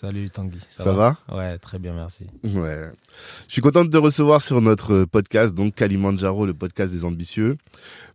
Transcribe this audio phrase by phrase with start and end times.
[0.00, 0.58] Salut Tanguy.
[0.70, 2.26] Ça, va, Ouais, très bien, merci.
[2.42, 2.90] Ouais.
[3.46, 7.58] Je suis content de te recevoir sur notre podcast, donc Kalimandjaro, le podcast des ambitieux,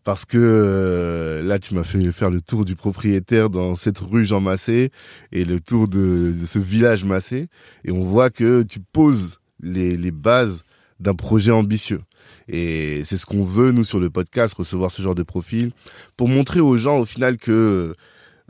[0.04, 4.26] parce que euh, là, tu m'as fait faire le tour du propriétaire dans cette rue
[4.26, 4.92] Jean Massé
[5.32, 7.48] et le tour de, de ce village Massé,
[7.86, 10.64] et on voit que tu poses les, les bases
[11.00, 12.02] d'un projet ambitieux.
[12.50, 15.72] Et c'est ce qu'on veut, nous, sur le podcast, recevoir ce genre de profil,
[16.18, 17.96] pour montrer aux gens, au final, que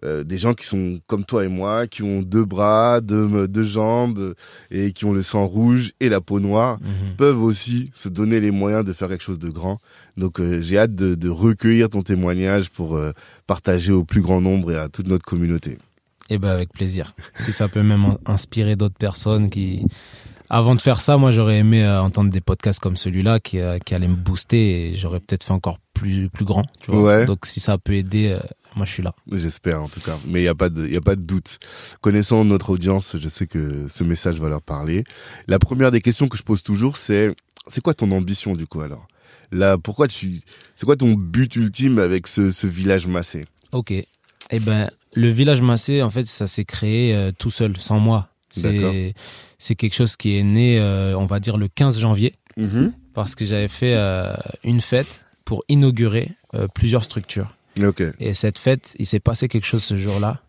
[0.03, 3.63] euh, des gens qui sont comme toi et moi, qui ont deux bras, deux, deux
[3.63, 4.33] jambes
[4.71, 7.15] et qui ont le sang rouge et la peau noire, Mhm.
[7.17, 9.77] peuvent aussi se donner les moyens de faire quelque chose de grand.
[10.17, 13.11] Donc euh, j'ai hâte de, de recueillir ton témoignage pour euh,
[13.47, 15.77] partager au plus grand nombre et à toute notre communauté.
[16.29, 17.13] Eh ben avec plaisir.
[17.35, 19.85] si ça peut même inspirer d'autres personnes qui,
[20.49, 24.07] avant de faire ça, moi j'aurais aimé entendre des podcasts comme celui-là qui, qui allaient
[24.07, 26.63] me booster et j'aurais peut-être fait encore plus plus grand.
[26.81, 27.01] Tu vois.
[27.19, 27.25] Ouais.
[27.25, 28.35] Donc si ça peut aider,
[28.75, 29.13] moi je suis là.
[29.31, 31.59] J'espère en tout cas, mais il y a pas de y a pas de doute.
[32.01, 35.03] Connaissant notre audience, je sais que ce message va leur parler.
[35.47, 37.35] La première des questions que je pose toujours, c'est
[37.67, 39.07] c'est quoi ton ambition du coup alors?
[39.51, 40.41] Là, pourquoi tu
[40.75, 43.45] c'est quoi ton but ultime avec ce, ce village massé?
[43.71, 43.91] Ok.
[44.51, 48.29] Eh ben le village massé, en fait, ça s'est créé euh, tout seul, sans moi.
[48.51, 49.13] C'est
[49.57, 52.35] c'est quelque chose qui est né, euh, on va dire le 15 janvier.
[53.13, 56.31] parce que j'avais fait euh, une fête pour inaugurer
[56.73, 57.55] plusieurs structures.
[58.19, 60.41] Et cette fête, il s'est passé quelque chose ce jour-là.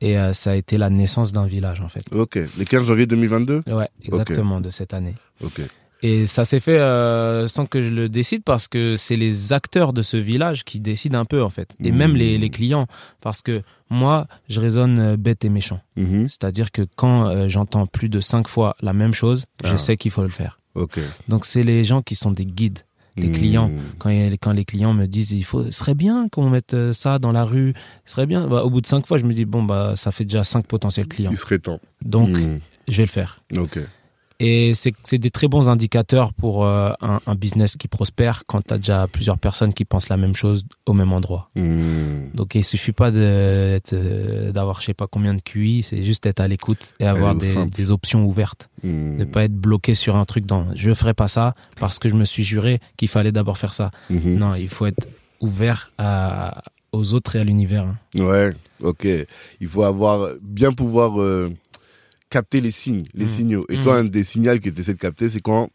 [0.00, 2.04] Et euh, ça a été la naissance d'un village, en fait.
[2.12, 2.36] Ok.
[2.36, 5.14] Le 15 janvier 2022 Ouais, exactement, de cette année.
[5.42, 5.60] Ok.
[6.04, 9.92] Et ça s'est fait euh, sans que je le décide parce que c'est les acteurs
[9.92, 11.74] de ce village qui décident un peu, en fait.
[11.82, 12.86] Et même les, les clients.
[13.20, 15.80] Parce que moi, je raisonne euh, bête et méchant.
[15.96, 16.28] Mhm.
[16.28, 19.76] C'est-à-dire que quand euh, j'entends plus de cinq fois la même chose, je Ah.
[19.78, 20.60] sais qu'il faut le faire.
[20.76, 21.00] Ok.
[21.26, 22.78] Donc c'est les gens qui sont des guides.
[23.18, 23.68] Les clients.
[23.68, 23.78] Mhm.
[23.98, 27.32] quand, quand les clients me disent il faut serait bien qu'on mette euh, ça dans
[27.32, 27.74] la rue
[28.06, 30.24] serait bien bah, au bout de cinq fois je me dis bon bah ça fait
[30.24, 31.80] déjà cinq potentiels clients Il serait temps.
[32.02, 32.60] donc Mhm.
[32.88, 33.78] je vais le faire Ok.
[34.40, 38.62] Et c'est c'est des très bons indicateurs pour euh, un, un business qui prospère quand
[38.66, 42.30] tu as déjà plusieurs personnes qui pensent la même chose au même endroit Mhm.
[42.34, 43.80] donc il suffit pas euh,
[44.52, 47.54] d'avoir je sais pas combien de QI c'est juste être à l'écoute et avoir des,
[47.66, 49.16] des options ouvertes Mhm.
[49.16, 52.14] ne pas être bloqué sur un truc dans je ferai pas ça parce que je
[52.14, 54.34] me suis juré qu'il fallait d'abord faire ça Mhm.
[54.38, 55.04] non, il faut être
[55.40, 56.62] ouvert à,
[56.92, 57.84] aux autres et à l'univers.
[57.84, 57.96] hein.
[58.24, 58.52] Ouais.
[58.82, 59.06] Ok.
[59.60, 61.52] Il faut avoir bien pouvoir euh,
[62.30, 63.30] capter les signes, les Mhm.
[63.36, 63.66] signaux.
[63.68, 63.82] Et Mhm.
[63.82, 65.70] toi, un des signaux que tu essaies de capter, c'est quand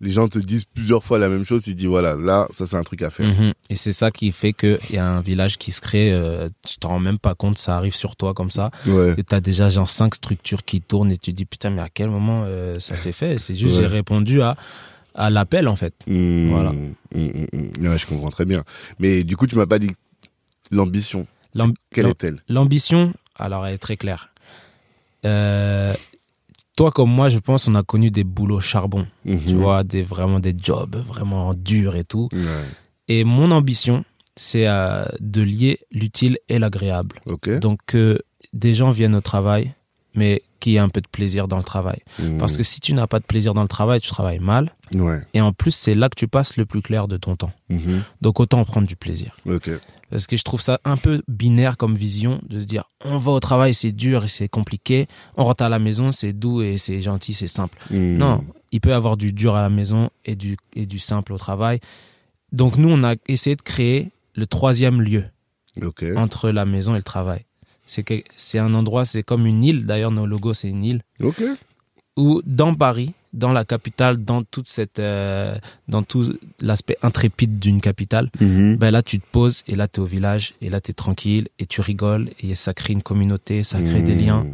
[0.00, 2.76] les gens te disent plusieurs fois la même chose, tu dis voilà, là, ça c'est
[2.76, 3.26] un truc à faire.
[3.26, 3.52] Mhm.
[3.68, 6.76] Et c'est ça qui fait qu'il y a un village qui se crée, euh, tu
[6.78, 8.70] t'en rends même pas compte, ça arrive sur toi comme ça.
[8.86, 9.14] Ouais.
[9.18, 11.88] Et t'as déjà genre cinq structures qui tournent et tu te dis putain mais à
[11.92, 13.38] quel moment euh, ça s'est fait?
[13.38, 13.80] C'est juste Ouais.
[13.80, 14.56] j'ai répondu à,
[15.16, 15.94] à l'appel en fait.
[16.06, 16.50] Mhm.
[16.50, 16.72] Voilà.
[17.12, 17.46] Mhm.
[17.80, 18.62] Ouais, je comprends très bien.
[19.00, 19.90] Mais du coup, tu m'as pas dit
[20.70, 21.26] l'ambition.
[21.90, 22.40] Quelle est-elle?
[22.48, 24.30] L'ambition, alors elle est très claire.
[25.24, 25.92] Euh,
[26.78, 29.56] toi comme moi, je pense, on a connu des boulots charbon, tu Mhm.
[29.56, 32.28] vois, des vraiment des jobs vraiment durs et tout.
[32.32, 32.64] Ouais.
[33.08, 34.04] Et mon ambition,
[34.36, 37.16] c'est euh, de lier l'utile et l'agréable.
[37.60, 38.20] Donc que
[38.52, 39.74] des gens viennent au travail,
[40.14, 42.00] mais qu'il y ait un peu de plaisir dans le travail.
[42.20, 42.38] Mhm.
[42.38, 44.72] Parce que si tu n'as pas de plaisir dans le travail, tu travailles mal.
[44.94, 45.20] Ouais.
[45.34, 47.52] Et en plus, c'est là que tu passes le plus clair de ton temps.
[47.70, 48.02] Mhm.
[48.22, 49.36] Donc autant en prendre du plaisir.
[50.10, 53.32] Parce que je trouve ça un peu binaire comme vision de se dire on va
[53.32, 55.06] au travail, c'est dur et c'est compliqué.
[55.36, 57.78] On rentre à la maison, c'est doux et c'est gentil, c'est simple.
[57.90, 58.16] Mhm.
[58.16, 61.32] Non, il peut y avoir du dur à la maison et du, et du simple
[61.34, 61.80] au travail.
[62.52, 65.24] Donc nous, on a essayé de créer le troisième lieu.
[66.16, 67.44] Entre la maison et le travail.
[67.84, 69.86] C'est que c'est un endroit, c'est comme une île.
[69.86, 71.42] D'ailleurs, nos logos, c'est une île Ok.
[72.16, 75.56] où dans Paris, dans la capitale, dans toute cette, euh,
[75.88, 78.76] dans tout l'aspect intrépide d'une capitale, Mhm.
[78.76, 80.94] ben là tu te poses et là tu es au village et là tu es
[80.94, 84.20] tranquille et tu rigoles et ça crée une communauté, ça crée des Mhm.
[84.24, 84.46] liens.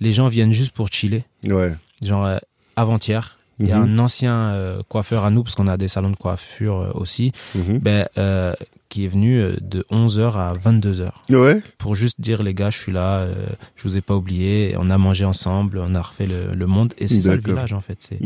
[0.00, 1.24] Les gens viennent juste pour chiller.
[1.44, 1.74] Ouais.
[2.02, 2.38] Genre euh,
[2.76, 3.94] avant-hier, il y a Mhm.
[3.94, 7.32] un ancien euh, coiffeur à nous parce qu'on a des salons de coiffure euh, aussi,
[7.54, 7.78] Mhm.
[7.78, 8.54] ben euh,
[8.88, 11.62] qui est venu euh, de 11h à 22h Ouais.
[11.78, 13.34] pour juste dire les gars, je suis là, euh,
[13.76, 16.92] je vous ai pas oublié, on a mangé ensemble, on a refait le, le monde
[16.98, 17.96] et c'est ça le village en fait.
[18.00, 18.18] C'est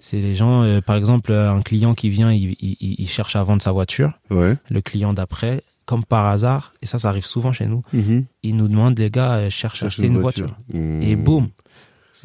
[0.00, 3.42] c'est les gens, euh, par exemple, un client qui vient, il, il, il- cherche à
[3.42, 4.54] vendre sa voiture, Ouais.
[4.68, 8.24] le client d'après, comme par hasard, et ça, ça arrive souvent chez nous, Mhm.
[8.42, 10.56] il nous demande, les gars, cherche à acheter une voiture.
[10.74, 11.48] Et boum,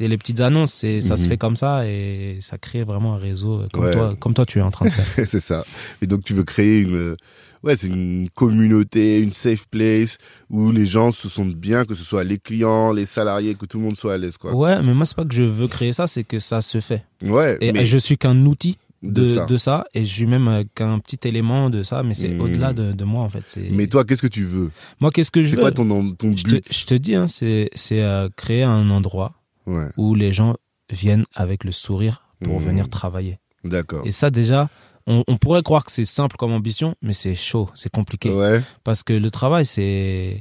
[0.00, 1.28] c'est les petites annonces, c'est ça se Mhm.
[1.28, 3.92] fait comme ça et ça crée vraiment un réseau euh, comme Ouais.
[3.92, 5.04] toi, comme toi tu es en train de faire.
[5.28, 5.64] c'est ça.
[6.00, 7.16] Et donc tu veux créer une,
[7.62, 10.16] ouais, c'est une communauté, une safe place
[10.48, 13.78] où les gens se sentent bien, que ce soit les clients, les salariés, que tout
[13.78, 14.54] le monde soit à l'aise, quoi.
[14.54, 17.04] ouais, mais moi c'est pas que je veux créer ça, c'est que ça se fait.
[17.22, 17.58] Ouais.
[17.60, 19.44] Et mais je suis qu'un outil de, de, ça.
[19.46, 22.40] de ça et je suis même euh, qu'un petit élément de ça, mais c'est Mhm.
[22.40, 23.42] au-delà de, de moi en fait.
[23.46, 24.70] C'est- Mais toi, qu'est-ce que tu veux?
[25.00, 25.62] Moi, qu'est-ce que je C'est veux?
[25.62, 26.62] quoi ton, ton je but?
[26.64, 29.32] te, je te dis, hein, c'est c'est euh, créer un endroit
[29.70, 29.88] Ouais.
[29.96, 30.56] où les gens
[30.90, 32.66] viennent avec le sourire pour Mhm.
[32.66, 33.38] venir travailler.
[33.64, 34.02] D'accord.
[34.06, 34.68] Et ça, déjà,
[35.06, 38.30] on, on pourrait croire que c'est simple comme ambition, mais c'est chaud, c'est compliqué.
[38.30, 38.60] Ouais.
[38.84, 40.40] Parce que le travail, c'est.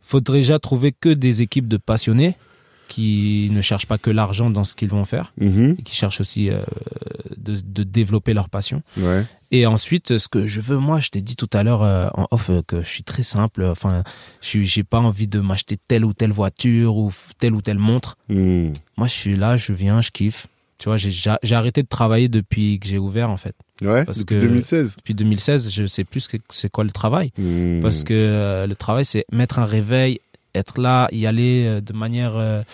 [0.00, 2.36] Faudrait déjà trouver que des équipes de passionnés
[2.88, 6.48] qui ne cherchent pas que l'argent dans ce qu'ils vont faire, et qui cherchent aussi
[6.50, 6.62] euh,
[7.36, 8.82] de, de développer leur passion.
[8.96, 9.24] Ouais.
[9.52, 12.26] Et ensuite, ce que je veux, moi, je t'ai dit tout à l'heure euh, en
[12.32, 13.64] off euh, que je suis très simple.
[13.64, 14.02] Enfin,
[14.42, 18.16] je j'ai pas envie de m'acheter telle ou telle voiture ou telle ou telle montre.
[18.28, 18.72] Mhm.
[18.96, 20.48] Moi, je suis là, je viens, je kiffe.
[20.78, 23.54] Tu vois, j'ai ja- j'ai arrêté de travailler depuis que j'ai ouvert, en fait.
[23.82, 24.04] Ouais.
[24.04, 24.94] Parce Depuis que- 2016.
[24.96, 27.30] Depuis 2016, je sais plus c'est quoi le travail.
[27.38, 27.80] Mhm.
[27.80, 30.20] Parce que euh, le travail, c'est mettre un réveil,
[30.54, 32.64] être là, y aller euh, de manière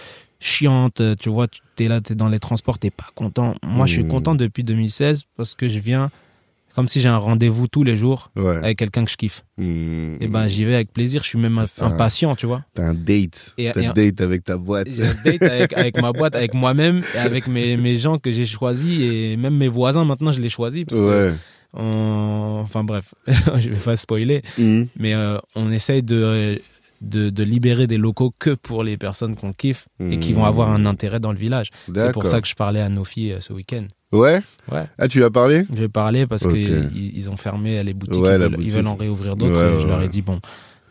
[0.41, 1.03] chiante.
[1.19, 3.55] Tu vois, tu es là, tu es dans les transports, t'es pas content.
[3.63, 4.09] Moi, je suis Mhm.
[4.11, 6.11] content depuis 2016 parce que je viens
[6.75, 8.57] comme si j'ai un rendez-vous tous les jours Ouais.
[8.57, 9.45] avec quelqu'un que je kiffe.
[9.59, 10.19] Mhm.
[10.21, 11.23] Et ben, j'y vais avec plaisir.
[11.23, 12.65] Je suis même impatient, tu vois.
[12.75, 13.55] T'as un date.
[13.57, 14.89] T'as un date avec ta boîte.
[14.91, 18.31] J'ai un date avec, avec ma boîte, avec moi-même et avec mes, mes gens que
[18.31, 21.35] j'ai choisis et même mes voisins maintenant je les choisis parce que
[21.75, 23.15] on- enfin bref,
[23.59, 24.89] je vais pas spoiler, Mhm.
[24.99, 26.61] mais euh, on essaye de,
[27.01, 30.71] de de libérer des locaux que pour les personnes qu'on kiffe et qui vont avoir
[30.71, 31.71] un intérêt dans le village.
[31.95, 33.87] C'est pour ça que je parlais à nos filles euh, ce week-end.
[34.13, 34.41] Ouais.
[34.71, 35.65] Ouais, Ah, tu lui as parlé?
[35.73, 36.53] Je vais parler parce Ok.
[36.53, 38.73] qu'ils ils ont fermé les boutiques, Ouais, ils, veulent, ils boutique.
[38.73, 39.75] veulent en réouvrir d'autres.
[39.77, 40.41] Ouais, je leur ai dit bon,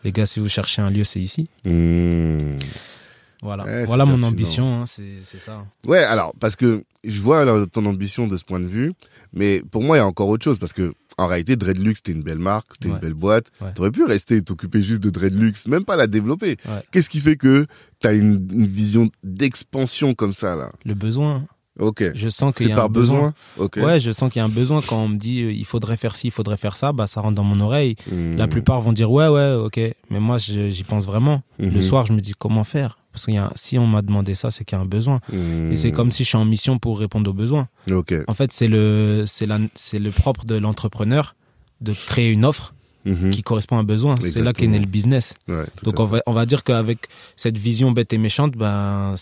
[0.04, 1.48] les gars, si vous cherchez un lieu, c'est ici.
[1.64, 2.58] Mhm.
[3.42, 5.64] Voilà, c'est voilà mon ambition, hein, c'est ça.
[5.86, 8.92] Ouais, alors parce que je vois alors, ton ambition de ce point de vue,
[9.32, 12.12] mais pour moi il y a encore autre chose parce que en réalité Dreadlux c'était
[12.12, 13.00] une belle marque, c'était une Ouais.
[13.00, 13.46] belle boîte.
[13.60, 13.72] Ouais.
[13.74, 16.56] T'aurais pu rester et t'occuper juste de Dreadlux, même pas la développer.
[16.66, 16.82] Ouais.
[16.92, 17.66] Qu'est-ce qui fait que
[17.98, 20.70] t'as une, une vision d'expansion comme ça là?
[20.84, 21.44] Le besoin,
[21.80, 22.04] Ok.
[22.14, 23.32] je sens qu'il C'est y a par un besoin.
[23.56, 23.84] besoin.
[23.86, 25.96] Ouais, je sens qu'il y a un besoin quand on me dit euh, il faudrait
[25.96, 27.96] faire ci, il faudrait faire ça, bah ça rentre dans mon oreille.
[28.10, 28.36] Mhm.
[28.36, 29.80] La plupart vont dire ouais ouais ok,
[30.10, 31.42] mais moi j'y pense vraiment.
[31.58, 31.70] Mhm.
[31.74, 32.98] Le soir je me dis comment faire?
[33.12, 35.72] Parce que si on m'a demandé ça c'est qu'il y a un besoin Mhm.
[35.72, 37.68] et c'est comme si je suis en mission pour répondre aux besoins.
[37.90, 38.14] Ok.
[38.28, 39.46] En fait c'est le c'est
[39.98, 41.34] le propre de l'entrepreneur
[41.80, 42.74] de créer une offre
[43.04, 43.30] Mhm.
[43.30, 44.14] qui correspond à un besoin.
[44.20, 45.34] C'est là qu'est né le business.
[45.48, 46.98] Ouais, Donc on va on va dire qu'avec
[47.34, 49.14] cette vision bête et méchante ben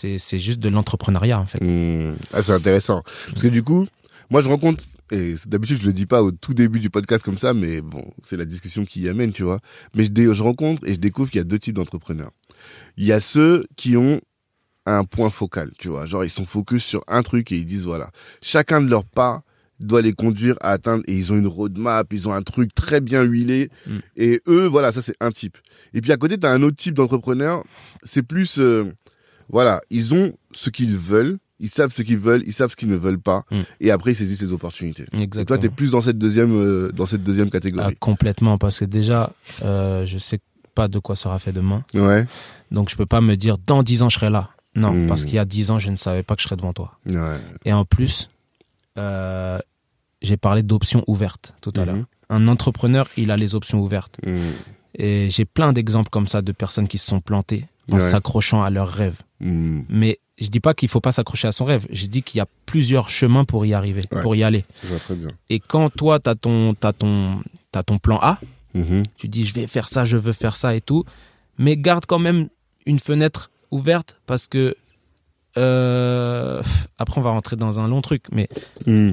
[0.00, 1.62] c'est c'est juste de l'entrepreneuriat en fait.
[1.62, 2.16] Hmm.
[2.32, 3.02] Ah, c'est intéressant.
[3.28, 3.86] Parce que du coup,
[4.30, 7.38] moi, je rencontre, et d'habitude, je le dis pas au tout début du podcast comme
[7.38, 9.60] ça, mais bon, c'est la discussion qui y amène, tu vois.
[9.94, 12.30] Mais je, je rencontre et je découvre qu'il y a deux types d'entrepreneurs.
[12.96, 14.20] Il y a ceux qui ont
[14.86, 16.06] un point focal, tu vois.
[16.06, 19.42] Genre, ils sont focus sur un truc et ils disent, voilà, chacun de leurs pas
[19.80, 23.00] doit les conduire à atteindre et ils ont une roadmap, ils ont un truc très
[23.00, 23.98] bien huilé Mm.
[24.16, 25.56] et eux voilà ça c'est un type.
[25.94, 27.64] Et puis à côté tu as un autre type d'entrepreneur,
[28.02, 28.92] c'est plus euh,
[29.50, 32.88] voilà, ils ont ce qu'ils veulent, ils savent ce qu'ils veulent, ils savent ce qu'ils
[32.88, 33.62] ne veulent pas Mm.
[33.80, 35.04] et après ils saisissent les opportunités.
[35.12, 35.44] Et Exactement.
[35.44, 37.96] toi tu es plus dans cette deuxième euh, dans cette deuxième Ah, catégorie.
[37.96, 40.38] complètement, parce que déjà, euh, je sais
[40.74, 41.84] pas de quoi sera fait demain.
[41.94, 42.26] Ouais.
[42.70, 44.50] Donc, je peux pas me dire dans 10 ans, je serai là.
[44.76, 45.06] Non, Hmm.
[45.08, 46.92] parce qu'il y a 10 ans, je ne savais pas que je serais devant toi.
[47.10, 47.38] Ouais.
[47.64, 48.30] Et en plus,
[48.98, 49.58] euh,
[50.22, 51.86] j'ai parlé d'options ouvertes tout à Mhm.
[51.86, 52.04] l'heure.
[52.28, 54.16] Un entrepreneur, il a les options ouvertes.
[54.24, 54.38] Mm.
[54.94, 58.00] Et j'ai plein d'exemples comme ça de personnes qui se sont plantées en Ouais.
[58.00, 59.22] s'accrochant à leurs rêves.
[59.40, 59.82] Mm.
[59.88, 61.86] Mais je dis pas qu'il faut pas s'accrocher à son rêve.
[61.90, 64.22] Je dis qu'il y a plusieurs chemins pour y arriver, Ouais.
[64.22, 64.64] pour y aller.
[64.82, 65.28] Je vois très bien.
[65.48, 67.42] Et quand toi, tu as ton, t'as ton,
[67.72, 68.38] t'as ton plan A,
[68.74, 69.02] Mhm.
[69.16, 71.04] tu dis je vais faire ça, je veux faire ça et tout,
[71.58, 72.48] mais garde quand même
[72.86, 74.76] une fenêtre ouverte parce que
[75.56, 76.62] euh,
[76.98, 78.48] après on va rentrer dans un long truc, mais
[78.86, 79.12] Mm.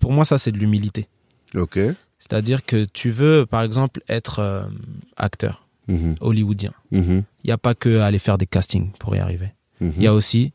[0.00, 1.06] pour moi ça c'est de l'humilité.
[1.54, 1.78] Ok.
[2.18, 4.64] C'est-à-dire que tu veux, par exemple, être euh,
[5.16, 6.14] acteur Mhm.
[6.20, 6.72] hollywoodien.
[6.92, 7.24] Mhm.
[7.44, 9.50] Il n'y a pas que aller faire des castings pour y arriver.
[9.80, 9.92] Mhm.
[9.96, 10.52] Il y a aussi,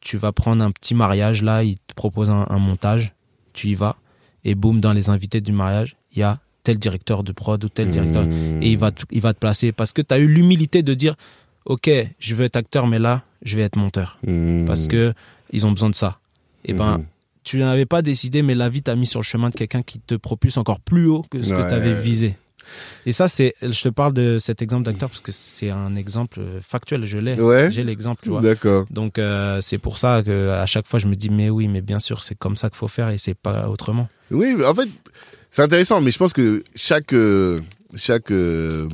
[0.00, 3.14] tu vas prendre un petit mariage, là, il te propose un, un montage,
[3.52, 3.96] tu y vas,
[4.44, 7.68] et boum, dans les invités du mariage, il y a tel directeur de prod ou
[7.68, 8.24] tel directeur,
[8.62, 10.94] et il va, te, il va te placer parce que tu as eu l'humilité de
[10.94, 11.14] dire,
[11.66, 14.18] ok, je veux être acteur, mais là, je vais être monteur
[14.66, 15.12] parce que
[15.52, 16.18] ils ont besoin de ça.
[16.64, 17.04] Et ben, Mhm.
[17.44, 19.98] tu n'avais pas décidé, mais la vie t'a mis sur le chemin de quelqu'un qui
[20.00, 22.36] te propulse encore plus haut que ce que tu avais visé.
[23.06, 26.40] Et ça, c'est, je te parle de cet exemple d'acteur parce que c'est un exemple
[26.60, 27.06] factuel.
[27.06, 27.34] Je l'ai.
[27.34, 27.70] Ouais.
[27.70, 28.40] J'ai l'exemple, tu vois.
[28.40, 28.86] D'accord.
[28.90, 31.80] Donc euh, c'est pour ça que à chaque fois je me dis mais oui, mais
[31.80, 34.08] bien sûr c'est comme ça qu'il faut faire et c'est pas autrement.
[34.30, 34.88] Oui, en fait,
[35.50, 37.60] c'est intéressant, mais je pense que chaque euh,
[37.96, 38.88] chaque euh,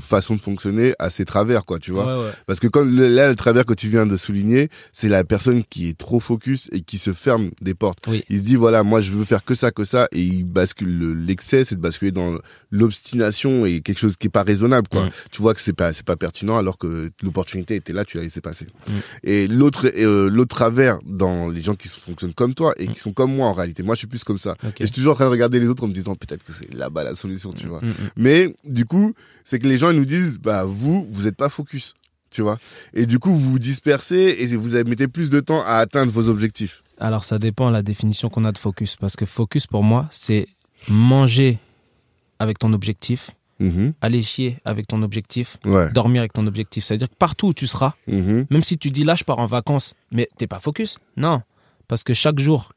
[0.00, 2.06] façon de fonctionner a ses travers, quoi, tu vois.
[2.18, 2.30] Ouais, ouais.
[2.46, 5.88] Parce que comme là, le travers que tu viens de souligner, c'est la personne qui
[5.88, 8.04] est trop focus et qui se ferme des portes.
[8.08, 8.24] Oui.
[8.28, 10.98] Il se dit voilà, moi je veux faire que ça, que ça, et il bascule.
[10.98, 12.36] le- L'excès, c'est de basculer dans
[12.70, 15.04] l'obstination et quelque chose qui est pas raisonnable, quoi.
[15.06, 15.10] Mm.
[15.30, 18.22] Tu vois que c'est pas c'est pas pertinent alors que l'opportunité était là, tu l'as
[18.24, 18.66] laissé passer.
[18.88, 18.92] Mm.
[19.24, 22.92] Et l'autre euh, l'autre travers dans les gens qui fonctionnent comme toi et Mm.
[22.92, 23.82] qui sont comme moi en réalité.
[23.82, 24.56] Moi, je suis plus comme ça.
[24.64, 26.52] Et je suis toujours en train de regarder les autres en me disant peut-être que
[26.52, 27.80] c'est là-bas la solution, tu vois.
[28.16, 29.14] Mais du coup,
[29.50, 31.94] c'est que les gens ils nous disent bah vous vous êtes pas focus,
[32.30, 32.60] tu vois.
[32.94, 36.28] Et du coup, vous vous dispersez et vous mettez plus de temps à atteindre vos
[36.28, 36.84] objectifs.
[37.00, 40.06] Alors ça dépend de la définition qu'on a de focus parce que focus pour moi
[40.12, 40.46] c'est
[40.88, 41.58] manger
[42.38, 43.92] avec ton objectif, Mhm.
[44.00, 45.90] aller chier avec ton objectif, Ouais.
[45.90, 46.84] dormir avec ton objectif.
[46.84, 48.46] C'est-à-dire que partout où tu seras, Mhm.
[48.50, 50.98] même si tu dis là je pars en vacances, mais t'es pas focus.
[51.16, 51.42] Non,
[51.88, 52.72] parce que chaque jour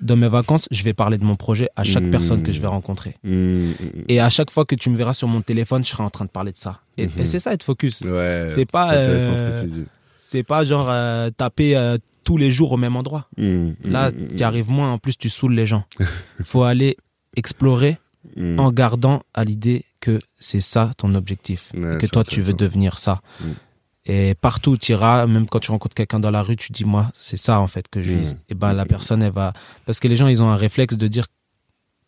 [0.00, 2.10] de mes vacances, je vais parler de mon projet à chaque Mmh.
[2.10, 3.16] personne que je vais rencontrer.
[3.24, 3.74] Mhm.
[4.08, 6.24] Et à chaque fois que tu me verras sur mon téléphone, je serai en train
[6.24, 6.80] de parler de ça.
[6.98, 8.00] Et, et c'est ça être focus.
[8.02, 8.46] Ouais.
[8.48, 9.80] C'est pas, intéressant euh, ce.
[10.18, 13.28] C'est pas genre euh, taper euh, tous les jours au même endroit.
[13.36, 15.84] Là, tu arrives moins, en plus tu saoules les gens.
[16.44, 16.96] faut aller
[17.36, 17.98] explorer
[18.58, 21.70] en gardant à l'idée que c'est ça ton objectif.
[21.74, 23.20] Ouais, et que c'est toi, tu veux devenir ça.
[24.06, 26.84] Et partout où tu iras, même quand tu rencontres quelqu'un dans la rue, tu dis,
[26.84, 28.34] moi, c'est ça en fait que je vise.
[28.34, 28.38] Mm.
[28.50, 29.52] Et ben la personne, elle va...
[29.84, 31.26] Parce que les gens, ils ont un réflexe de dire,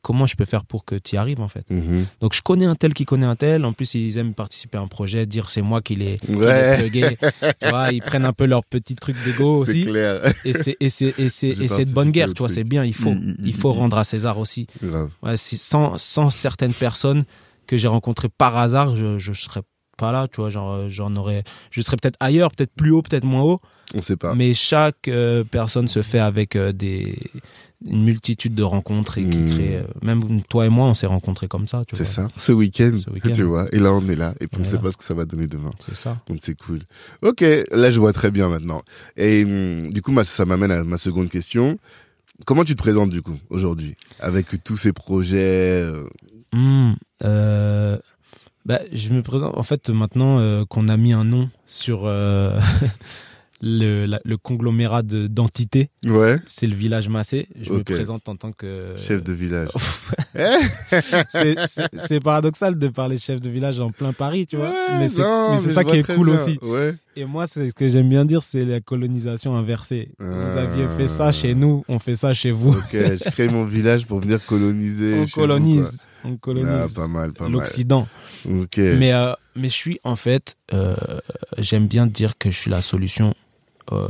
[0.00, 1.68] comment je peux faire pour que tu y arrives en fait.
[1.70, 2.06] Mhm.
[2.20, 3.64] Donc je connais un tel qui connaît un tel.
[3.64, 6.76] En plus, ils aiment participer à un projet, dire c'est moi qui l'ai Ouais.
[6.78, 7.18] plugué.
[7.60, 9.84] tu vois, ils prennent un peu leur petit truc d'ego aussi.
[9.84, 10.32] clair.
[10.44, 12.62] Et c'est et c'est et c'est J'ai et c'est de bonne guerre, tu vois, c'est
[12.64, 12.84] bien.
[12.84, 14.66] Il faut Mm, mm, il faut mm, rendre à César aussi.
[15.22, 17.24] Ouais, si, sans sans certaines personnes
[17.66, 19.62] que j'ai rencontrées par hasard, je je serais
[19.98, 23.02] pas là, tu vois, genre euh, j'en aurais, je serais peut-être ailleurs, peut-être plus haut,
[23.02, 23.60] peut-être moins haut.
[23.94, 24.34] On sait pas.
[24.34, 27.18] Mais chaque euh, personne se fait avec euh, des
[27.86, 29.50] une multitude de rencontres et qui Mm.
[29.50, 29.76] crée.
[29.76, 32.26] euh, même toi et moi, on s'est rencontrés comme ça, C'est ça.
[32.34, 32.90] Ce week-end,
[33.32, 33.66] tu vois.
[33.72, 34.34] Et là, on est là.
[34.40, 34.70] Et puis, on Voilà.
[34.78, 35.70] sait pas ce que ça va donner demain.
[35.78, 36.18] C'est ça.
[36.26, 36.80] Donc c'est cool.
[37.22, 37.40] Ok,
[37.70, 38.82] là je vois très bien maintenant.
[39.16, 41.78] Et hum, du coup, ma- ça m'amène à ma seconde question.
[42.46, 43.94] Comment tu te présentes du coup aujourd'hui?
[44.20, 45.84] Avec tous ces projets
[46.52, 46.94] Hmm,
[48.68, 49.56] bah, je me présente.
[49.56, 52.56] En fait, maintenant euh, qu'on a mis un nom sur euh,
[53.60, 57.48] le, la- le conglomérat de- d'entités, Ouais, c'est le village Massé.
[57.60, 59.70] Je me présente en tant que chef de village.
[61.28, 64.68] c'est- paradoxal de parler de chef de village en plein Paris, tu vois.
[64.68, 65.22] Ouais, mais c'est
[65.72, 66.34] ça qui est cool bien.
[66.34, 66.58] aussi.
[66.62, 66.94] Ouais.
[67.16, 70.10] Et moi, c'est ce que j'aime bien dire, c'est la colonisation inversée.
[70.20, 70.60] Vous Ah.
[70.60, 72.70] aviez fait ça chez nous, on fait ça chez vous.
[72.70, 75.14] Ok, je crée mon village pour venir coloniser.
[75.14, 76.38] on chez vous, colonise, on quoi.
[76.40, 77.52] colonise Ah, pas mal, pas mal.
[77.52, 78.06] l'Occident.
[78.44, 80.96] Mais, euh, mais je suis, en fait, euh,
[81.58, 83.34] j'aime bien dire que je suis la solution.
[83.92, 84.06] Euh,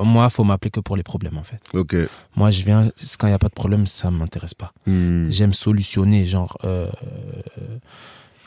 [0.00, 1.60] moi, faut m'appeler que pour les problèmes, en fait.
[1.74, 1.94] Ok.
[2.34, 4.72] Moi, je viens, quand il n'y a pas de problème, ça m'intéresse pas.
[4.86, 5.30] Hmm.
[5.30, 6.58] J'aime solutionner, genre.
[6.64, 6.88] euh,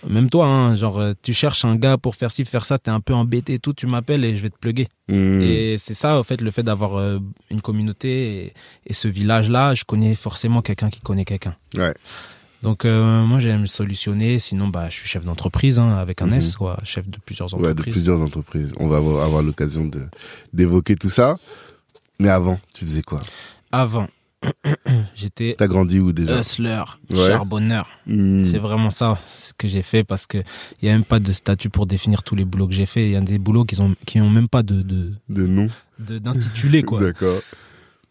[0.05, 3.00] même toi, hein, genre, tu cherches un gars pour faire ci, faire ça, t'es un
[3.00, 4.89] peu embêté et tout, tu m'appelles et je vais te plugger.
[5.08, 5.39] Hmm.
[5.41, 8.53] Et c'est ça, en fait, le fait d'avoir une communauté et,
[8.86, 11.55] et ce village-là, je connais forcément quelqu'un qui connaît quelqu'un.
[11.77, 11.93] Ouais.
[12.63, 14.39] Donc, euh, moi, j'aime solutionner.
[14.39, 16.34] Sinon, bah, je suis chef d'entreprise, hein, avec un Mhm.
[16.36, 17.93] S, quoi, chef de plusieurs Ouais, de entreprises.
[17.93, 18.74] plusieurs entreprises.
[18.79, 20.01] On va avoir, avoir l'occasion de
[20.53, 21.38] d'évoquer tout ça.
[22.20, 23.22] Mais avant, tu faisais quoi?
[23.72, 24.08] Avant,
[25.15, 26.39] j'étais T'as grandi où déjà?
[26.39, 27.27] hustler, Ouais.
[27.27, 27.88] charbonneur.
[28.08, 28.43] Hmm.
[28.43, 30.38] C'est vraiment ça ce que j'ai fait parce que
[30.82, 33.05] il y a même pas de statut pour définir tous les boulots que j'ai fait.
[33.08, 35.67] Il y a des boulots qui ont qui ont même pas de de De nom.
[36.00, 37.00] d'intitulé quoi.
[37.08, 37.39] D'accord.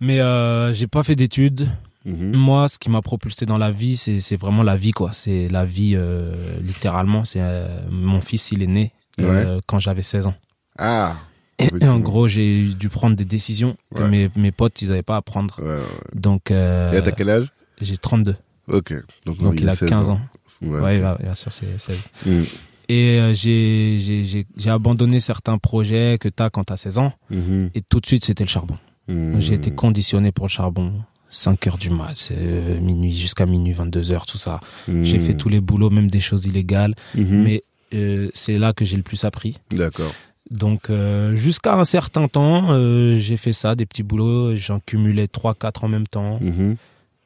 [0.00, 1.68] Mais euh, j'ai pas fait d'études.
[2.04, 2.36] Mhm.
[2.36, 5.10] Moi, ce qui m'a propulsé dans la vie, c'est c'est vraiment la vie quoi.
[5.12, 7.24] C'est la vie euh, littéralement.
[7.24, 10.34] C'est euh, mon fils, il est né euh, quand j'avais 16 ans.
[10.78, 11.16] Ah.
[11.58, 15.16] Et, en gros, j'ai dû prendre des décisions que mes mes potes ils avaient pas
[15.16, 15.60] à prendre.
[15.62, 15.82] Ouais.
[16.14, 17.52] Donc Et à quel âge?
[17.80, 18.36] j'ai 32.
[18.68, 18.94] Ok.
[19.26, 20.20] Donc, Donc il a 16 15 ans.
[20.62, 22.10] Ouais, il va sur ses 16.
[22.26, 22.42] Hmm.
[22.88, 27.12] Et euh, j'ai abandonné certains projets que tu as quand tu as 16 ans.
[27.30, 27.70] Mhm.
[27.74, 28.76] Et tout de suite, c'était le charbon.
[29.08, 30.92] Donc, J'ai été conditionné pour le charbon.
[31.32, 34.60] 5 heures du mat, c'est, euh, minuit jusqu'à minuit, 22 heures, tout ça.
[34.86, 35.22] J'ai Hmm.
[35.22, 37.42] fait tous les boulots, même des choses illégales, Mhm.
[37.42, 39.58] mais euh, c'est là que j'ai le plus appris.
[39.70, 40.14] D'accord.
[40.50, 45.26] Donc euh, jusqu'à un certain temps, euh, j'ai fait ça, des petits boulots, j'en cumulais
[45.26, 46.38] 3 4 en même temps.
[46.40, 46.76] Mhm.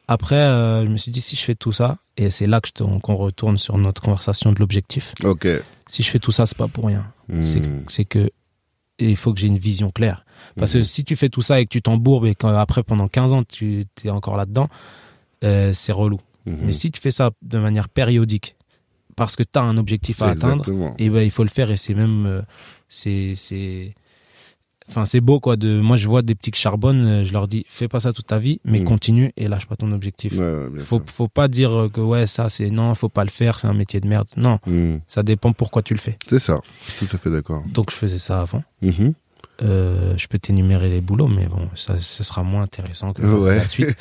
[0.08, 2.68] Après je me suis dit si je fais tout ça et c'est là que
[3.00, 5.14] qu'on retourne sur notre conversation de l'objectif.
[5.25, 5.48] Ok.
[5.88, 7.06] Si je fais tout ça, c'est pas pour rien.
[7.42, 7.84] C'est Hmm.
[8.98, 10.24] Que il faut que j'ai une vision claire.
[10.56, 10.80] Parce Mhm.
[10.80, 13.42] que si tu fais tout ça et que tu t'embourbes et qu'après pendant 15 ans
[13.44, 14.68] tu es encore là-dedans,
[15.44, 16.20] euh, c'est relou.
[16.46, 16.58] Mhm.
[16.62, 18.56] Mais si tu fais ça de manière périodique,
[19.16, 20.64] parce que tu as un objectif à atteindre,
[20.98, 22.42] et ben il faut le faire et c'est même euh,
[22.88, 23.94] c'est c'est
[24.88, 27.49] enfin c'est beau quoi de moi je vois des petits qui charbonnent euh, je leur
[27.49, 28.85] dis fais pas ça toute ta vie mais Mm.
[28.85, 30.38] continue et lâche pas ton objectif Ouais,
[30.69, 33.66] ouais, faut pas dire euh, que ouais ça c'est non faut pas le faire c'est
[33.66, 34.99] un métier de merde non Hmm.
[35.09, 36.61] ça dépend pourquoi tu le fais C'est ça.
[36.99, 37.62] Tout à fait d'accord.
[37.73, 39.14] donc je faisais ça avant Mhm.
[39.62, 43.57] Euh, je peux t'énumérer les boulots mais bon ça sera moins intéressant que Ouais.
[43.57, 43.97] la suite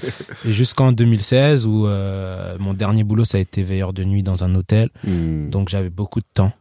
[0.46, 4.44] et jusqu'en 2016 où euh, mon dernier boulot ça a été veilleur de nuit dans
[4.44, 5.50] un hôtel Hmm.
[5.50, 6.52] donc j'avais beaucoup de temps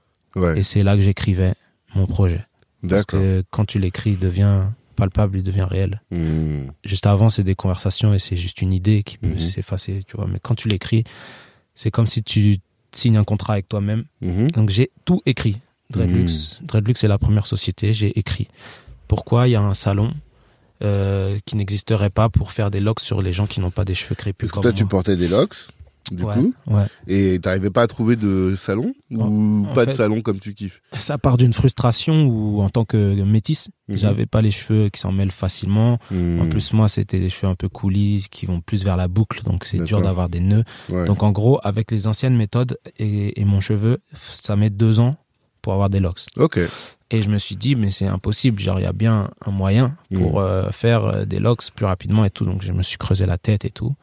[0.57, 1.55] et c'est là que j'écrivais
[1.97, 2.45] mon projet
[2.89, 4.63] Parce que quand tu l'écris, il devient
[4.97, 6.01] palpable, il devient réel.
[6.11, 6.69] Hmm.
[6.85, 9.41] Juste avant, c'est des conversations et c'est juste une idée qui peut Mhm.
[9.41, 10.27] s'effacer, tu vois.
[10.31, 11.03] Mais quand tu l'écris,
[11.75, 12.59] c'est comme si tu
[12.93, 14.05] signes un contrat avec toi-même.
[14.21, 14.51] Mhm.
[14.53, 15.57] Donc j'ai tout écrit.
[15.91, 18.49] Dreadlux, Dreadlux c'est la première société, j'ai écrit.
[19.09, 20.15] Pourquoi il y a un salon
[20.83, 23.95] euh, qui n'existerait pas pour faire des locks sur les gens qui n'ont pas des
[23.95, 25.57] cheveux crépus Parce que toi, tu portais des locks,
[26.11, 26.85] du ouais, coup, ouais.
[27.07, 30.53] et t'arrivais pas à trouver de salon ou En pas de fait- salon comme tu
[30.55, 33.97] kiffes Ça part d'une frustration où, en tant que métisse, Mhm.
[33.97, 35.99] j'avais pas les cheveux qui s'en mêlent facilement.
[36.11, 36.41] Hmm.
[36.43, 39.43] En plus, moi, c'était des cheveux un peu coulis qui vont plus vers la boucle,
[39.45, 40.65] donc c'est dur d'avoir des nœuds.
[40.91, 41.05] Ouais.
[41.07, 45.17] Donc, en gros, avec les anciennes méthodes et, et mon cheveu, ça met deux ans
[45.63, 46.27] pour avoir des locks.
[46.37, 46.59] Ok.
[47.11, 48.59] Et je me suis dit, mais c'est impossible.
[48.61, 52.25] Genre, il y a bien un moyen pour euh, faire euh, des locks plus rapidement
[52.25, 52.45] et tout.
[52.45, 53.95] Donc, je me suis creusé la tête et tout.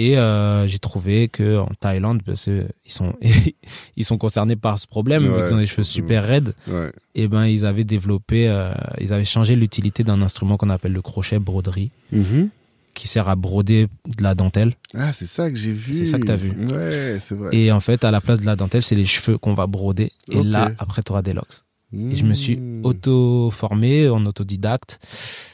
[0.00, 3.14] Et euh, j'ai trouvé que en Thaïlande, parce que ils sont
[3.96, 6.54] ils sont concernés par ce problème, vu qu'ils ont des cheveux super raides.
[6.68, 6.92] Ouais.
[7.16, 11.02] Et ben, ils avaient développé, euh, ils avaient changé l'utilité d'un instrument qu'on appelle le
[11.02, 12.48] crochet broderie Mhm.
[12.94, 14.74] qui sert à broder de la dentelle.
[14.94, 15.94] Ah, c'est ça que j'ai vu.
[15.94, 16.50] C'est ça que t'as vu.
[16.50, 17.50] Ouais, c'est vrai.
[17.56, 20.12] Et en fait, à la place de la dentelle, c'est les cheveux qu'on va broder.
[20.30, 21.62] Et là, après, tu auras des locks.
[21.92, 22.84] Et je me suis Hmm.
[22.84, 25.00] auto-formé en autodidacte.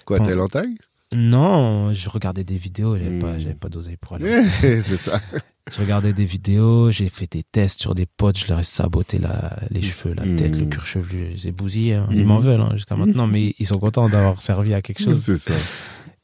[0.05, 0.77] Quoi, t'es l'entaille
[1.15, 3.19] Non, je regardais des vidéos, j'avais Hmm.
[3.21, 4.43] pas, j'avais pas d'oseille pour aller.
[4.61, 5.21] C'est ça.
[5.73, 9.19] Je regardais des vidéos, j'ai fait des tests sur des potes, je leur ai saboté
[9.19, 10.61] la, les cheveux, la tête, Hmm.
[10.61, 11.95] le cuir chevelu, je les ai bousillés.
[11.95, 12.07] hein.
[12.11, 12.27] Ils Hmm.
[12.27, 15.23] m'en veulent hein, jusqu'à maintenant, mais ils sont contents d'avoir servi à quelque chose.
[15.25, 15.53] C'est ça.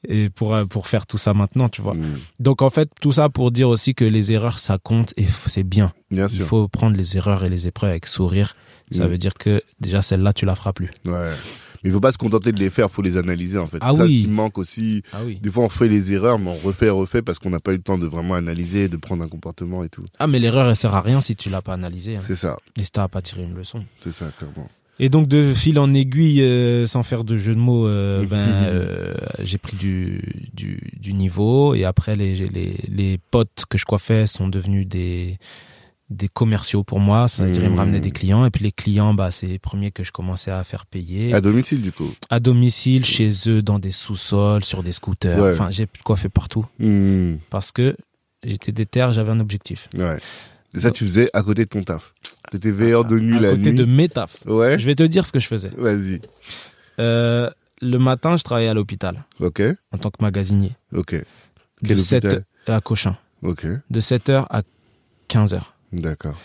[0.09, 1.95] Et pour, euh, pour faire tout ça maintenant, tu vois.
[1.95, 2.17] Hmm.
[2.39, 5.63] Donc en fait, tout ça pour dire aussi que les erreurs, ça compte et c'est
[5.63, 5.93] bien.
[6.11, 6.47] Bien Il sûr.
[6.47, 8.57] faut prendre les erreurs et les épreuves avec sourire.
[8.93, 10.91] Ça veut dire que déjà celle-là, tu la feras plus.
[11.05, 11.31] Ouais.
[11.83, 13.79] Mais il faut pas se contenter de les faire, faut les analyser en fait.
[13.81, 14.23] Ah c'est ça oui.
[14.23, 15.03] qui manque aussi.
[15.13, 15.39] Ah oui.
[15.41, 17.77] Des fois, on fait les erreurs, mais on refait, refait parce qu'on n'a pas eu
[17.77, 20.05] le temps de vraiment analyser, de prendre un comportement et tout.
[20.19, 22.17] Ah mais l'erreur, elle sert à rien si tu l'as pas analysée.
[22.17, 22.23] Hein.
[22.27, 23.85] C'est ça, Et si t'as pas tiré une leçon.
[24.01, 24.69] c'est ça, clairement.
[25.03, 28.37] Et donc de fil en aiguille, euh, sans faire de jeu de mots, euh, ben
[28.37, 33.87] euh, j'ai pris du, du du niveau et après les les les potes que je
[33.87, 35.39] coiffais sont devenus des
[36.11, 38.73] des commerciaux pour moi, ça veut dire ils me ramenaient des clients et puis les
[38.73, 42.11] clients bah c'est les premiers que je commençais à faire payer À domicile, du coup.
[42.31, 45.39] à domicile, chez eux, dans des sous-sols, sur des scooters.
[45.41, 45.53] Ouais.
[45.53, 47.37] Enfin, j'ai coiffé partout Hmm.
[47.49, 47.97] parce que
[48.43, 49.89] j'étais déter, j'avais un objectif.
[49.97, 50.19] Ouais.
[50.75, 52.13] Et ça, tu faisais à côté de ton taf.
[52.51, 53.79] T'étais veilleur de nuit à la côté nuit.
[53.79, 54.45] de mes tafs.
[54.47, 54.79] Ouais.
[54.79, 55.71] Je vais te dire ce que je faisais.
[55.77, 56.21] Vas-y.
[56.99, 59.63] Euh, le matin, je travaillais à l'hôpital Ok.
[59.93, 60.73] en tant que magasinier.
[60.95, 61.15] Ok.
[61.15, 61.25] De
[61.87, 62.45] Quel 7 hôpital?
[62.67, 63.17] à Cochin.
[63.43, 63.65] Ok.
[63.91, 64.63] De 7h à
[65.29, 65.61] 15h.
[65.93, 66.39] D'accord.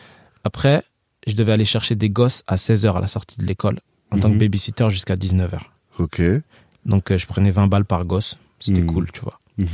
[0.43, 0.83] Après,
[1.27, 3.79] je devais aller chercher des gosses à 16h à la sortie de l'école
[4.11, 4.39] en tant que Mhm.
[4.39, 5.59] babysitter jusqu'à 19h.
[5.99, 6.21] Ok.
[6.85, 8.37] Donc, euh, je prenais 20 balles par gosse.
[8.59, 8.87] C'était Mhm.
[8.87, 9.39] cool, tu vois.
[9.57, 9.67] Mhm.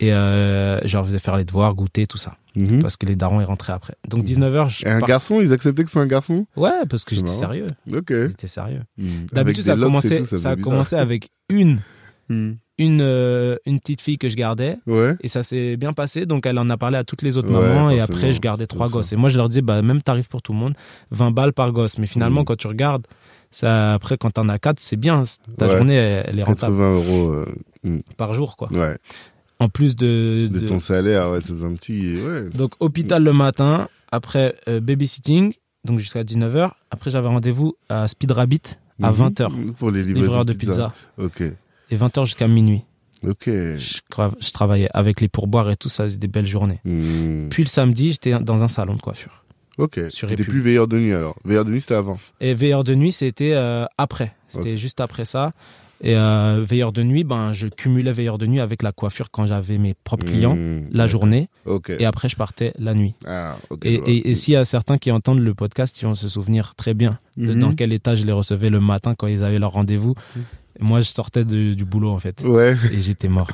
[0.00, 2.36] Et euh, je leur faisais faire les devoirs, goûter, tout ça.
[2.56, 2.80] Mhm.
[2.82, 3.94] Parce que les darons, ils rentraient après.
[4.08, 6.46] Donc, 19h, je Et un par- garçon, ils acceptaient que c'est un garçon?
[6.56, 7.66] Ouais, parce que j'étais sérieux.
[7.92, 8.08] Ok.
[8.28, 8.82] J'étais sérieux.
[8.98, 9.26] Hmm.
[9.32, 10.70] D'habitude, ça a commencé, tout, ça, faisait a bizarre.
[10.70, 11.80] commencé avec une,
[12.28, 12.52] Hmm.
[12.78, 14.76] Une, euh, une petite fille que je gardais.
[14.86, 15.14] Ouais.
[15.20, 16.26] Et ça s'est bien passé.
[16.26, 17.90] Donc, elle en a parlé à toutes les autres Ouais, mamans.
[17.90, 19.08] Et après, je gardais c'est trois gosses.
[19.08, 19.16] ça.
[19.16, 20.74] Et moi, je leur disais, bah, même tarif pour tout le monde,
[21.10, 21.98] 20 balles par gosse.
[21.98, 22.46] Mais finalement, Mhm.
[22.46, 23.06] quand tu regardes,
[23.50, 25.22] ça, après, quand t'en as quatre, c'est bien.
[25.58, 25.76] Ta Ouais.
[25.76, 27.32] journée, elle, elle est rentable 80 euros.
[27.86, 28.72] euh, par jour, quoi.
[28.72, 28.96] ouais.
[29.60, 32.16] En plus de, De de- ton salaire, ouais, faisait un petit.
[32.20, 32.50] Ouais.
[32.50, 33.88] Donc, hôpital le matin.
[34.10, 35.52] Après, euh, babysitting.
[35.84, 36.74] Donc, jusqu'à 19h.
[36.90, 39.16] Après, j'avais rendez-vous à Speed Rabbit à Mhm.
[39.16, 39.52] 20h.
[39.78, 40.92] Pour les livraisons Livreur de pizza.
[41.18, 41.42] Ok.
[41.94, 42.82] Et 20h jusqu'à minuit.
[43.26, 43.44] Ok.
[43.46, 46.80] Je, travaillais avec les pourboires et tout, ça faisait des belles journées.
[46.84, 47.48] Hmm.
[47.48, 49.44] Puis le samedi, j'étais dans un salon de coiffure.
[49.78, 49.94] Ok.
[50.22, 50.48] République.
[50.48, 51.36] plus veilleur de nuit alors.
[51.44, 52.18] Veilleur de nuit, c'était avant.
[52.40, 54.34] Et veilleur de nuit, c'était euh, après.
[54.48, 55.52] C'était juste après ça.
[56.00, 59.46] Et euh, veilleur de nuit, ben, je cumulais veilleur de nuit avec la coiffure quand
[59.46, 61.90] j'avais mes propres clients Mmh, la journée Ok.
[61.98, 63.14] et après je partais la nuit.
[63.26, 63.86] Ah, ok.
[63.86, 67.18] Et, s'il y a certains qui entendent le podcast, ils vont se souvenir très bien
[67.36, 67.58] de Mhm.
[67.60, 70.14] dans quel état je les recevais le matin quand ils avaient leur rendez-vous.
[70.36, 70.40] Et
[70.80, 72.42] moi, je sortais de- du boulot en fait.
[72.42, 72.76] Ouais.
[72.92, 73.48] Et j'étais mort.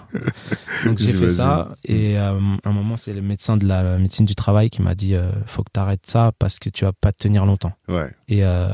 [0.86, 1.74] Donc j'ai fait ça.
[1.84, 4.94] Et euh, à un moment, c'est le médecin de la médecine du travail qui m'a
[4.94, 7.72] dit euh, faut que tu arrêtes ça parce que tu vas pas tenir longtemps.
[7.88, 8.10] Ouais.
[8.28, 8.68] Et, euh,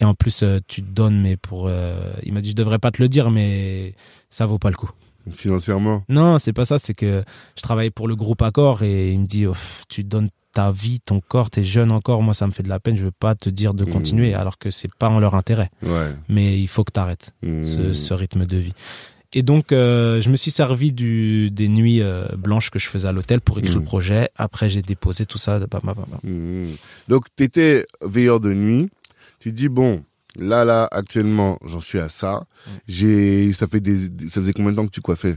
[0.00, 1.66] et en plus, euh, tu te donnes, mais pour.
[1.68, 3.94] euh, il m'a dit je devrais pas te le dire, mais
[4.30, 4.90] ça vaut pas le coup.
[5.30, 6.02] Financièrement.
[6.10, 6.78] Non, c'est pas ça.
[6.78, 7.24] C'est que
[7.56, 9.54] je travaillais pour le groupe Accor et il me dit oh,
[9.88, 12.22] tu donnes ta vie, ton corps, t'es jeune encore.
[12.22, 12.96] Moi, ça me fait de la peine.
[12.96, 13.90] Je veux pas te dire de Mhm.
[13.92, 15.70] continuer alors que c'est pas en leur intérêt.
[15.82, 16.10] Ouais.
[16.28, 17.64] Mais il faut que tu arrêtes Mmh.
[17.64, 18.72] ce, ce rythme de vie.
[19.36, 23.08] Et donc, euh, je me suis servi du, des nuits euh, blanches que je faisais
[23.08, 24.28] à l'hôtel pour écrire le projet.
[24.36, 25.58] Après, j'ai déposé tout ça.
[25.58, 26.06] bah, bah, bah.
[26.22, 26.66] Mmh.
[27.08, 28.88] Donc, tu étais veilleur de nuit.
[29.40, 30.04] Tu dis, bon,
[30.38, 32.44] là, là, actuellement, j'en suis à ça.
[32.66, 32.70] Mm.
[32.86, 35.36] J'ai, ça fait des, des- ça faisait combien de temps que tu coiffais?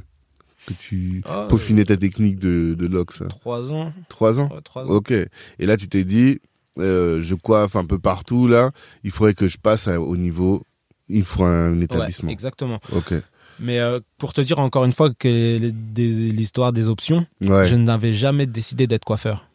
[0.67, 3.21] Que tu Ah, peaufinais ta technique de, de locks?
[3.21, 3.93] hein Trois ans.
[4.09, 4.49] Trois ans?
[4.53, 4.93] Ouais, trois ans.
[4.95, 5.11] Ok.
[5.11, 6.39] Et là, tu t'es dit,
[6.77, 8.71] euh, je coiffe un peu partout, là.
[9.05, 10.63] Il faudrait que je passe à- au niveau,
[11.07, 12.29] il faut un Ouais, établissement.
[12.29, 12.79] exactement.
[12.91, 13.13] ok.
[13.59, 15.57] Mais euh, pour te dire encore une fois que
[15.97, 17.67] l'histoire des options, Ouais.
[17.67, 19.46] je n'avais jamais décidé d'être coiffeur.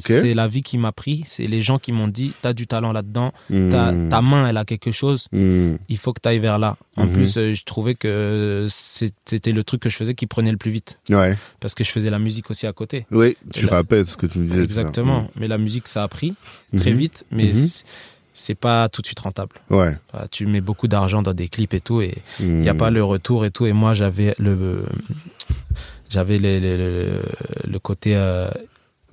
[0.00, 1.24] C'est la vie qui m'a pris.
[1.26, 3.32] C'est les gens qui m'ont dit t'as du talent là-dedans.
[3.50, 4.08] Mmh.
[4.08, 5.28] Ta, main, elle a quelque chose.
[5.32, 5.74] Mmh.
[5.88, 6.76] Il faut que tu ailles vers là.
[6.96, 7.12] En Mhm.
[7.12, 10.70] plus, euh, je trouvais que c'était le truc que je faisais qui prenait le plus
[10.70, 10.98] vite.
[11.10, 11.36] Ouais.
[11.60, 13.04] Parce que je faisais la musique aussi à côté.
[13.10, 14.62] Oui, tu rappelles ce que tu me disais.
[14.64, 15.28] Exactement.
[15.36, 16.34] Mais la musique, ça a pris
[16.76, 16.96] très Mhm.
[16.98, 17.54] vite, mais Mhm.
[18.32, 19.56] c'est- pas tout de suite rentable.
[19.70, 19.96] Ouais.
[20.12, 22.90] Voilà, Tu mets beaucoup d'argent dans des clips et tout, et il n'y a pas
[22.90, 23.66] le retour et tout.
[23.66, 24.84] Et moi, j'avais le,
[26.08, 28.48] j'avais le côté euh,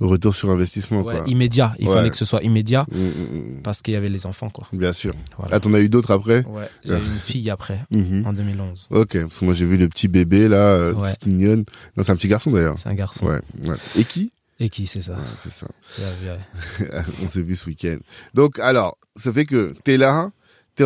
[0.01, 1.23] Retour sur investissement, ouais, quoi.
[1.27, 1.75] immédiat.
[1.79, 1.93] Il Ouais.
[1.95, 3.61] fallait que ce soit immédiat Mmh, mmh, mmh.
[3.63, 4.67] parce qu'il y avait les enfants, quoi.
[4.73, 5.13] Bien sûr.
[5.37, 5.55] Voilà.
[5.55, 8.23] Ah, t'en as eu d'autres après Ouais, j'ai eu une fille après, Mhm.
[8.25, 8.87] en 2011.
[8.89, 11.13] Ok, parce que moi j'ai vu le petit bébé là, euh, Ouais.
[11.13, 11.63] toute mignonne.
[11.95, 12.75] Non, c'est un petit garçon d'ailleurs.
[12.79, 13.25] C'est un garçon.
[13.27, 13.39] Ouais.
[13.95, 14.31] Et qui?
[14.59, 15.67] Et qui, c'est ça C'est ça.
[17.23, 17.97] On s'est vu ce week-end.
[18.33, 20.31] Donc alors, ça fait que t'es là,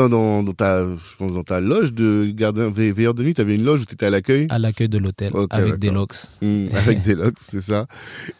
[0.09, 3.33] dans, dans ta, je pense dans ta loge de gardien ve- veilleur de nuit.
[3.33, 4.47] T'avais une loge où t'étais à l'accueil?
[4.49, 6.01] À l'accueil de l'hôtel, avec des d'accord.
[6.01, 6.15] locks.
[6.41, 7.87] Mmh, avec des locks, c'est ça.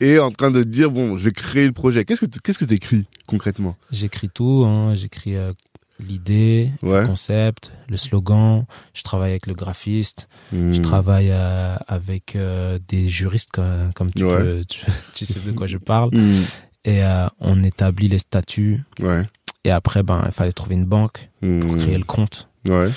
[0.02, 2.06] Et en train de dire bon, je vais créer le projet.
[2.06, 3.76] Qu'est-ce que qu'est-ce que t'écris concrètement?
[3.92, 4.94] J'écris tout, hein.
[4.96, 5.54] j'écris euh,
[6.00, 7.02] l'idée, Ouais.
[7.02, 8.66] le concept, le slogan.
[8.94, 10.28] Je travaille avec le graphiste.
[10.52, 10.74] Mmh.
[10.74, 14.38] Je travaille euh, avec euh, des juristes comme, comme tu, Ouais.
[14.38, 14.82] peux- tu,
[15.14, 16.10] tu sais de quoi je parle.
[16.14, 16.44] Mmh.
[16.88, 18.84] Et euh, on établit les statuts.
[19.00, 19.24] Ouais.
[19.66, 21.78] Et après, ben, il fallait trouver une banque pour Mmh.
[21.80, 22.48] créer le compte.
[22.68, 22.90] Ouais.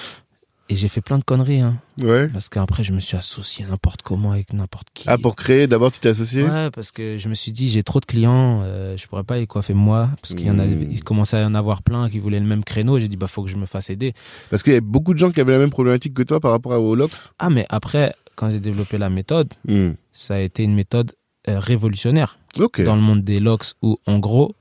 [0.71, 2.29] Et j'ai fait plein de conneries, hein, Ouais.
[2.29, 5.05] parce qu'après, je me suis associé n'importe comment avec n'importe qui.
[5.07, 6.43] Ah, pour créer, d'abord tu t'es associé?
[6.45, 9.37] Ouais, parce que je me suis dit, j'ai trop de clients, euh, je pourrais pas
[9.39, 10.91] les coiffer moi, parce qu'il y en avait, Mmh.
[10.93, 12.99] il commençait à y en avoir plein qui voulaient le même créneau.
[12.99, 14.13] J'ai dit, bah, faut que je me fasse aider.
[14.51, 16.51] Parce qu'il y a beaucoup de gens qui avaient la même problématique que toi par
[16.51, 17.31] rapport à- aux locks.
[17.39, 19.93] Ah, mais après, quand j'ai développé la méthode, Mmh.
[20.13, 21.13] ça a été une méthode
[21.49, 22.83] euh, révolutionnaire Ok.
[22.85, 24.55] dans le monde des locks où, en gros,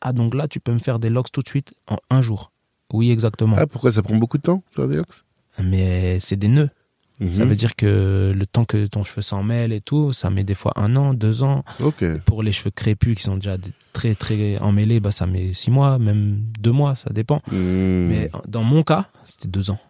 [0.00, 2.50] ah, donc là, tu peux me faire des locks tout de suite en un jour.
[2.92, 3.56] Oui, exactement.
[3.58, 5.24] Ah, pourquoi ça prend beaucoup de temps, faire des locks
[5.62, 6.70] Mais c'est des nœuds.
[7.20, 7.48] Ça Mhm.
[7.48, 10.54] veut dire que le temps que ton cheveu s'en mêle et tout, ça met des
[10.54, 11.64] fois un an, deux ans.
[12.26, 13.56] Pour les cheveux crépus qui sont déjà
[13.92, 17.42] très très emmêlés, bah, ça met six mois, même deux mois, ça dépend.
[17.50, 17.56] Mmh.
[18.08, 19.80] Mais dans mon cas, c'était deux ans.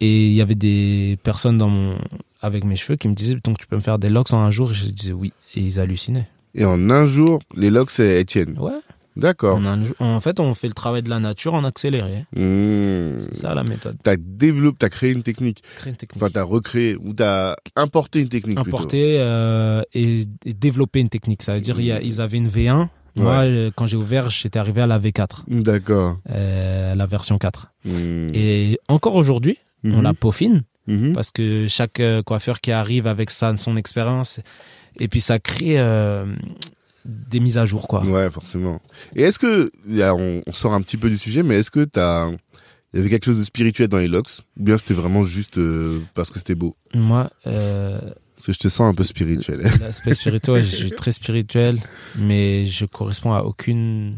[0.00, 1.98] Et il y avait des personnes dans mon...
[2.40, 4.50] avec mes cheveux qui me disaient donc tu peux me faire des locks en un
[4.52, 4.70] jour?
[4.70, 6.28] Et je disais oui et ils hallucinaient.
[6.54, 8.56] Et en un jour, les locks, c'est Étienne.
[8.60, 8.78] Ouais.
[9.16, 9.60] D'accord.
[10.00, 12.24] En, fait, on fait le travail de la nature en accéléré.
[12.36, 13.26] Mmh.
[13.32, 13.96] C'est ça la méthode.
[14.02, 15.62] T'as développé, t'as créé une technique.
[15.76, 16.22] Créer une technique.
[16.22, 21.42] Enfin, t'as recréé ou t'as importé une technique Importer euh, et, et développer une technique.
[21.42, 22.88] Ça veut dire y a- ils avaient une V1.
[23.16, 25.62] Moi, euh, quand j'ai ouvert, j'étais arrivé à la V4, plutôt.
[25.62, 26.18] D'accord.
[26.30, 27.72] euh, la version 4.
[27.84, 27.90] Mmh.
[28.34, 30.64] Et encore aujourd'hui, on la peaufine
[31.14, 34.40] parce que chaque coiffeur qui arrive avec ça, son expérience,
[34.98, 36.26] et puis ça crée euh,
[37.04, 38.04] des mises à jour, quoi.
[38.04, 38.80] Ouais, forcément.
[39.14, 41.84] Et est-ce que, là, on, on sort un petit peu du sujet, mais est-ce que
[41.84, 45.22] t'as, il y avait quelque chose de spirituel dans les locks Ou bien c'était vraiment
[45.22, 46.76] juste euh, parce que c'était beau?
[46.94, 47.98] Moi, euh,
[48.36, 49.62] Parce que je te sens un peu spirituel.
[49.80, 51.80] l'aspect spirituel, je suis très spirituel,
[52.16, 54.14] mais je corresponds à aucune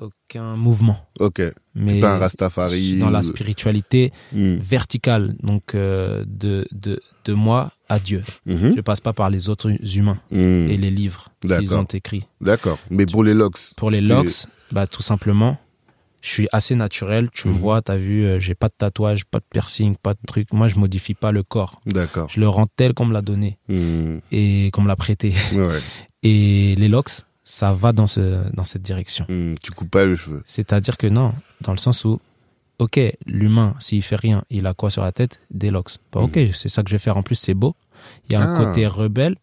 [0.00, 0.96] aucun mouvement.
[1.18, 1.42] ok.
[1.74, 2.82] Mais pas un je Rastafari.
[2.84, 4.56] suis dans la spiritualité Hmm.
[4.56, 8.22] verticale, donc euh, de, de, de moi à Dieu.
[8.46, 8.74] Mhm.
[8.76, 10.68] Je passe pas par les autres humains Hmm.
[10.68, 12.26] et les livres qu'ils ont écrits.
[12.40, 12.78] D'accord.
[12.90, 13.72] Mais pour les locks.
[13.76, 15.58] Pour les locks, bah, tout simplement,
[16.22, 17.30] je suis assez naturel.
[17.32, 17.58] Tu me Mhm.
[17.60, 20.52] vois, t'as vu, euh, j'ai pas de tatouage, pas de piercing, pas de truc.
[20.52, 21.80] Moi, je modifie pas le corps.
[21.86, 22.28] D'accord.
[22.30, 24.18] Je le rends tel qu'on me l'a donné Hmm.
[24.32, 25.32] et qu'on me l'a prêté.
[25.52, 25.78] Ouais.
[26.22, 29.26] Et les locks, ça va dans, ce, dans cette direction.
[29.28, 29.54] Hmm.
[29.60, 30.40] Tu coupes pas le cheveu.
[30.44, 32.20] C'est-à-dire que non, dans le sens où
[32.78, 35.40] ok, l'humain, s'il fait rien, il a quoi sur la tête?
[35.50, 35.96] Des locks.
[36.12, 37.16] Bah, ok, c'est ça que je vais faire.
[37.16, 37.74] En plus, c'est beau.
[38.28, 38.64] Il y a un Ah.
[38.64, 39.36] côté rebelle.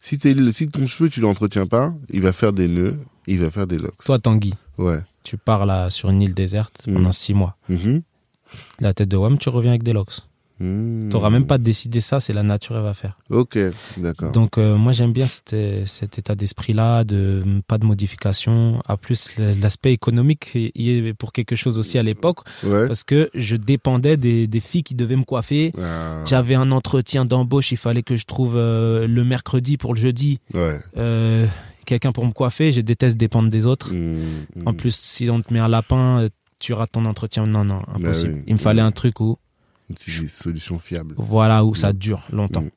[0.00, 3.50] Si, t'es- si ton cheveu, tu l'entretiens pas, il va faire des nœuds, il va
[3.50, 4.02] faire des locks.
[4.04, 5.00] Toi, Tanguy, Ouais.
[5.22, 7.56] tu pars là sur une île déserte pendant six mois.
[7.68, 8.02] Mhm.
[8.80, 10.20] La tête de WAM, tu reviens avec des locks.
[10.62, 11.08] Mhm.
[11.10, 13.18] Tu n'auras même pas décidé ça, c'est la nature, elle va faire.
[13.30, 13.58] Ok,
[13.96, 14.32] d'accord.
[14.32, 15.54] Donc, euh, moi, j'aime bien cet,
[15.86, 18.82] cet état d'esprit-là, de pas de modification.
[18.86, 22.86] À plus, l'aspect économique y est pour quelque chose aussi à l'époque, Ouais.
[22.86, 25.72] parce que je dépendais des, des filles qui devaient me coiffer.
[25.80, 30.00] Ah, J'avais un entretien d'embauche, il fallait que je trouve euh, le mercredi pour le
[30.00, 30.78] jeudi ouais.
[30.96, 31.46] euh,
[31.86, 32.70] quelqu'un pour me coiffer.
[32.72, 33.92] Je déteste dépendre des autres.
[33.92, 34.46] Mhm.
[34.66, 37.46] En plus, si on te met un lapin, tu rates ton entretien.
[37.46, 38.30] Non, non, impossible.
[38.32, 38.44] Bah oui.
[38.46, 39.36] Il me fallait un truc où,
[39.96, 41.14] C'est des solutions fiables.
[41.18, 42.62] voilà, où ça dure longtemps.
[42.62, 42.70] Mm.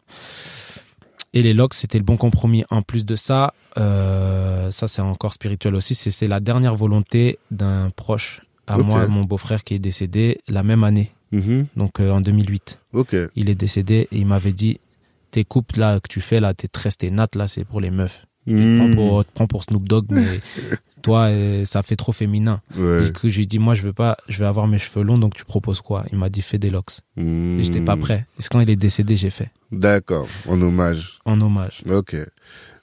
[1.34, 2.64] Et les locks, c'était le bon compromis.
[2.70, 5.94] En plus de ça, euh, ça c'est encore spirituel aussi.
[5.96, 10.84] c'est- la dernière volonté d'un proche à moi, mon beau-frère qui est décédé la même
[10.84, 11.68] année, Mhm.
[11.76, 12.80] donc euh, en 2008.
[12.94, 13.16] Ok.
[13.36, 14.80] Il est décédé et il m'avait dit
[15.32, 17.92] tes coupes là que tu fais là, tes tresses, tes nattes là, c'est pour les
[17.92, 18.26] meufs.
[18.48, 19.48] Tu te prends Mhm.
[19.48, 20.24] pour, Snoop Dogg, mais
[21.02, 22.62] toi, euh, ça fait trop féminin.
[22.76, 23.08] Ouais.
[23.08, 25.04] Et que je lui ai dit, moi, je veux pas, je vais avoir mes cheveux
[25.04, 26.06] longs, donc tu proposes quoi?
[26.12, 27.00] Il m'a dit, fais des locks.
[27.18, 27.60] Mhm.
[27.60, 28.26] Et j'étais pas prêt.
[28.40, 30.28] Et quand il est décédé, j'ai fait, D'accord.
[30.48, 31.20] En hommage.
[31.26, 31.82] en hommage.
[31.90, 32.16] Ok.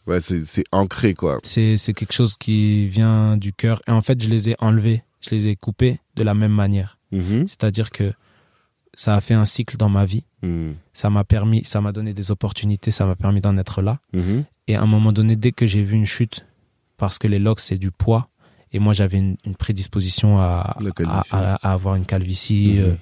[0.06, 1.38] Ouais, c'est ancré, quoi.
[1.44, 3.80] C'est, quelque chose qui vient du cœur.
[3.86, 6.98] Et en fait, je les ai enlevés, je les ai coupés de la même manière.
[7.12, 7.46] Mhm.
[7.46, 8.12] C'est-à-dire que
[8.94, 10.24] ça a fait un cycle dans ma vie.
[10.42, 10.74] Mhm.
[10.92, 14.00] Ça m'a permis, ça m'a donné des opportunités, ça m'a permis d'en être là.
[14.12, 14.44] Mhm.
[14.68, 16.46] Et à un moment donné, dès que j'ai vu une chute,
[16.96, 18.28] parce que les locks, c'est du poids,
[18.72, 21.28] et moi, j'avais une, une prédisposition à, à, calvitie.
[21.32, 22.76] à- à avoir une calvitie.
[22.78, 22.84] Mhm.
[22.84, 22.94] euh,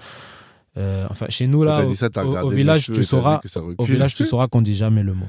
[0.78, 2.08] euh, enfin, chez nous, là, au, ça,
[2.50, 3.40] village, tu sauras,
[3.78, 5.26] au village, tu sauras qu'on dit jamais le mot.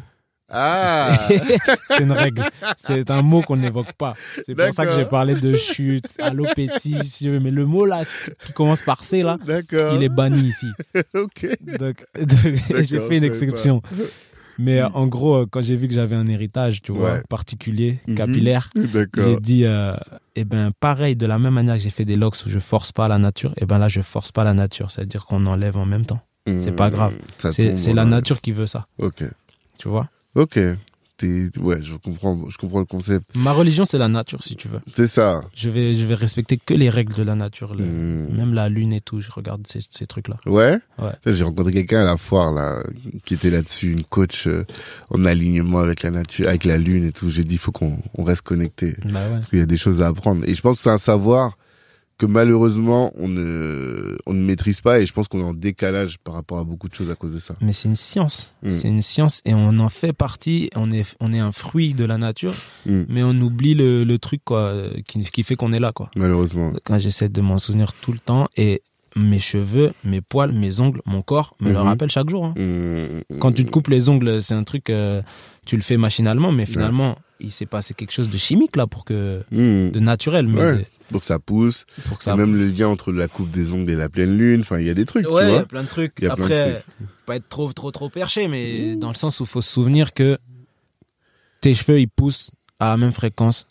[0.53, 1.17] Ah
[1.87, 2.43] c'est une règle.
[2.75, 4.15] C'est un mot qu'on n'évoque pas.
[4.45, 7.39] C'est pour ça que j'ai parlé de chute, alopécie, si tu veux.
[7.39, 8.03] Mais le mot là,
[8.45, 9.37] qui commence par C, là,
[9.95, 10.67] il est banni ici.
[11.13, 11.47] Ok.
[11.79, 13.81] Donc, donc, j'ai fait une exception.
[14.61, 17.23] Mais euh, en gros, euh, quand j'ai vu que j'avais un héritage, tu vois, Ouais.
[17.29, 18.15] particulier, Mhm.
[18.15, 18.69] capillaire,
[19.17, 19.95] j'ai dit, euh,
[20.35, 22.91] eh ben, pareil, de la même manière que j'ai fait des locks où je force
[22.91, 24.91] pas la nature, eh ben là, je force pas la nature.
[24.91, 26.21] C'est-à-dire qu'on enlève en même temps.
[26.47, 27.13] c'est pas grave.
[27.13, 27.19] Mhm.
[27.37, 29.23] Ça C'est la nature qui veut ça, Ok.
[29.77, 30.07] tu vois?
[30.35, 30.59] Ok.
[31.21, 33.25] T'es- Ouais, je comprends, je comprends le concept.
[33.35, 34.79] Ma religion, c'est la nature, si tu veux.
[34.91, 35.43] C'est ça.
[35.55, 37.75] Je vais, je vais respecter que les règles de la nature.
[37.75, 38.35] le- Mhm.
[38.35, 40.37] Même la lune et tout, je regarde ces, ces trucs-là.
[40.47, 40.79] Ouais?
[40.99, 41.11] Ouais.
[41.27, 42.81] J'ai rencontré quelqu'un à la foire là
[43.23, 44.65] qui était là-dessus, une coach euh,
[45.11, 47.29] en alignement avec la nature, avec la lune et tout.
[47.29, 49.33] J'ai dit faut qu'on on reste connecté Bah ouais.
[49.33, 50.43] parce qu'il y a des choses à apprendre.
[50.47, 51.57] Et je pense que c'est un savoir
[52.21, 56.19] que malheureusement on ne on ne maîtrise pas et je pense qu'on est en décalage
[56.19, 57.55] par rapport à beaucoup de choses à cause de ça.
[57.61, 58.53] Mais c'est une science.
[58.61, 58.69] Mhm.
[58.71, 60.69] C'est une science et on en fait partie.
[60.75, 62.53] On est, on est un fruit de la nature,
[62.85, 63.01] Mm.
[63.09, 64.71] mais on oublie le, le truc quoi,
[65.07, 65.91] qui, qui fait qu'on est là.
[65.91, 66.09] quoi.
[66.15, 66.71] Malheureusement.
[66.83, 68.81] Quand j'essaie de m'en souvenir tout le temps et
[69.15, 71.85] mes cheveux, mes poils, mes ongles, mon corps me le Mhm.
[71.87, 72.45] rappellent chaque jour.
[72.45, 72.53] hein.
[72.57, 73.37] Mm.
[73.39, 75.21] Quand tu te coupes les ongles, c'est un truc, euh,
[75.65, 79.03] tu le fais machinalement, mais finalement, il s'est passé quelque chose de chimique là pour
[79.05, 79.89] que, Mm.
[79.91, 80.85] de naturel, mais Ouais.
[81.11, 81.85] Donc ça pousse.
[82.07, 84.61] pour que Ça même le lien entre la coupe des ongles et la pleine lune.
[84.61, 86.13] Enfin, il y a des trucs, Ouais, il y a plein de trucs.
[86.19, 89.09] Il y a plein de Après, faut pas être trop, trop, trop perché, mais dans
[89.09, 90.37] le sens où il faut se souvenir que
[91.61, 93.67] tes cheveux, ils poussent à la même fréquence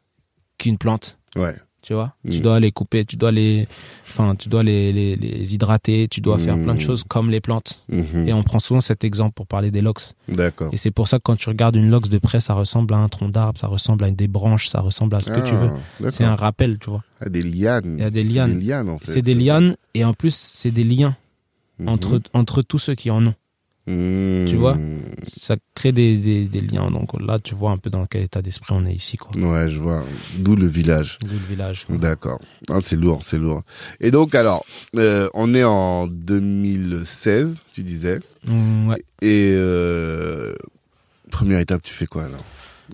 [0.58, 1.18] qu'une plante.
[1.36, 1.56] Ouais.
[1.90, 2.30] Tu vois, Mm.
[2.30, 3.66] tu dois les couper, tu dois les,
[4.08, 6.82] enfin, tu dois les, les, les hydrater, tu dois faire plein de Mm.
[6.82, 7.82] choses comme les plantes.
[7.88, 8.28] Mhm.
[8.28, 10.02] Et on prend souvent cet exemple pour parler des locks.
[10.28, 10.68] D'accord.
[10.72, 12.98] Et c'est pour ça que quand tu regardes une lox de près, ça ressemble à
[12.98, 15.70] un tronc d'arbre, ça ressemble à des branches, ça ressemble à ce que tu veux.
[16.04, 17.02] Ah, C'est un rappel, tu vois.
[17.20, 17.96] Ah, des lianes.
[17.98, 18.58] Il y a des C'est lianes.
[18.60, 19.10] des lianes, en fait.
[19.10, 21.16] C'est des lianes et en plus, c'est des liens
[21.80, 21.88] Mhm.
[21.88, 23.34] entre, entre tous ceux qui en ont.
[23.86, 24.76] Tu vois
[25.26, 26.90] Ça crée des, des, des liens.
[26.90, 29.32] Donc là, tu vois un peu dans quel état d'esprit on est ici, quoi.
[29.36, 30.04] Ouais, je vois.
[30.38, 31.18] D'où le village.
[31.26, 31.86] D'où le village.
[31.88, 32.40] D'accord.
[32.68, 33.62] Ah, c'est lourd, c'est lourd.
[34.00, 34.64] Et donc, alors,
[34.96, 38.20] euh, on est en 2016, tu disais.
[38.46, 39.04] Mm, ouais.
[39.22, 40.54] Et euh,
[41.30, 42.38] première étape, tu fais quoi, là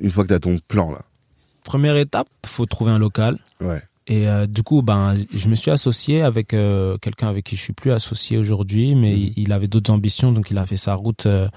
[0.00, 1.02] Une fois que tu as ton plan, là?
[1.64, 3.38] Première étape, faut trouver un local.
[3.60, 3.82] Ouais.
[4.08, 7.60] Et euh, du coup, ben, je me suis associé avec euh, quelqu'un avec qui je
[7.62, 9.16] suis plus associé aujourd'hui, mais Mhm.
[9.18, 11.26] il, il avait d'autres ambitions, donc il a fait sa route.
[11.26, 11.48] euh,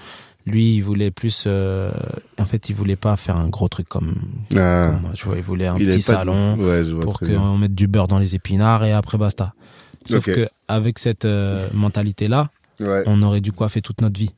[0.46, 1.46] lui, il voulait plus.
[1.46, 4.14] en fait, il voulait pas faire un gros truc comme,
[4.56, 5.10] Ah, comme moi.
[5.14, 7.86] Tu vois, il voulait un il petit de- salon Ouais, je pour qu'on mette du
[7.86, 9.52] beurre dans les épinards et après basta.
[10.06, 10.34] Sauf Ok.
[10.34, 11.26] que avec cette
[11.74, 13.02] mentalité-là, Ouais.
[13.06, 14.30] on aurait dû coiffer toute notre vie.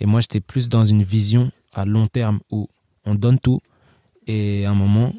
[0.00, 2.68] Et moi, j'étais plus dans une vision à long terme où
[3.04, 3.60] on donne tout
[4.26, 5.12] et à un moment,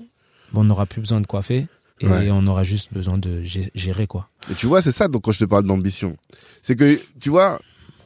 [0.54, 1.68] on n'aura plus besoin de coiffer
[2.02, 2.30] et Ouais.
[2.32, 4.30] on aura juste besoin de gé- gérer quoi.
[4.50, 6.16] Et tu vois, c'est ça, donc, quand je te parle d'ambition.
[6.64, 7.60] C'est que, tu vois,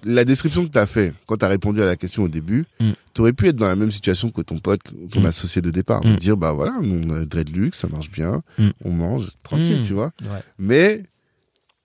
[0.04, 2.66] la description que tu as fait, quand tu as répondu à la question au début,
[2.80, 2.92] Mm.
[3.14, 5.26] tu aurais pu être dans la même situation que ton pote, ton Mm.
[5.28, 6.04] associé de départ.
[6.06, 6.10] Mm.
[6.12, 8.70] De dire, bah voilà, nous, on a Dreadlux, ça marche bien, Mm.
[8.84, 9.84] on mange, tranquille, Mm.
[9.84, 10.12] tu vois.
[10.24, 10.42] Ouais.
[10.60, 11.04] Mais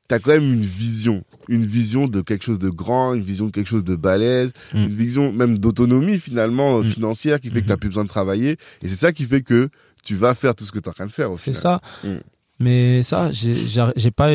[0.08, 3.50] t'as quand même une vision, une vision de quelque chose de grand, une vision de
[3.50, 4.78] quelque chose de balèze, Mm.
[4.78, 6.84] une vision même d'autonomie finalement Mm.
[6.84, 7.80] financière qui fait que t'as Mhm.
[7.80, 8.52] plus besoin de travailler.
[8.82, 9.68] Et c'est ça qui fait que
[10.08, 11.60] tu vas faire tout ce que t'es en train de faire au C'est final.
[11.62, 11.80] ça.
[12.04, 12.16] Mm.
[12.60, 14.30] Mais ça, j'ai pas,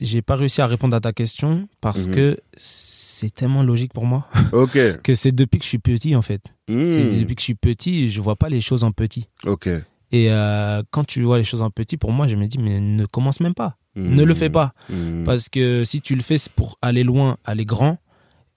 [0.00, 2.14] j'ai pas réussi à répondre à ta question parce Mhm.
[2.14, 4.78] que c'est tellement logique pour moi Ok.
[5.02, 6.40] que c'est depuis que je suis petit en fait.
[6.68, 7.20] C'est Mm.
[7.20, 9.28] depuis que je suis petit, je vois pas les choses en petit.
[9.44, 9.68] Ok.
[10.12, 12.80] Et euh, quand tu vois les choses en petit, pour moi, je me dis mais
[12.80, 14.14] ne commence même pas, Mm.
[14.14, 15.24] ne le fais pas, Mm.
[15.24, 17.98] parce que si tu le fais c'est pour aller loin, aller grand.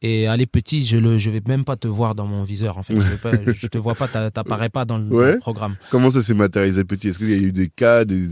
[0.01, 2.83] Et aller petit, je le, je vais même pas te voir dans mon viseur en
[2.83, 2.95] fait.
[2.95, 5.33] Je, je te vois pas, t'a- t'apparais pas dans le, dans Ouais.
[5.33, 5.75] le programme.
[5.91, 7.09] Comment ça s'est matérialisé petit?
[7.09, 8.29] Est-ce qu'il y a eu des cas des-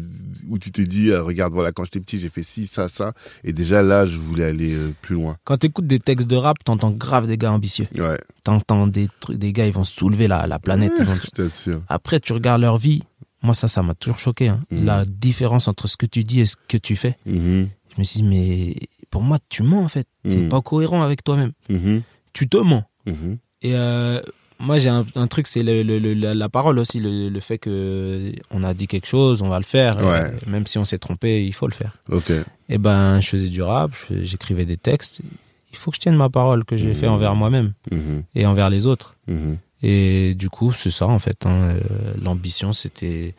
[0.49, 3.11] où tu t'es dit, ah, regarde, voilà, quand j'étais petit, j'ai fait ci, ça, ça,
[3.43, 5.35] et déjà là, je voulais aller euh, plus loin.
[5.43, 7.85] Quand tu écoutes des textes de rap, t'entends grave des gars ambitieux.
[7.97, 10.93] Ouais, T'entends des trucs, des gars, ils vont soulever la, la planète.
[10.99, 11.81] ils vont- je t'assure.
[11.89, 13.03] Après, tu regardes leur vie.
[13.43, 14.47] Moi, ça, ça m'a toujours choqué.
[14.47, 14.61] hein.
[14.71, 14.85] Mhm.
[14.85, 17.17] La différence entre ce que tu dis et ce que tu fais.
[17.25, 18.75] Mhm, Je me suis dit, mais
[19.09, 20.07] pour moi, tu mens en fait.
[20.23, 20.49] T'es Mhm.
[20.49, 21.51] pas cohérent avec toi-même.
[21.69, 22.01] mhm,
[22.33, 22.83] Tu te mens.
[23.05, 23.37] mhm.
[23.61, 24.21] Et euh,
[24.59, 26.99] moi, j'ai un, un truc, c'est le, le- le- la, parole aussi.
[26.99, 29.95] Le, fait que on a dit quelque chose, on va le faire.
[30.03, 30.31] Ouais.
[30.45, 31.93] Et même si on s'est trompé, il faut le faire.
[32.11, 32.31] Ok.
[32.69, 35.21] Et ben, je faisais du rap, j'écrivais des textes.
[35.71, 37.73] Il faut que je tienne ma parole que j'ai fait envers moi-même
[38.35, 39.15] et envers les autres.
[39.83, 41.45] Et du coup, c'est ça en fait.
[41.45, 41.75] hein.
[41.75, 41.79] Euh,
[42.21, 43.35] L'ambition, c'était,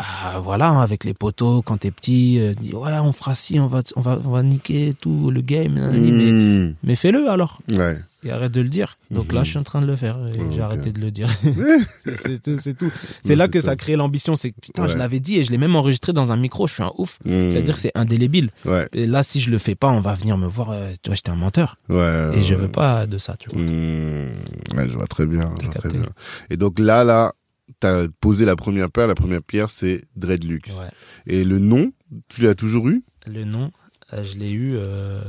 [0.00, 3.60] bah voilà, hein, avec les potos quand t'es petit, euh, dis, ouais, on fera ci,
[3.60, 5.74] on va, on va, on va niquer tout le game.
[5.92, 6.74] Mais, Mhm.
[6.82, 7.58] mais fais-le alors.
[7.70, 7.98] Ouais.
[8.22, 8.98] Et arrête de le dire.
[9.10, 10.18] Donc là, je suis en train de le faire.
[10.34, 11.28] Et j'ai arrêté de le dire.
[12.16, 12.56] c'est tout.
[12.58, 12.90] C'est tout.
[13.22, 14.36] C'est là que ça crée l'ambition.
[14.36, 16.66] C'est que putain, je l'avais dit et je l'ai même enregistré dans un micro.
[16.66, 17.18] Je suis un ouf.
[17.24, 17.50] Mhm.
[17.50, 18.50] C'est-à-dire que c'est indélébile.
[18.66, 20.70] Ouais, Et là, si je le fais pas, on va venir me voir.
[20.70, 21.76] euh, tu vois, j'étais un menteur.
[21.88, 22.30] ouais.
[22.36, 23.60] Et je veux pas de ça, tu vois.
[23.62, 26.02] Ouais, je vois très bien, je vois très bien.
[26.50, 27.32] Et donc là, là,
[27.78, 29.06] t'as posé la première pierre.
[29.06, 30.60] La première pierre, c'est Dreadlux.
[30.68, 30.90] Ouais.
[31.26, 31.92] Et le nom,
[32.28, 33.02] tu l'as toujours eu?
[33.26, 33.70] Le nom,
[34.12, 35.20] euh, je l'ai eu euh,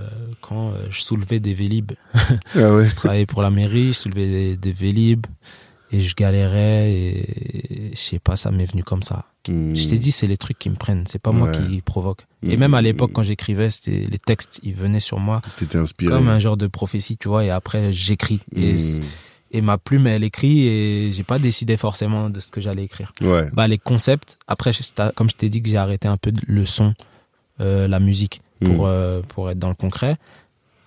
[0.42, 1.92] quand euh, je soulevais des vélib.
[2.56, 2.90] Ah ouais.
[2.90, 5.26] Je travaillais pour la mairie, je soulevais des, des vélib
[5.92, 9.26] et je galérais et je sais pas, ça m'est venu comme ça.
[9.50, 9.76] Mhm.
[9.76, 12.26] Je t'ai dit, c'est les trucs qui me prennent, c'est pas moi qui provoque.
[12.44, 16.12] Et même à l'époque, quand j'écrivais, c'était les textes, ils venaient sur moi T'étais inspiré.
[16.14, 17.44] comme un genre de prophétie, tu vois.
[17.44, 19.02] Et après, j'écris et, Mhm.
[19.52, 23.14] Et ma plume, elle écrit et j'ai pas décidé forcément de ce que j'allais écrire.
[23.22, 23.50] Ouais.
[23.54, 24.38] Bah les concepts.
[24.48, 24.72] Après,
[25.16, 26.94] comme je t'ai dit que j'ai arrêté un peu le son,
[27.60, 28.92] euh, la musique pour Mhm.
[28.92, 30.18] euh, pour être dans le concret.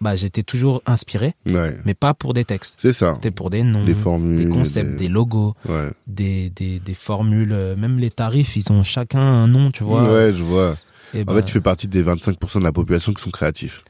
[0.01, 1.77] Bah j'étais toujours inspiré, Ouais.
[1.87, 2.75] mais pas pour des textes.
[2.79, 3.15] C'est ça.
[3.15, 4.37] C'était pour des noms, Des formules.
[4.45, 5.89] des concepts, des logos, Ouais.
[6.07, 7.53] des, des des formules.
[7.53, 10.03] euh, Même les tarifs, ils ont chacun un nom, tu vois.
[10.13, 10.77] Ouais, je vois.
[11.15, 13.85] Et En fait, tu fais partie des 25% de la population qui sont créatifs.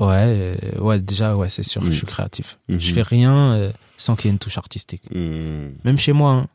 [0.00, 1.82] Ouais, euh, ouais, déjà, ouais, c'est sûr.
[1.84, 2.58] Je suis créatif.
[2.68, 2.80] Mhm.
[2.80, 5.02] Je fais rien euh, sans qu'il y ait une touche artistique.
[5.14, 5.74] Mhm.
[5.84, 6.46] Même chez moi, hein.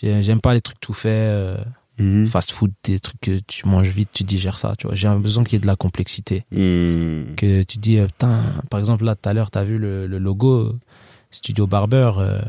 [0.00, 1.10] J'ai- j'aime pas les trucs tout faits.
[1.10, 1.56] euh,
[1.98, 2.26] Mhm.
[2.28, 4.96] fast food, des trucs que tu manges vite, tu digères ça, tu vois.
[4.96, 6.46] J'ai besoin qu'il y ait de la complexité.
[6.50, 7.34] Mhm.
[7.36, 10.18] Que tu dis, euh, putain, par exemple, là, tout à l'heure, t'as vu le, le
[10.18, 10.78] logo euh,
[11.30, 12.40] Studio Barber, euh,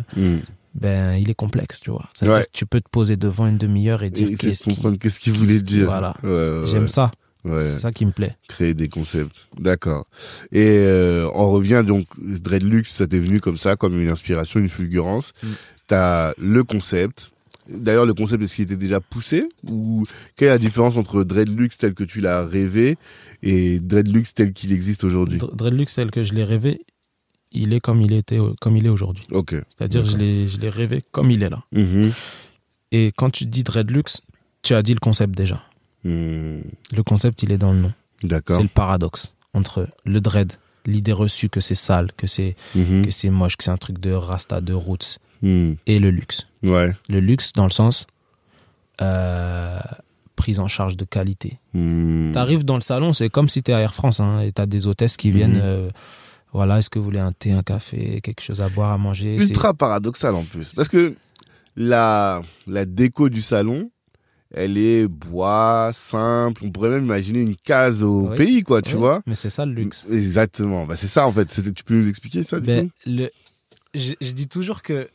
[0.74, 2.08] ben, il est complexe, tu vois.
[2.14, 2.44] C'est-à-dire Ouais.
[2.46, 5.86] que tu peux te poser devant une demi-heure et dire qu'est-ce qu'il voulait dire.
[5.86, 6.16] voilà.
[6.24, 7.12] Ouais, ouais, J'aime ça,
[7.44, 7.68] Ouais.
[7.70, 8.36] c'est ça qui me plaît.
[8.48, 9.48] Créer des concepts.
[9.60, 10.06] D'accord.
[10.52, 14.70] Et euh, on revient donc, Dreadlux, ça t'est venu comme ça, comme une inspiration, une
[14.70, 15.34] fulgurance.
[15.44, 15.48] Mm.
[15.88, 17.32] T'as le concept.
[17.70, 20.04] D'ailleurs, le concept, est-ce qu'il était déjà poussé Ou
[20.36, 22.98] quelle est la différence entre Dreadlux tel que tu l'as rêvé
[23.44, 25.38] et Dreadlux tel qu'il existe aujourd'hui?
[25.40, 26.82] Dr- Dreadlux, tel que je l'ai rêvé,
[27.52, 29.24] il est comme il était, comme il est aujourd'hui.
[29.32, 29.56] Ok.
[29.78, 31.64] C'est-à-dire, l'ai, je l'ai rêvé comme il est là.
[31.72, 32.12] Mhm.
[32.92, 34.04] Et quand tu dis Dreadlux,
[34.64, 35.64] tu as dit le concept déjà.
[36.04, 36.64] Mhm.
[36.96, 37.94] Le concept, il est dans le nom.
[38.24, 38.56] D'accord.
[38.58, 40.54] C'est le paradoxe entre le dread,
[40.86, 43.06] l'idée reçue que c'est sale, que c'est Mhm.
[43.06, 45.76] que c'est moche, que c'est un truc de rasta, de roots, Mhm.
[45.88, 46.48] et le luxe.
[46.64, 46.92] Ouais.
[47.10, 48.08] Le luxe dans le sens
[49.02, 49.80] euh,
[50.36, 51.60] prise en charge de qualité.
[51.74, 52.32] Mhm.
[52.34, 54.88] T'arrives dans le salon, c'est comme si t'es à Air France, hein, et t'as des
[54.88, 55.54] hôtesses qui viennent.
[55.56, 55.62] Mhm.
[55.64, 55.90] euh,
[56.54, 59.36] voilà, est-ce que vous voulez un thé, un café, quelque chose à boire, à manger
[59.38, 60.74] ultra paradoxal en plus.
[60.74, 61.16] Parce que
[61.78, 63.90] la, la déco du salon,
[64.54, 66.62] elle est bois, simple.
[66.66, 68.38] On pourrait même imaginer une case au Oui.
[68.38, 69.22] pays, quoi, tu vois.
[69.26, 70.06] Mais c'est ça le luxe.
[70.12, 70.86] Exactement.
[70.86, 71.46] Bah, c'est ça, en fait.
[71.74, 72.96] Tu peux nous expliquer ça, du Ben, coup?
[73.06, 73.30] le,
[73.94, 75.10] je, je dis toujours que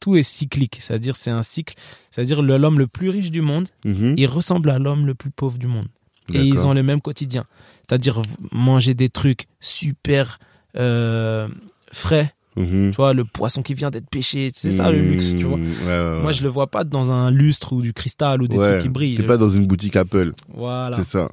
[0.00, 1.74] tout est cyclique, c'est-à-dire c'est un cycle,
[2.10, 4.14] c'est-à-dire l'homme le plus riche du monde, Mhm.
[4.16, 5.86] il ressemble à l'homme le plus pauvre du monde.
[6.34, 7.44] Et ils ont le même quotidien.
[7.86, 8.22] C'est-à-dire
[8.52, 10.38] manger des trucs super
[10.76, 11.48] euh,
[11.92, 12.90] frais, Mhm.
[12.90, 15.56] tu vois, le poisson qui vient d'être pêché, c'est ça le luxe, tu vois.
[15.56, 15.70] Mhm.
[15.70, 16.22] Ouais, ouais, ouais.
[16.22, 18.88] Moi, je le vois pas dans un lustre ou du cristal ou des trucs qui
[18.88, 19.16] brillent.
[19.16, 20.32] T'es pas dans une boutique Apple.
[20.52, 20.96] Voilà.
[20.96, 21.28] C'est ça.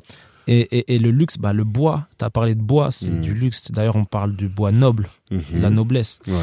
[0.48, 3.22] Et, et, et le luxe, bah, le bois, tu as parlé de bois, c'est Mhm.
[3.22, 3.72] du luxe.
[3.72, 5.42] D'ailleurs, on parle du bois noble, Mhm.
[5.62, 6.20] la noblesse.
[6.28, 6.34] Ouais.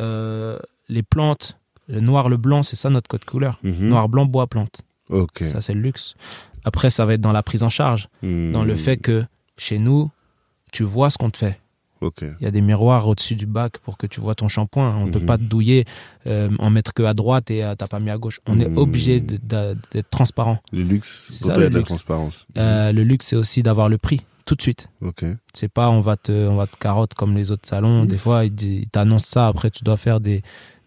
[0.00, 0.58] Euh,
[0.88, 1.56] les plantes,
[1.88, 3.58] le noir, le blanc, c'est ça notre code couleur.
[3.64, 3.88] Mhm.
[3.88, 4.78] Noir, blanc, bois, plante.
[5.40, 6.14] Ça, c'est le luxe.
[6.64, 9.24] Après, ça va être dans la prise en charge, dans le fait que
[9.56, 10.10] chez nous,
[10.72, 11.58] tu vois ce qu'on te fait.
[12.20, 14.96] Il y a des miroirs au-dessus du bac pour que tu vois ton shampoing.
[14.96, 15.26] On ne peut Mhm.
[15.26, 15.84] pas te douiller,
[16.26, 18.40] euh, en mettre que à droite et t'as pas mis à gauche.
[18.46, 18.78] On est Mhm.
[18.78, 20.58] obligé d'être transparent.
[20.72, 22.46] Le luxe, C'est ça, le la transparence.
[22.56, 24.88] Euh, le luxe, c'est aussi d'avoir le prix tout de suite.
[25.00, 25.24] Ok.
[25.52, 28.02] C'est pas on va te, on va te carotte comme les autres salons.
[28.02, 28.08] Mhm.
[28.08, 29.48] Des fois, ils t'annoncent ça.
[29.48, 30.42] Après, tu dois faire des,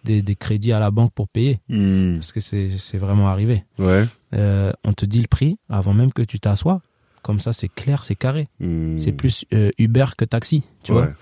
[0.05, 1.59] des, des crédits à la banque pour payer.
[1.67, 3.65] Parce que c'est c'est vraiment arrivé.
[3.77, 4.05] Ouais.
[4.33, 6.81] Euh, on te dit le prix avant même que tu t'assoies.
[7.21, 8.47] Comme ça, c'est clair, c'est carré.
[8.59, 8.97] Hmm.
[8.97, 10.99] C'est plus euh, Uber que taxi, tu Ouais.
[11.03, 11.13] vois.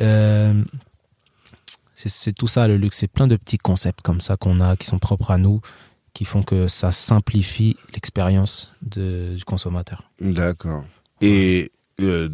[0.00, 0.62] Euh,
[1.96, 2.96] c'est- tout ça le luxe.
[2.98, 5.60] C'est plein de petits concepts comme ça qu'on a, qui sont propres à nous,
[6.14, 10.10] qui font que ça simplifie l'expérience du consommateur.
[10.20, 10.84] D'accord.
[11.20, 12.28] Et euh,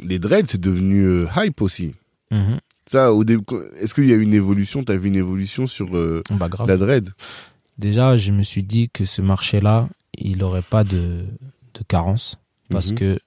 [0.00, 1.94] les dreads, c'est devenu hype aussi.
[2.30, 2.58] Mhm.
[2.86, 3.44] Ça, au début,
[3.78, 4.82] est-ce qu'il y a eu une évolution?
[4.84, 7.10] T'as vu une évolution sur Bah, la dread?
[7.78, 11.24] Déjà, je me suis dit que ce marché-là, il n'aurait pas de,
[11.74, 12.38] de carence.
[12.70, 12.98] Parce Mhm.
[12.98, 13.18] que,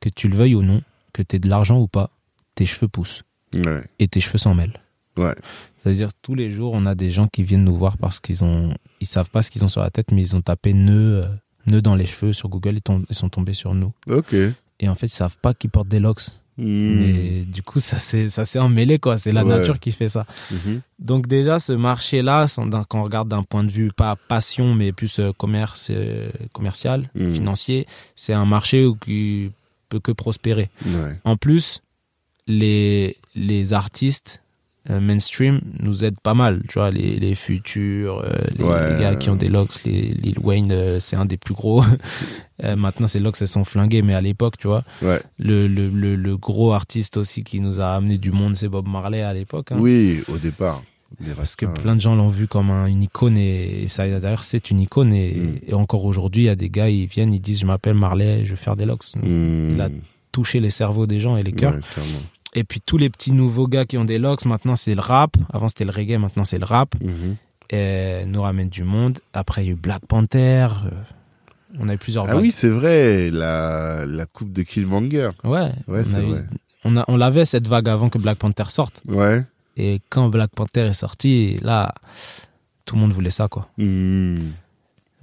[0.00, 0.82] que tu le veuilles ou non,
[1.12, 2.10] que tu aies de l'argent ou pas,
[2.54, 3.22] tes cheveux poussent.
[3.54, 3.82] Ouais.
[3.98, 4.78] Et tes cheveux s'en mêlent.
[5.16, 5.34] Ouais.
[5.82, 8.74] C'est-à-dire, tous les jours, on a des gens qui viennent nous voir parce qu'ils ont,
[9.00, 11.28] ils savent pas ce qu'ils ont sur la tête, mais ils ont tapé nœud, euh,
[11.66, 13.92] nœud dans les cheveux sur Google, ils, ils sont tombés sur nous.
[14.08, 14.34] Ok.
[14.80, 16.22] Et en fait, ils savent pas qu'ils portent des locks.
[16.58, 19.16] Mais du coup, ça s'est emmêlé, quoi.
[19.18, 19.56] C'est la Ouais.
[19.58, 20.26] nature qui fait ça.
[20.50, 20.80] Mhm.
[20.98, 22.46] Donc déjà, ce marché-là,
[22.88, 27.08] quand on regarde d'un point de vue pas passion, mais plus euh, commerce, euh, commercial,
[27.14, 27.34] Mhm.
[27.34, 27.86] financier,
[28.16, 29.50] c'est un marché où qui
[29.88, 30.68] peut que prospérer.
[30.84, 31.18] Ouais.
[31.24, 31.80] En plus,
[32.46, 34.42] les, les artistes
[34.88, 36.62] mainstream nous aident pas mal.
[36.68, 38.94] Tu vois, les, les futurs, euh, les, Ouais.
[38.94, 41.82] les gars qui ont des locks, les Lil Wayne, euh, c'est un des plus gros.
[42.64, 45.20] Euh, maintenant, ces locks, elles sont flinguées, mais à l'époque, tu vois, Ouais.
[45.38, 48.88] le, le, le, le gros artiste aussi qui nous a amené du monde, c'est Bob
[48.88, 49.70] Marley à l'époque.
[49.70, 49.76] hein.
[49.78, 50.82] Oui, au départ.
[51.20, 51.82] Les Parce que Rastas.
[51.82, 54.80] plein de gens l'ont vu comme un- une icône et, et ça d'ailleurs c'est une
[54.80, 55.54] icône et, Mm.
[55.68, 58.44] et encore aujourd'hui il y a des gars ils viennent ils disent je m'appelle Marley
[58.44, 59.74] je veux faire des locks Hmm.
[59.74, 59.88] il a
[60.32, 62.02] toucher les cerveaux des gens et les cœurs Ouais.
[62.54, 65.36] Et puis tous les petits nouveaux gars qui ont des locks maintenant c'est le rap
[65.52, 67.36] avant c'était le reggae maintenant c'est le rap Mhm.
[67.70, 70.90] et nous ramène du monde après il y a eu Black Panther euh,
[71.78, 72.40] on a eu plusieurs Ah vagues.
[72.42, 75.28] oui, c'est vrai, la, la coupe de Killmonger.
[75.44, 76.44] ouais, Ouais, on, c'est vrai.
[76.84, 79.44] on, a, on l'avait cette vague avant que Black Panther sorte Ouais.
[79.76, 81.94] et quand Black Panther est sorti là
[82.86, 84.36] tout le monde voulait ça quoi Hmm.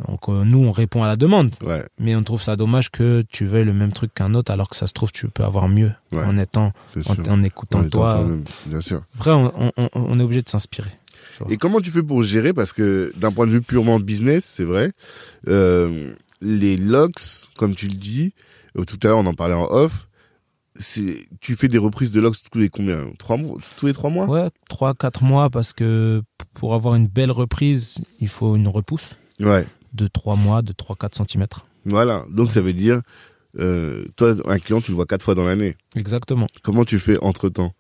[0.08, 3.24] Donc euh, nous on répond à la demande Ouais, Mais on trouve ça dommage que
[3.30, 5.70] tu veuilles le même truc qu'un autre, alors que ça se trouve, tu peux avoir
[5.70, 6.24] mieux Ouais.
[6.24, 6.74] en étant,
[7.30, 8.26] en, écoutant En toi.
[8.66, 9.04] bien sûr.
[9.16, 10.90] Après, on, on- on est obligé de s'inspirer.
[11.50, 12.54] Et comment tu fais pour gérer?
[12.54, 14.92] Parce que d'un point de vue purement business, c'est vrai,
[15.48, 18.34] euh, les locks, comme tu le dis,
[18.78, 20.08] euh, tout à l'heure on en parlait en off,
[20.78, 23.06] c'est tu fais des reprises de locks tous les combien?
[23.18, 23.58] Trois mois?
[23.78, 24.26] Tous les trois mois?
[24.28, 26.22] Ouais, 3-4 mois, parce que
[26.54, 29.66] pour avoir une belle reprise, il faut une repousse Ouais.
[29.96, 31.46] De 3 mois, de 3-4 cm.
[31.86, 32.26] Voilà.
[32.30, 33.02] Donc ça veut dire,
[33.60, 35.76] euh, toi, un client, tu le vois quatre fois dans l'année.
[35.96, 36.48] Exactement.
[36.64, 37.74] Comment tu fais entre temps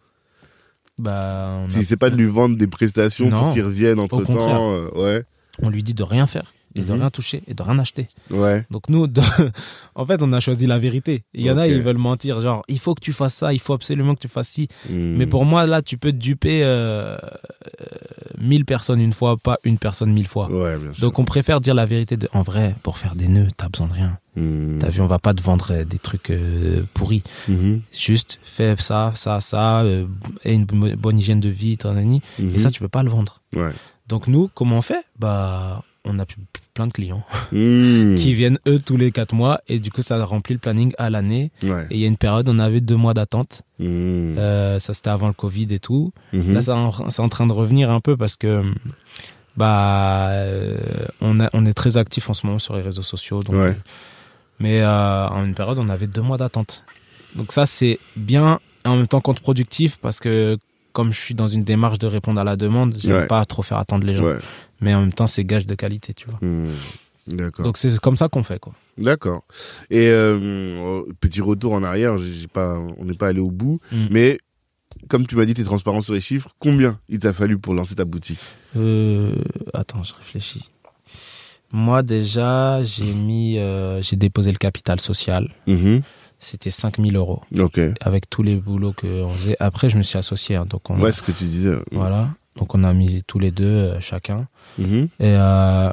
[0.97, 3.39] Bah, on, a- Si c'est pas de lui vendre des prestations Non.
[3.45, 4.37] pour qu'il revienne entre contraire.
[4.47, 5.23] temps, ouais,
[5.61, 6.99] on lui dit de rien faire, et de Mhm.
[6.99, 8.07] rien toucher, et de rien acheter.
[8.29, 9.21] ouais, Donc nous, de-
[9.95, 11.23] en fait, on a choisi la vérité.
[11.33, 13.59] Il y en a, ils veulent mentir, genre, il faut que tu fasses ça, il
[13.59, 14.67] faut absolument que tu fasses ci.
[14.89, 15.15] Hmm.
[15.17, 17.17] Mais pour moi, là, tu peux duper euh, euh,
[18.39, 20.49] 1000 personnes une fois, pas une personne mille fois.
[20.51, 21.01] ouais, bien sûr.
[21.01, 22.17] Donc on préfère dire la vérité.
[22.17, 22.27] De...
[22.33, 24.17] En vrai, pour faire des nœuds, t'as besoin de rien.
[24.35, 24.77] Hmm.
[24.79, 27.23] T'as vu, on va pas te vendre euh, des trucs euh, pourris.
[27.47, 27.81] Mhm.
[27.97, 30.05] Juste fais ça, ça, ça, euh,
[30.43, 32.21] et une bo- bonne hygiène de vie, tanani.
[32.39, 32.51] Mhm.
[32.53, 33.41] et ça, tu peux pas le vendre.
[33.55, 33.71] Ouais.
[34.09, 35.05] Donc nous, comment on fait?
[35.19, 36.25] Bah, on a
[36.73, 38.15] plein de clients Hmm.
[38.15, 41.09] qui viennent eux tous les quatre mois et du coup ça remplit le planning à
[41.09, 41.51] l'année.
[41.63, 41.85] Ouais.
[41.89, 43.63] Et il y a une période, on avait deux mois d'attente.
[43.79, 44.35] Hmm.
[44.37, 46.11] Euh, ça c'était avant le Covid et tout.
[46.33, 46.53] Mhm.
[46.53, 48.63] Là, c'est en, c'est en train de revenir un peu parce que
[49.57, 50.77] bah euh,
[51.21, 53.41] on, a- on est très actif en ce moment sur les réseaux sociaux.
[53.41, 53.77] Donc, Ouais.
[54.59, 56.85] Mais euh, en une période, on avait deux mois d'attente.
[57.35, 60.57] Donc ça, c'est bien et en même temps contre-productif parce que
[60.93, 63.27] comme je suis dans une démarche de répondre à la demande, j'aime Ouais.
[63.27, 64.23] pas trop faire attendre les gens.
[64.23, 64.37] Ouais.
[64.81, 66.39] Mais en même temps, c'est gage de qualité, tu vois.
[66.41, 66.73] Hmm.
[67.27, 67.65] D'accord.
[67.65, 68.73] Donc c'est comme ça qu'on fait, quoi.
[68.97, 69.43] D'accord.
[69.89, 74.07] Et euh, petit retour en arrière, j'ai pas, on n'est pas allé au bout, Mm.
[74.11, 74.39] mais
[75.09, 76.49] comme tu m'as dit, tu es transparent sur les chiffres.
[76.59, 78.39] Combien il t'a fallu pour lancer ta boutique?
[78.77, 79.33] Euh,
[79.73, 80.69] attends, je réfléchis.
[81.71, 85.51] Moi, déjà, j'ai mis, euh, j'ai déposé le capital social.
[85.67, 86.01] Mhm.
[86.39, 87.41] C'était 5000 euros.
[87.57, 87.79] Ok.
[88.01, 89.55] avec tous les boulots qu'on faisait.
[89.59, 90.55] Après, je me suis associé.
[90.57, 91.75] hein, donc on, Ouais, ce que tu disais.
[91.91, 92.29] voilà.
[92.57, 94.47] Donc on a mis tous les deux, euh, chacun.
[94.77, 95.03] Mhm.
[95.19, 95.91] Et euh,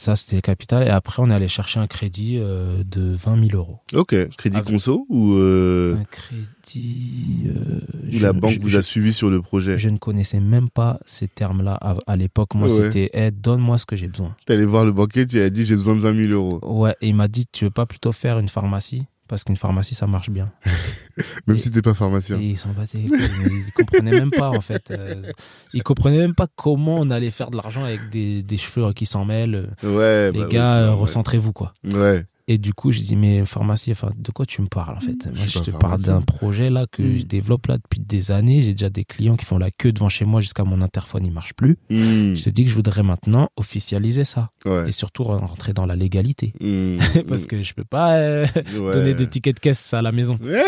[0.00, 0.84] Ça, c'était capital.
[0.86, 3.78] Et après, on est allé chercher un crédit euh, de 20 000 euros.
[3.94, 4.14] Ok.
[4.36, 7.48] Crédit Avec- conso ou euh, Un crédit.
[7.48, 9.76] euh, je- la banque je- vous a suivi sur le projet?
[9.76, 12.54] Je ne connaissais même pas ces termes-là à, à l'époque.
[12.54, 12.74] Moi, Ouais.
[12.92, 14.36] c'était Eh, donne-moi ce que j'ai besoin.
[14.46, 16.60] T'es allé voir le banquier, tu lui as dit j'ai besoin de 20 000 euros.
[16.62, 19.04] Ouais, et il m'a dit Tu veux pas plutôt faire une pharmacie?
[19.28, 20.50] Parce qu'une pharmacie, ça marche bien.
[21.46, 22.38] Même Et- si t'es pas pharmacien.
[22.38, 23.04] Ils s'en battaient.
[23.04, 24.90] Ils comprenaient même pas, en fait.
[24.90, 25.22] euh,
[25.74, 29.04] Ils comprenaient même pas comment on allait faire de l'argent avec des, des cheveux qui
[29.04, 29.68] s'en mêlent.
[29.82, 30.32] Ouais.
[30.32, 31.74] Les bah gars, recentrez-vous, quoi.
[31.84, 32.24] Ouais.
[32.50, 35.26] Et du coup, je dis, mais pharmacie, enfin, de quoi tu me parles en fait?
[35.26, 37.16] Moi, je te parle d'un projet là que Mm.
[37.18, 38.62] je développe là depuis des années.
[38.62, 41.32] J'ai déjà des clients qui font la queue devant chez moi jusqu'à mon interphone, il
[41.32, 41.76] marche plus.
[41.90, 42.34] Hmm.
[42.34, 44.88] Je te dis que je voudrais maintenant officialiser ça Ouais.
[44.88, 46.54] et surtout rentrer dans la légalité.
[46.60, 46.96] Hmm.
[47.28, 48.46] Parce que je peux pas euh,
[48.78, 48.92] Ouais.
[48.94, 50.38] donner des tickets de caisse à la maison.
[50.48, 50.62] Ouais.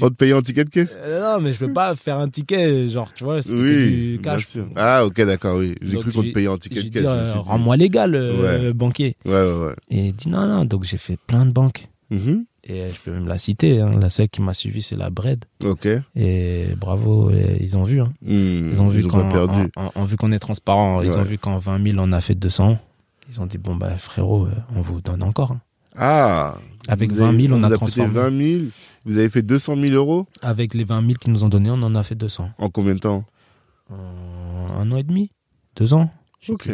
[0.00, 0.96] On te paye en ticket de caisse?
[0.96, 4.18] Euh, non, mais je peux pas faire un ticket, genre, tu vois, que Oui, du
[4.22, 4.46] bien cash.
[4.46, 4.66] sûr.
[4.76, 5.74] Ah, ok, d'accord, oui.
[5.82, 7.02] J'ai cru qu'on te payait en ticket de caisse.
[7.04, 9.16] euh, rends-moi légal, banquier.
[9.24, 9.74] Ouais, ouais, ouais.
[9.90, 10.64] Et il dit non, non.
[10.64, 11.88] Donc j'ai fait plein de banques.
[12.10, 12.44] Mhm.
[12.64, 13.80] Et euh, je peux même la citer.
[13.80, 13.90] hein.
[13.98, 15.44] La seule qui m'a suivi, c'est la Bread.
[15.64, 15.88] Ok.
[16.14, 18.00] Et bravo, et ils ont vu.
[18.00, 18.12] hein.
[18.22, 18.68] Hmm.
[18.70, 19.02] Ils ont vu
[20.16, 21.00] qu'on est transparent.
[21.02, 21.18] Ils Ouais.
[21.18, 22.78] ont vu qu'en 20 000, on a fait 200.
[23.30, 25.52] Ils ont dit, bon, bah frérot, euh, on vous donne encore.
[25.52, 25.60] hein.
[25.96, 26.56] Ah.
[26.88, 28.12] Avec Vous 20 avez- 000, on a transformé.
[28.12, 28.64] 20 000.
[29.06, 31.82] Vous avez fait 200 000 euros Avec les 20 000 qu'ils nous ont donnés, on
[31.82, 32.50] en a fait 200.
[32.58, 33.24] en combien de temps
[33.90, 35.30] En un an et demi
[35.76, 36.10] Deux ans
[36.48, 36.68] Ok.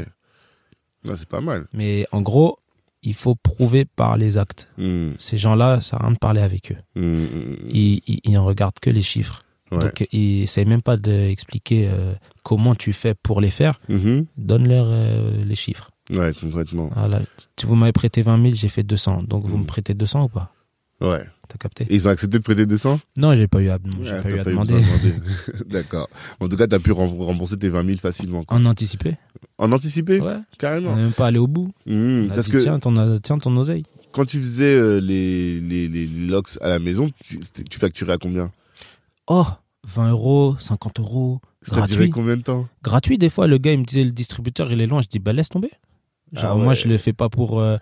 [1.04, 1.66] Là, c'est pas mal.
[1.72, 2.58] Mais en gros,
[3.02, 4.68] il faut prouver par les actes.
[4.78, 5.10] Hmm.
[5.18, 6.76] Ces gens-là, ça rien de parler avec eux.
[6.94, 9.42] Hmm, hmm, Ils, ils, ils ne regardent que les chiffres.
[9.70, 9.78] Ouais.
[9.78, 13.80] Donc, ils n'essayent même pas d'expliquer euh, comment tu fais pour les faire.
[14.36, 15.90] Donne-leur euh, les chiffres.
[16.10, 16.90] Ouais, concrètement.
[16.94, 17.20] Voilà.
[17.62, 19.24] Vous m'avez prêté 20 000, j'ai fait 200.
[19.24, 20.52] Donc, vous me prêtez 200 ou pas?
[21.02, 21.22] Ouais.
[21.48, 24.12] T'as capté Et ils ont accepté de prêter 200 Non, j'ai pas eu à, j'ai
[24.12, 24.74] Ouais, pas eu à pas demander.
[25.66, 26.08] D'accord.
[26.40, 28.44] En tout cas, t'as pu rem- rembourser tes 20 000 facilement.
[28.44, 28.56] quoi.
[28.56, 29.16] En anticipé
[29.58, 30.36] En anticipé Ouais.
[30.58, 30.92] Carrément.
[30.92, 31.72] On n'est même pas allé au bout.
[31.86, 33.84] On a Parce dit, que tiens, ton, tiens, ton oseille.
[34.12, 37.38] quand tu faisais euh, les, les, les locks à la maison, tu,
[37.78, 38.50] facturais à combien?
[39.26, 39.46] Oh,
[39.86, 41.40] 20 euros, 50 euros.
[41.62, 42.10] Ça Gratuit.
[42.10, 42.66] combien de temps?
[42.82, 45.00] Gratuit, des fois, le gars, il me disait, le distributeur, il est loin.
[45.00, 45.70] Je dis, bah, laisse tomber.
[46.34, 46.62] Genre, Ah ouais.
[46.62, 47.58] moi, je le fais pas pour.
[47.58, 47.78] euh,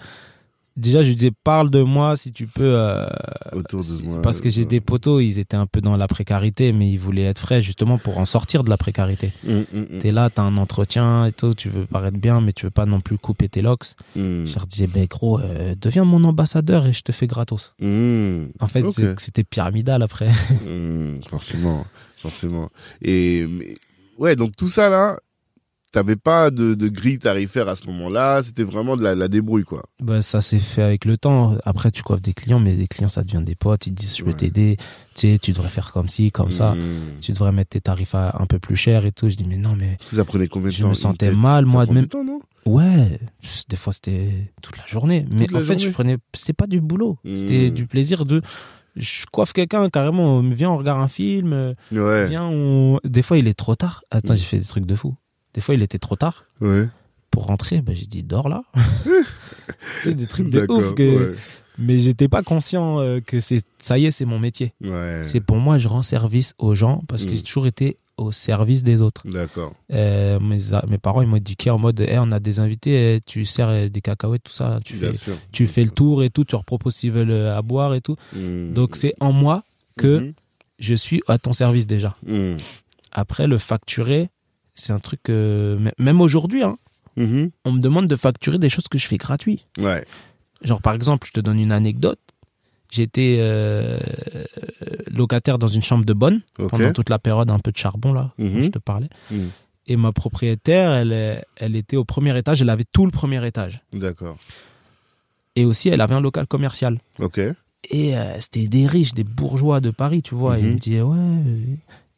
[0.77, 2.75] Déjà, je lui disais, parle de moi si tu peux.
[2.77, 3.07] euh,
[3.53, 4.21] Autour de si- moi.
[4.21, 7.25] Parce que j'ai des potos, ils étaient un peu dans la précarité, mais ils voulaient
[7.25, 9.33] être frais justement pour en sortir de la précarité.
[9.49, 12.53] Hum, hum, hum, T'es là, t'as un entretien et tout, tu veux paraître bien, mais
[12.53, 13.95] tu veux pas non plus couper tes locks.
[14.47, 17.73] Je leur disais, ben gros, euh, deviens mon ambassadeur et je te fais gratos.
[18.61, 18.83] En fait,
[19.19, 20.29] c'était pyramidal après.
[21.31, 21.87] forcément,
[22.19, 22.69] forcément.
[23.03, 23.47] Et
[24.19, 25.19] ouais, donc tout ça là,
[25.97, 29.65] t'avais pas de, de grille tarifaire à ce moment-là, c'était vraiment de la, la débrouille
[29.65, 29.83] quoi.
[30.01, 31.57] Bah, ça s'est fait avec le temps.
[31.65, 33.87] Après, tu coiffes des clients, mais des clients, ça devient des potes.
[33.87, 34.37] Ils te disent, je peux Ouais.
[34.37, 34.77] t'aider.
[35.15, 36.73] Tu sais, tu devrais faire comme ci, comme ça.
[36.73, 36.79] Hum.
[37.23, 39.31] Tu devrais mettre tes tarifs à- un peu plus cher et tout.
[39.31, 41.37] Je dis, mais non, mais ça prenait combien de Je temps me une sentais tête?
[41.39, 42.41] mal, Ça moi, de même- temps, non?
[42.67, 43.19] Ouais,
[43.71, 45.25] des fois, c'était toute la journée.
[45.31, 47.19] Mais Toute en fait, je prenais, c'était pas du boulot.
[47.37, 47.75] C'était Hmm.
[47.75, 48.43] du plaisir de,
[48.97, 52.29] je coiffe quelqu'un carrément, viens, on regarde un film, euh, Ouais.
[52.29, 52.99] viens, on...
[53.05, 54.03] Des fois, il est trop tard.
[54.11, 54.37] Attends, Mm.
[54.37, 55.15] j'ai fait des trucs de fou.
[55.57, 56.45] Des fois, il était trop tard.
[56.61, 56.87] Ouais.
[57.33, 58.63] Pour rentrer, bah, j'ai dit, dors là.
[60.03, 60.95] sais, des trucs de ouf.
[60.95, 61.31] Que...
[61.33, 61.37] ouais.
[61.79, 64.73] Mais j'étais pas conscient euh, que c'est, ça y est, c'est mon métier.
[64.83, 65.21] Ouais.
[65.25, 67.37] C'est pour moi, je rends service aux gens parce que Mm.
[67.37, 69.21] j'ai toujours été au service des autres.
[69.27, 69.75] D'accord.
[69.93, 70.57] Euh, mes,
[70.89, 73.91] mes parents, ils m'ont éduqué en mode, Eh, on a des invités, eh, tu sers
[73.91, 75.37] des cacahuètes, tout ça, tu Bien fais, sûr.
[75.53, 78.01] tu fais le tour et tout, tu leur proposes s'ils veulent euh, à boire et
[78.01, 78.17] tout.
[78.35, 78.73] Hum.
[78.73, 79.65] Donc c'est en moi
[79.99, 80.33] que Mhm.
[80.79, 82.17] je suis à ton service déjà.
[82.27, 82.57] Hum.
[83.13, 84.31] Après, le facturer,
[84.77, 86.79] c'est un truc que, m- même aujourd'hui, hein,
[87.17, 87.51] Mhm.
[87.65, 89.65] on me demande de facturer des choses que je fais gratuit.
[89.79, 90.05] Ouais.
[90.63, 92.21] Genre, par exemple, je te donne une anecdote.
[92.91, 93.99] J'étais euh,
[95.11, 98.33] locataire dans une chambre de bonne pendant toute la période un peu de charbon, là,
[98.39, 98.61] dont Mhm.
[98.63, 99.09] je te parlais.
[99.31, 99.51] Mhm.
[99.89, 103.81] Et ma propriétaire, elle, était au premier étage, elle avait tout le premier étage.
[103.93, 104.37] D'accord.
[105.57, 107.01] Et aussi, elle avait un local commercial.
[107.19, 107.39] Ok.
[107.91, 110.59] Et euh, c'était des riches, des bourgeois de Paris, tu vois.
[110.59, 110.69] Et Mhm.
[110.69, 111.77] il me disait, ouais, euh,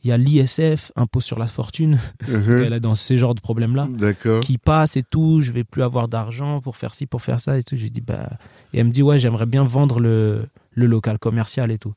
[0.09, 1.99] il y a l'ISF, impôt sur la fortune,
[2.29, 4.41] elle est dans ces genres de problèmes-là, D'accord.
[4.41, 7.59] qui passe et tout, je vais plus avoir d'argent pour faire ci, pour faire ça
[7.59, 7.77] et tout.
[7.77, 8.31] Je dis, bah...
[8.73, 11.93] Et elle me dit, ouais, j'aimerais bien vendre le, le local commercial et tout.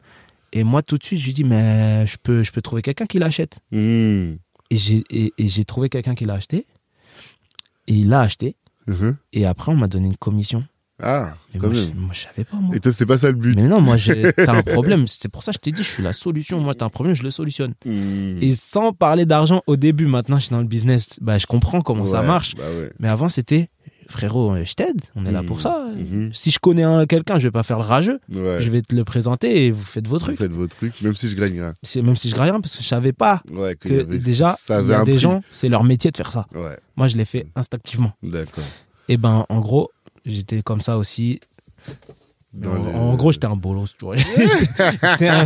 [0.51, 3.05] Et moi, tout de suite, je lui dis, mais je peux, je peux trouver quelqu'un
[3.05, 3.59] qui l'achète.
[3.71, 4.37] Hum.
[4.69, 6.65] Et j'ai et, trouvé quelqu'un qui l'a acheté.
[7.87, 8.55] Et il l'a acheté.
[8.87, 9.15] Mhm.
[9.31, 10.65] Et après, on m'a donné une commission.
[11.01, 11.93] Ah, Mais quand moi, je, même.
[11.95, 12.75] moi, je savais pas, moi.
[12.75, 13.55] Et toi, c'était pas ça le but.
[13.55, 15.07] Mais non, moi, j'ai- t'as un problème.
[15.07, 16.59] C'est pour ça que je t'ai dit, je suis la solution.
[16.59, 17.73] Moi, t'as un problème, je le solutionne.
[17.85, 18.37] Hum.
[18.41, 21.17] Et sans parler d'argent au début, maintenant, je suis dans le business.
[21.21, 22.55] Bah, je comprends comment ça marche.
[22.55, 22.91] Bah ouais.
[22.99, 23.69] Mais avant, c'était,
[24.09, 25.01] frérot, euh, je t'aide.
[25.15, 25.85] On est là pour ça.
[25.95, 26.31] Mhm.
[26.33, 28.19] Si je connais un- quelqu'un, je vais pas faire le rageux.
[28.31, 28.57] Ouais.
[28.59, 30.37] Je vais te le présenter et vous faites vos Vous trucs.
[30.37, 31.73] faites vos trucs, même si je gagne rien.
[31.81, 33.41] C'est- Même si je gagne rien, parce que je savais pas
[33.79, 35.19] que y avait- déjà, il y a des prix.
[35.19, 36.45] gens, c'est leur métier de faire ça.
[36.53, 38.11] Ouais, Moi, je l'ai fait instinctivement.
[38.21, 38.63] d'accord.
[39.07, 39.89] Et ben, en gros,
[40.25, 41.39] j'étais comme ça aussi.
[42.53, 44.17] Dans en, gros, j'étais un bolos, tu vois.
[44.17, 45.45] j'étais un,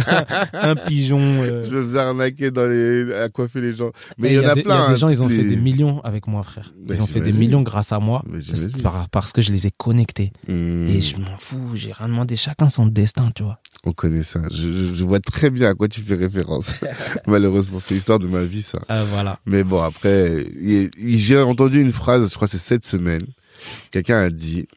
[0.53, 1.19] un pigeon.
[1.19, 1.63] euh.
[1.69, 3.91] Je me faisais arnaquer dans les, à coiffer les gens.
[4.17, 4.73] Mais il y en a des- plein.
[4.75, 6.73] Y a des hein, gens, ils ont fait des millions avec moi, frère.
[6.89, 8.23] Ils ont fait des millions grâce à moi.
[9.11, 10.31] Parce, que je les ai connectés.
[10.47, 10.87] Hmm.
[10.87, 12.35] Et je m'en fous, j'ai rien demandé.
[12.35, 13.59] Chacun son destin, tu vois.
[13.85, 14.39] On connaît ça.
[14.51, 16.71] Je, je- je vois très bien à quoi tu fais référence.
[17.27, 18.79] Malheureusement, c'est l'histoire de ma vie, ça.
[18.89, 19.37] Euh, voilà.
[19.45, 20.43] Mais bon, après,
[21.05, 23.21] j'ai entendu une phrase, je crois que c'est cette semaine.
[23.91, 24.67] Quelqu'un a dit,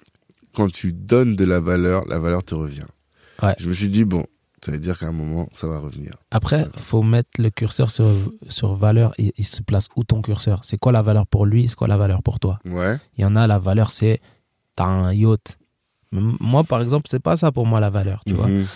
[0.54, 2.86] quand tu donnes de la valeur, la valeur te revient.
[3.42, 3.54] Ouais.
[3.58, 4.26] Je me suis dit, bon,
[4.64, 6.12] ça veut dire qu'à un moment, ça va revenir.
[6.30, 8.12] Après, faut mettre le curseur sur,
[8.48, 10.64] sur valeur et il se place où ton curseur?
[10.64, 12.58] C'est quoi la valeur pour lui, c'est quoi la valeur pour toi?
[12.64, 12.98] Ouais.
[13.16, 14.20] Il y en a, la valeur, c'est
[14.74, 15.58] t'as un yacht.
[16.10, 18.48] Moi, par exemple, c'est pas ça pour moi la valeur, tu vois.
[18.48, 18.66] Mhm.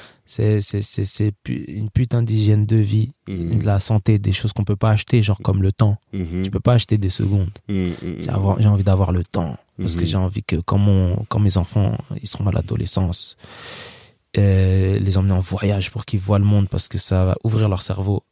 [0.61, 3.59] C'est- c'est- une putain d'hygiène de vie, Mhm.
[3.61, 5.99] de la santé, des choses qu'on peut pas acheter, genre comme le temps.
[6.13, 6.43] Mhm.
[6.43, 7.51] Tu peux pas acheter des secondes.
[7.69, 7.93] Mhm.
[8.03, 8.57] Mhm.
[8.59, 9.57] J'ai envie d'avoir le temps.
[9.79, 13.37] Parce que j'ai envie que quand, mon, quand mes enfants ils seront à l'adolescence,
[14.39, 17.69] euh, les emmener en voyage pour qu'ils voient le monde parce que ça va ouvrir
[17.69, 18.23] leur cerveau.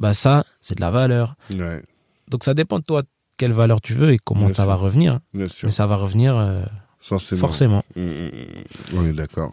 [0.00, 1.36] Bah ça, c'est de la valeur.
[1.56, 1.82] Ouais,
[2.30, 3.02] Donc ça dépend de toi
[3.38, 4.66] quelle valeur tu veux et comment Bien ça sûr.
[4.66, 5.20] va revenir.
[5.34, 6.62] Mais ça va revenir euh,
[7.06, 7.40] Forcément.
[7.40, 7.84] forcément.
[7.96, 8.04] Mhm.
[8.06, 8.64] Mhm.
[8.96, 9.52] On est d'accord.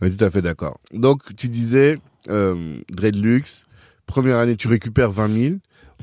[0.00, 0.78] On est tout à fait d'accord.
[0.92, 1.98] Donc, tu disais,
[2.30, 3.42] euh, Dreadlux,
[4.06, 5.54] première année, tu récupères 20 000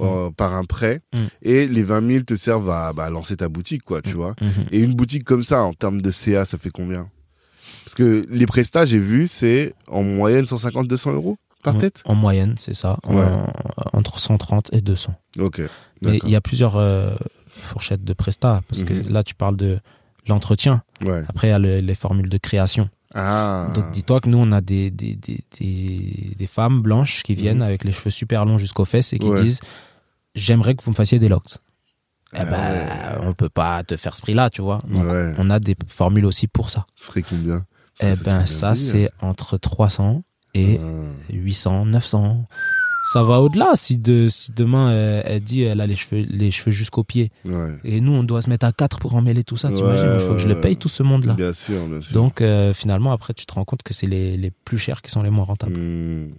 [0.02, 1.18] euh, par un prêt Mm.
[1.44, 4.36] et les 20 000 te servent à bah, lancer ta boutique, quoi, tu vois.
[4.42, 4.66] Mhm.
[4.72, 7.08] Et une boutique comme ça, en termes de CA, ça fait combien?
[7.86, 12.02] Parce que les prestats, j'ai vu, c'est en moyenne 150-200 euros par tête?
[12.06, 12.98] En moyenne, c'est ça.
[13.04, 13.46] En-
[13.94, 15.14] entre 130 et 200.
[15.40, 15.62] Ok.
[16.02, 17.16] Mais il y a plusieurs euh,
[17.62, 18.62] fourchettes de prestat.
[18.68, 19.10] Parce que Mhm.
[19.10, 19.80] là, tu parles de
[20.28, 20.84] l'entretien.
[21.04, 21.24] Ouais.
[21.28, 22.90] Après, il y a le- les formules de création.
[23.14, 23.68] Ah.
[23.76, 27.58] Donc dis-toi que nous, on a des, des, des, des, des femmes blanches qui viennent
[27.58, 27.64] Mhm.
[27.64, 29.42] avec les cheveux super longs jusqu'aux fesses et qui Ouais.
[29.42, 29.60] disent
[30.34, 31.58] J'aimerais que vous me fassiez des locks.
[32.34, 33.28] Eh Ah ben, ouais.
[33.28, 34.78] on peut pas te faire ce prix-là, tu vois.
[34.88, 35.34] Donc, Ouais.
[35.38, 36.86] on a des formules aussi pour ça.
[36.96, 37.66] Ce serait combien?
[38.02, 41.12] Eh ben, ça, bien c'est entre 300 et Ah.
[41.34, 42.46] 800, 900.
[43.12, 46.50] Ça va au-delà si, de, si demain euh, elle dit elle a les cheveux, les
[46.52, 47.72] cheveux jusqu'aux pieds Ouais.
[47.84, 50.22] et nous on doit se mettre à 4 pour emmêler tout ça, Ouais, t'imagines, il
[50.22, 51.34] faut que je le paye tout ce monde-là.
[51.34, 52.14] Bien sûr, bien sûr.
[52.14, 55.12] Donc euh, finalement après tu te rends compte que c'est les, les plus chers qui
[55.12, 55.76] sont les moins rentables.
[55.78, 56.30] Hmm.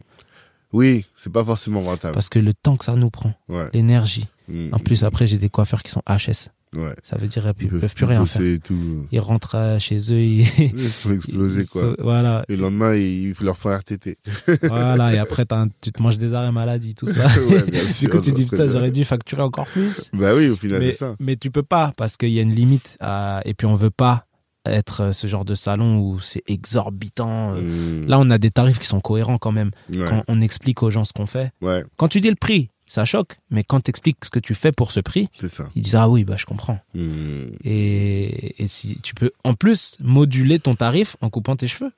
[0.73, 2.15] Oui, c'est pas forcément rentable.
[2.15, 3.69] Parce que le temps que ça nous prend, Ouais.
[3.75, 4.27] l'énergie.
[4.49, 4.69] Hmm.
[4.73, 6.49] En plus après j'ai des coiffeurs qui sont HS.
[6.75, 6.95] Ouais.
[7.03, 8.41] Ça veut dire qu'ils peuvent, plus rien faire.
[8.65, 9.07] tout.
[9.13, 10.47] Ils rentrent chez eux, ils,
[10.77, 11.95] Ils sont explosés, ils quoi.
[11.99, 14.19] voilà, Et le lendemain, il faut leur faire RTT.
[14.63, 15.13] voilà.
[15.15, 15.45] Et après
[15.81, 17.27] tu te manges des arrêts maladie, tout ça.
[17.49, 20.09] Ouais, bien du coup tu te dis putain j'aurais dû facturer encore plus.
[20.15, 21.17] Bah oui, au final, mais, c'est ça.
[21.21, 23.91] mais tu peux pas parce qu'il y a une limite à- et puis on veut
[23.91, 24.27] pas
[24.65, 27.55] être euh, ce genre de salon où c'est exorbitant.
[27.55, 27.61] euh.
[28.05, 28.07] Hmm.
[28.09, 29.73] Là, on a des tarifs qui sont cohérents quand même.
[29.93, 30.07] Ouais.
[30.09, 31.51] Quand on explique aux gens ce qu'on fait.
[31.61, 34.55] Ouais, Quand tu dis le prix, ça choque, mais quand tu expliques ce que tu
[34.55, 35.69] fais pour ce prix, ça.
[35.75, 36.79] ils disent ah oui, bah je comprends.
[36.95, 37.47] Hmm.
[37.65, 41.91] Et, et si tu peux en plus moduler ton tarif en coupant tes cheveux.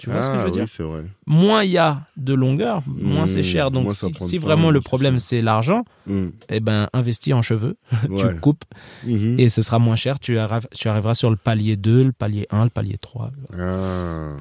[0.00, 1.04] Tu vois ce que Ah, je veux dire Oui, c'est vrai.
[1.26, 3.70] Moins il y a de longueur, moins Mmh, c'est cher.
[3.70, 6.30] Donc si, temps, vraiment le problème c'est l'argent, Hmm.
[6.48, 7.76] eh ben investis en cheveux,
[8.06, 8.36] tu Ouais.
[8.40, 8.64] coupes
[9.06, 10.18] et ce sera moins cher.
[10.18, 13.30] Tu, arrives- tu arriveras sur le palier 2, le palier 1, le palier 3.
[13.56, 14.32] Ah,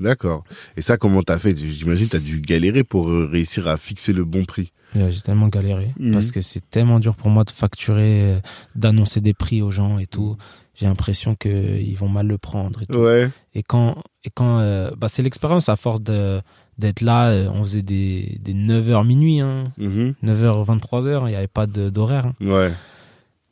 [0.00, 0.44] d'accord.
[0.78, 1.54] Et ça, comment t'as fait?
[1.56, 4.72] J'imagine t'as dû galérer pour euh, réussir à fixer le bon prix.
[4.96, 6.12] Euh, J'ai tellement galéré Mhm.
[6.12, 8.38] parce que c'est tellement dur pour moi de facturer, euh,
[8.74, 10.36] d'annoncer des prix aux gens et tout.
[10.74, 12.98] J'ai l'impression qu'ils vont mal le prendre et tout.
[12.98, 13.30] Ouais.
[13.54, 16.40] Et quand, et quand euh, bah c'est l'expérience à force de
[16.78, 19.72] d'être là, euh, on faisait des, des 9h minuit, hein.
[19.78, 20.14] Mhm.
[20.22, 22.26] 9h, 23h, il n'y avait pas d'horaire.
[22.26, 22.34] hein.
[22.46, 22.72] Ouais.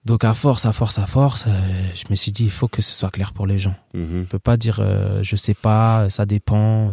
[0.05, 1.51] Donc à force, à force, à force, euh,
[1.95, 3.75] je me suis dit, il faut que ce soit clair pour les gens.
[3.95, 4.07] Mhm.
[4.25, 6.93] Je peux pas dire, euh, je sais pas, ça dépend.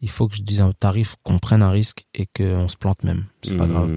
[0.00, 3.02] Il faut que je dise un tarif, qu'on prenne un risque et qu'on se plante
[3.02, 3.24] même.
[3.42, 3.72] C'est pas Mhm.
[3.72, 3.90] grave.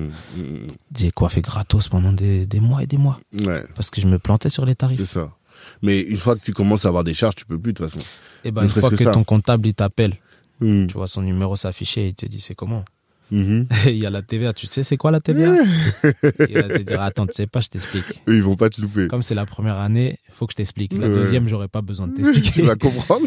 [0.96, 3.20] J'ai coiffé gratos pendant des, des mois et des mois.
[3.34, 4.98] Ouais, Parce que je me plantais sur les tarifs.
[4.98, 5.32] c'est ça.
[5.84, 7.90] Mais une fois que tu commences à avoir des charges, tu peux plus de toute
[7.92, 8.04] façon.
[8.44, 10.16] Et ben Ne une fois que ton comptable il t'appelle,
[10.60, 12.84] tu vois son numéro s'afficher, il te dit c'est comment?
[13.32, 13.68] Mhm.
[13.86, 15.56] Il y a la TVA, tu sais c'est quoi la TVA
[16.50, 18.22] Il va te dire attends, tu sais pas, je t'explique.
[18.28, 19.08] Eux, ils vont pas te louper.
[19.08, 20.94] Comme c'est la première année, faut que je t'explique.
[20.94, 21.16] La Ouais.
[21.16, 22.62] deuxième, j'aurais pas besoin de tu t'expliquer.
[22.64, 23.26] vas comprendre.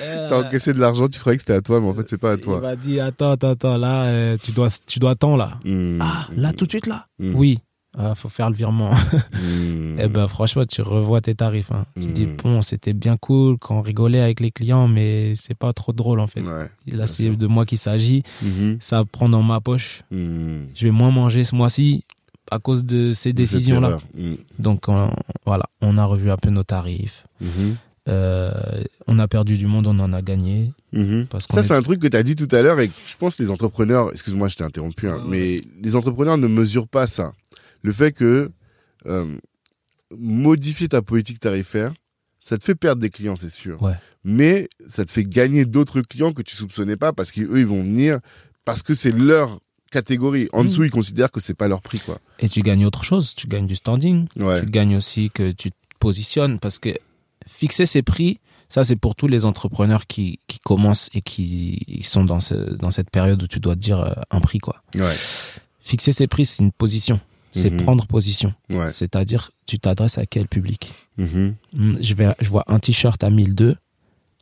[0.00, 2.18] Euh, T'as encaissé de l'argent, tu croyais que c'était à toi, mais en fait, c'est
[2.18, 2.60] pas à Il toi.
[2.60, 5.58] m'a dit attends, attends, attends, là euh, tu dois tu dois tant là.
[5.64, 5.98] Mhm.
[6.00, 7.34] Ah, là tout de suite là Mhm.
[7.34, 7.58] Oui.
[7.96, 8.90] Ah, faut faire le virement.
[9.34, 9.98] Mhm.
[10.00, 11.70] Eh ben franchement, tu revois tes tarifs.
[11.72, 11.84] Hein.
[12.00, 12.12] Tu Mhm.
[12.12, 15.92] dis bon, c'était bien cool quand on rigolait avec les clients, mais c'est pas trop
[15.92, 16.40] drôle en fait.
[16.40, 16.68] Ouais.
[16.86, 18.22] Là, c'est de moi qu'il s'agit.
[18.42, 18.78] Mhm.
[18.80, 20.02] Ça prend dans ma poche.
[20.10, 20.68] Mhm.
[20.74, 22.04] Je vais moins manger ce mois-ci
[22.50, 23.98] à cause de ces décisions-là.
[24.58, 25.10] Donc on-
[25.44, 27.24] voilà, on a revu un peu nos tarifs.
[27.40, 27.76] Mhm.
[28.08, 28.50] Euh,
[29.06, 30.72] on a perdu du monde, on en a gagné.
[30.92, 31.26] Mhm.
[31.30, 32.94] Parce Ça, est- c'est un truc que tu as dit tout à l'heure et que
[33.06, 36.88] je pense que les entrepreneurs, excuse-moi, je t'ai interrompu, hein, mais les entrepreneurs ne mesurent
[36.88, 37.32] pas ça.
[37.82, 38.50] Le fait que
[39.06, 39.36] euh,
[40.16, 41.92] modifier ta politique tarifaire,
[42.40, 43.80] ça te fait perdre des clients, c'est sûr.
[43.82, 43.94] Ouais.
[44.24, 47.82] Mais ça te fait gagner d'autres clients que tu soupçonnais pas parce qu'eux, ils vont
[47.82, 48.18] venir
[48.64, 49.60] parce que c'est leur
[49.90, 50.48] catégorie.
[50.52, 50.66] En Mm.
[50.68, 52.18] dessous, ils considèrent que c'est pas leur prix, quoi.
[52.38, 53.34] Et tu gagnes autre chose.
[53.34, 54.26] Tu gagnes du standing.
[54.36, 54.60] Ouais.
[54.60, 56.90] Tu gagnes aussi que tu te positionnes parce que
[57.46, 62.24] fixer ses prix, ça c'est pour tous les entrepreneurs qui, qui commencent et qui sont
[62.24, 64.82] dans, ce, dans cette période où tu dois te dire euh, un prix quoi.
[64.94, 65.14] Ouais.
[65.80, 67.20] Fixer ses prix, c'est une position.
[67.52, 67.82] C'est Mhm.
[67.82, 68.54] prendre position.
[68.70, 68.88] Ouais.
[68.90, 70.92] C'est-à-dire, tu t'adresses à quel public?
[71.18, 71.54] Mhm.
[71.74, 73.76] Hmm, je, vais, je vois un t-shirt à 1002,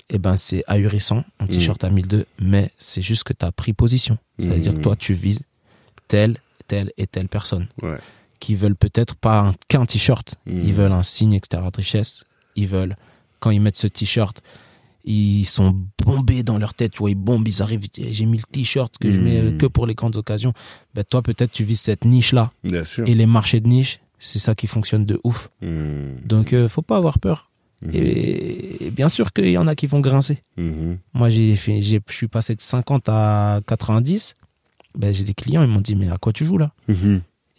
[0.08, 3.72] et ben c'est ahurissant, un t-shirt à 1002, mais c'est juste que tu as pris
[3.72, 4.16] position.
[4.38, 4.78] C'est-à-dire Mhm.
[4.78, 5.40] que toi, tu vises
[6.08, 6.36] telle,
[6.68, 7.98] telle et telle personne Ouais.
[8.38, 10.62] qui veulent peut-être pas un- qu'un t-shirt, Mhm.
[10.64, 12.24] ils veulent un signe extérieur de richesse,
[12.56, 12.96] ils veulent,
[13.40, 14.40] quand ils mettent ce t-shirt,
[15.04, 18.42] ils sont bombés dans leur tête, tu vois, ils bombent, ils arrivent, j'ai mis le
[18.44, 20.52] t-shirt que je mets euh, que pour les grandes occasions.
[20.94, 22.52] Ben toi, peut-être, tu vises cette niche-là.
[22.64, 23.08] Bien sûr.
[23.08, 25.50] Et les marchés de niche, c'est ça qui fonctionne de ouf.
[25.62, 26.20] Mhm.
[26.24, 27.50] Donc, euh, faut pas avoir peur.
[27.82, 27.90] Mhm.
[27.94, 30.42] Et, et bien sûr qu'il y en a qui vont grincer.
[30.56, 30.98] Mhm.
[31.14, 34.36] Moi, j'ai fait, je suis passé de 50 à 90.
[34.96, 36.72] Ben, j'ai des clients, ils m'ont dit, mais à quoi tu joues là?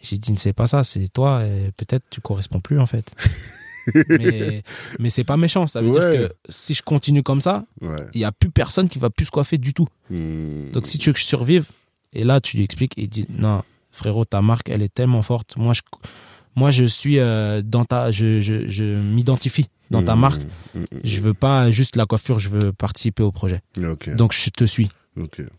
[0.02, 1.42] J'ai dit, c'est pas ça, c'est toi,
[1.76, 3.10] peut-être tu corresponds plus en fait.
[4.08, 4.62] mais
[4.98, 6.18] mais c'est pas méchant, ça veut Ouais.
[6.18, 8.06] dire que si je continue comme ça, Ouais.
[8.14, 9.88] il y a plus personne qui va plus se coiffer du tout.
[10.10, 10.70] Mhm.
[10.72, 11.66] Donc si tu veux que je survive,
[12.12, 15.22] et là tu lui expliques et il dit, non, frérot, ta marque, elle est tellement
[15.22, 15.56] forte.
[15.56, 15.82] Moi, je,
[16.56, 20.20] moi, je suis euh, dans ta, je, je, je m'identifie dans ta Mhm.
[20.20, 20.42] marque.
[20.74, 20.86] Mhm.
[21.04, 23.60] Je veux pas juste la coiffure, je veux participer au projet.
[24.16, 24.88] Donc je te suis.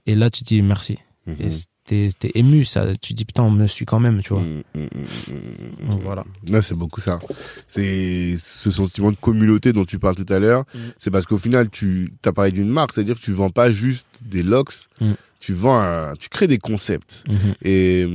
[0.06, 0.98] Et là, tu dis merci.
[1.28, 1.50] Et
[1.86, 2.86] t'es, t'es ému, ça.
[3.02, 4.42] Tu dis putain, on me suit quand même, tu vois.
[4.42, 4.64] Mhm.
[4.76, 5.90] Mhm.
[5.90, 6.24] Donc voilà.
[6.50, 7.20] Non, c'est beaucoup ça.
[7.68, 10.64] C'est ce sentiment de communauté dont tu parles tout à l'heure.
[10.74, 10.78] Mm.
[10.98, 14.08] C'est parce qu'au final, tu as parlé d'une marque, c'est-à-dire que tu vends pas juste
[14.22, 14.88] des locks.
[15.02, 15.14] Mm.
[15.40, 17.24] Tu vends, un- tu crées des concepts.
[17.28, 17.56] Mhm.
[17.64, 18.06] Et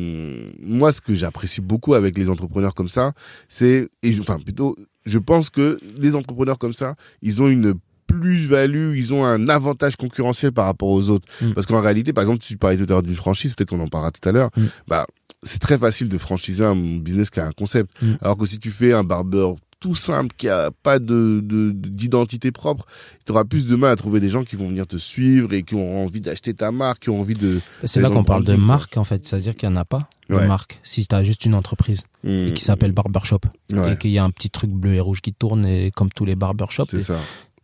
[0.62, 3.12] moi, ce que j'apprécie beaucoup avec les entrepreneurs comme ça,
[3.50, 7.74] c'est, et je- enfin plutôt, je pense que les entrepreneurs comme ça, ils ont une
[8.08, 11.28] plus-value, ils ont un avantage concurrentiel par rapport aux autres.
[11.40, 11.52] Mm.
[11.52, 13.88] Parce qu'en réalité, par exemple, tu parlais tout à l'heure d'une franchise, peut-être qu'on en
[13.88, 14.64] parlera tout à l'heure, Mm.
[14.88, 15.06] bah,
[15.44, 17.92] c'est très facile de franchiser un business qui a un concept.
[18.02, 18.14] Mm.
[18.22, 22.50] Alors que si tu fais un barbeur tout simple, qui a pas de, de- d'identité
[22.50, 22.84] propre,
[23.24, 25.62] tu auras plus de mal à trouver des gens qui vont venir te suivre et
[25.62, 27.60] qui ont envie d'acheter ta marque, qui ont envie de...
[27.84, 29.24] C'est là qu'on le parle de marque, en fait.
[29.24, 30.48] C'est-à-dire qu'il n'y en a pas de Ouais.
[30.48, 30.80] marque.
[30.82, 33.38] Si tu as juste une entreprise et qui s'appelle Barbershop
[33.72, 36.10] Ouais, et qu'il y a un petit truc bleu et rouge qui tourne et comme
[36.10, 37.18] tous les barbershops, c'est ça.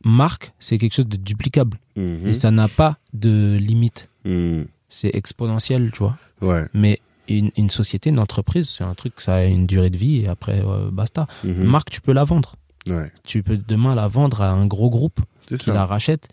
[0.04, 1.78] Marque, c'est quelque chose de duplicable.
[1.96, 2.26] Mhm.
[2.26, 4.08] Et ça n'a pas de limite.
[4.24, 4.66] Mhm.
[4.88, 6.16] C'est exponentiel, tu vois.
[6.40, 6.64] Ouais.
[6.74, 10.20] Mais une, une société, une entreprise, c'est un truc, ça a une durée de vie
[10.22, 11.26] et après, euh, basta.
[11.42, 11.64] Mhm.
[11.64, 12.54] Marque, tu peux la vendre.
[12.86, 13.10] Ouais.
[13.24, 15.72] Tu peux demain la vendre à un gros groupe qui ça.
[15.74, 16.28] la rachète.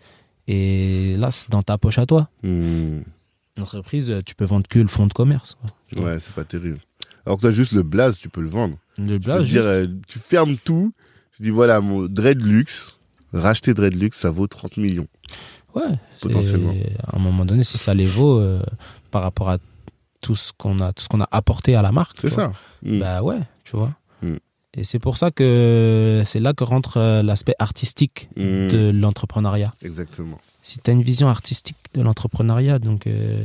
[0.48, 2.28] Et là, c'est dans ta poche à toi.
[2.42, 3.04] Une
[3.58, 5.56] entreprise, euh, tu peux vendre que le fonds de commerce.
[5.96, 6.80] Ouais, c'est pas terrible.
[7.24, 8.76] Alors que toi, juste le blaze, tu peux le vendre.
[8.98, 10.92] Le Tu blase, te dire, euh, tu fermes tout.
[11.36, 12.66] Tu dis, voilà, mon Dreadlux,
[13.32, 15.08] racheter Dreadlux, ça vaut 30 millions.
[15.74, 15.82] Ouais,
[16.20, 16.74] Potentiellement.
[17.06, 18.60] À un moment donné, si ça les vaut euh,
[19.10, 19.58] par rapport à
[20.20, 22.52] tout ce qu'on a, tout ce qu'on a apporté à la marque, C'est ça.
[22.82, 22.98] Mhm.
[23.00, 23.92] Bah ouais, tu vois.
[24.22, 24.36] Mm.
[24.74, 28.68] Et c'est pour ça que c'est là que rentre euh, l'aspect artistique Mhm.
[28.68, 29.74] de l'entrepreneuriat.
[29.82, 30.38] Exactement.
[30.62, 33.44] Si tu as une vision artistique de l'entrepreneuriat, donc euh,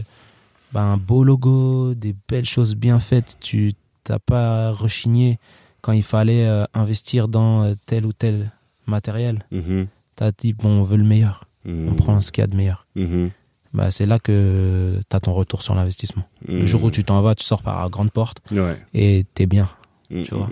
[0.74, 3.74] bah, un beau logo, des belles choses bien faites, tu
[4.04, 5.40] t'as pas rechigné
[5.82, 8.52] quand il fallait euh, investir dans tel ou tel
[8.88, 9.40] matériel.
[9.52, 9.88] Mhm.
[10.18, 11.90] Tu as dit, bon, on veut le meilleur, Mhm.
[11.90, 12.88] on prend ce qu'il y a de meilleur.
[12.96, 13.30] Mhm.
[13.74, 16.24] bah, c'est là que tu as ton retour sur l'investissement.
[16.48, 18.40] Le jour où tu t'en vas, tu sors par la grande porte.
[18.52, 18.78] Ouais.
[18.94, 19.70] et t'es bien.
[20.10, 20.22] Mhm.
[20.24, 20.50] Tu vois.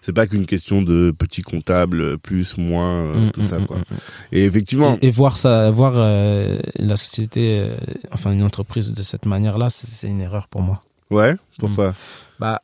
[0.00, 3.66] C'est pas qu'une question de petit comptable, plus, moins, euh, Mm, tout mm, ça, mm,
[3.66, 3.78] quoi.
[3.78, 3.82] mm.
[4.32, 7.76] Et effectivement, Et, et voir ça, voir euh, la société, euh,
[8.12, 10.82] enfin une entreprise de cette manière-là, c'est c'est une erreur pour moi.
[11.10, 11.94] ouais, pourquoi?
[12.38, 12.62] Bah,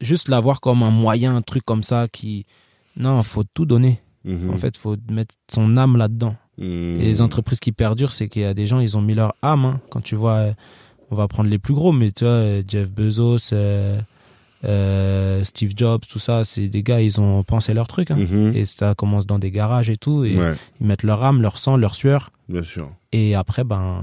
[0.00, 2.44] juste la voir comme un moyen, un truc comme ça qui,
[2.96, 4.00] non, faut tout donner.
[4.24, 4.50] Mhm.
[4.50, 6.36] En fait, faut mettre son âme là-dedans.
[6.58, 7.00] Mhm.
[7.00, 9.34] Et les entreprises qui perdurent, c'est qu'il y a des gens, ils ont mis leur
[9.42, 9.64] âme.
[9.64, 9.80] hein.
[9.90, 10.52] Quand tu vois, euh,
[11.10, 14.00] on va prendre les plus gros, mais tu vois, euh, Jeff Bezos, euh,
[14.64, 18.10] euh, Steve Jobs, tout ça, c'est des gars, ils ont pensé leur truc.
[18.12, 18.16] hein.
[18.16, 18.52] Mhm.
[18.54, 20.24] Et ça commence dans des garages et tout.
[20.24, 22.30] Et Ouais, ils mettent leur âme, leur sang, leur sueur.
[22.48, 22.92] bien sûr.
[23.10, 24.02] Et après, ben,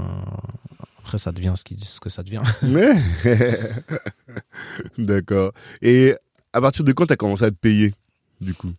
[0.98, 2.42] après ça devient ce, qui, ce que ça devient.
[2.62, 2.90] Mais
[4.98, 5.52] D'accord.
[5.82, 6.14] Et
[6.52, 7.94] à partir de quand t'as commencé à te payer,
[8.40, 8.72] du coup?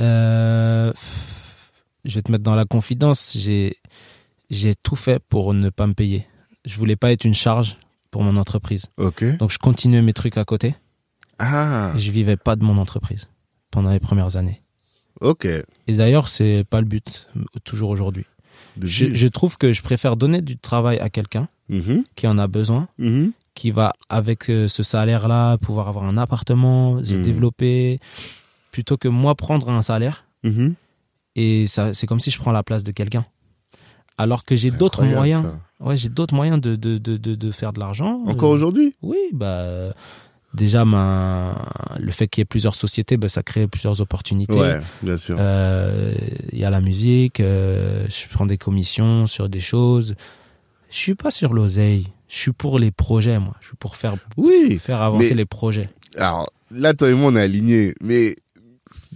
[0.00, 0.92] Euh,
[2.04, 3.36] je vais te mettre dans la confidence.
[3.38, 3.76] J'ai,
[4.50, 6.26] j'ai tout fait pour ne pas me payer.
[6.64, 7.76] Je voulais pas être une charge
[8.10, 8.86] pour mon entreprise.
[8.96, 9.24] Ok.
[9.38, 10.74] Donc je continuais mes trucs à côté.
[11.38, 13.28] Ah, Je vivais pas de mon entreprise
[13.70, 14.62] pendant les premières années.
[15.20, 15.46] ok.
[15.86, 17.28] Et d'ailleurs, c'est pas le but,
[17.64, 18.24] toujours aujourd'hui.
[18.80, 22.88] Je, trouve que je préfère donner du travail à quelqu'un Mhm, qui en a besoin,
[22.98, 23.32] mhm.
[23.54, 27.22] qui va, avec euh, ce salaire-là, pouvoir avoir un appartement, se Mhm.
[27.22, 28.00] développer,
[28.74, 30.74] plutôt que moi prendre un salaire Mhm.
[31.36, 33.24] et ça, c'est comme si je prends la place de quelqu'un.
[34.18, 35.42] Alors que j'ai d'autres moyens.
[35.44, 35.86] ça.
[35.86, 38.12] Ouais, j'ai d'autres moyens de, de, de, de, de faire de l'argent.
[38.26, 39.92] Encore Euh, aujourd'hui Oui, bah,
[40.54, 41.68] déjà, ma,
[41.98, 44.52] le fait qu'il y ait plusieurs sociétés, bah, ça crée plusieurs opportunités.
[44.54, 45.36] Ouais, bien sûr.
[45.38, 46.14] Euh,
[46.52, 50.14] Il y a la musique, euh, je prends des commissions sur des choses.
[50.90, 52.06] Je suis pas sur l'oseille.
[52.28, 53.54] Je suis pour les projets, moi.
[53.60, 54.78] Je suis pour faire, oui.
[54.80, 55.88] faire avancer Mais- les projets.
[56.16, 57.94] Alors, là, toi et moi, on est alignés.
[58.00, 58.36] Mais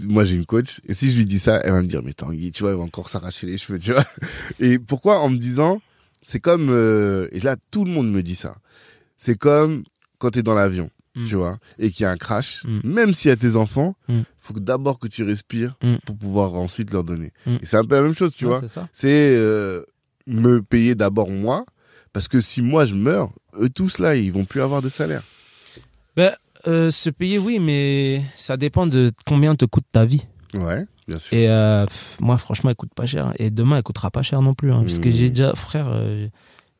[0.06, 0.80] moi, j'ai une coach.
[0.86, 2.76] Et si je lui dis ça, elle va me dire, mais Tanguy, tu vois, elle
[2.78, 4.04] va encore s'arracher les cheveux, tu vois.
[4.60, 5.18] Et pourquoi?
[5.20, 5.80] En me disant,
[6.22, 6.68] c'est comme...
[6.70, 8.56] euh, et là, tout le monde me dit ça.
[9.16, 9.84] C'est comme
[10.18, 11.24] quand tu es dans l'avion, Mm.
[11.24, 12.62] tu vois, et qu'il y a un crash.
[12.64, 12.80] Mm.
[12.84, 14.20] Même s'il y a tes enfants, Mm.
[14.38, 15.74] faut que d'abord que tu respires
[16.06, 17.32] pour pouvoir ensuite leur donner.
[17.46, 18.88] Et c'est un peu la même chose, tu Ouais, vois.
[18.92, 19.82] C'est euh,
[20.26, 21.64] me payer d'abord moi,
[22.12, 25.22] parce que si moi je meurs, eux tous là, ils vont plus avoir de salaire.
[26.14, 26.34] Ben,
[26.68, 30.24] euh, se payer, oui, mais ça dépend de combien te coûte ta vie.
[30.54, 31.36] Ouais, bien sûr.
[31.36, 33.32] Et euh, pff, moi, franchement, elle coûte pas cher.
[33.38, 34.72] Et demain, elle coûtera pas cher non plus.
[34.72, 36.28] hein, parce que j'ai déjà, frère, euh,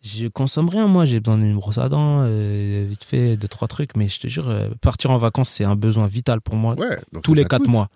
[0.03, 0.87] je consomme rien.
[0.87, 3.97] Moi, j'ai besoin d'une brosse à dents, euh, vite fait, deux, trois trucs.
[3.97, 6.75] Mais je te jure, euh, partir en vacances, c'est un besoin vital pour moi.
[6.79, 7.71] Ouais, Tous les quatre coûte.
[7.73, 7.89] mois.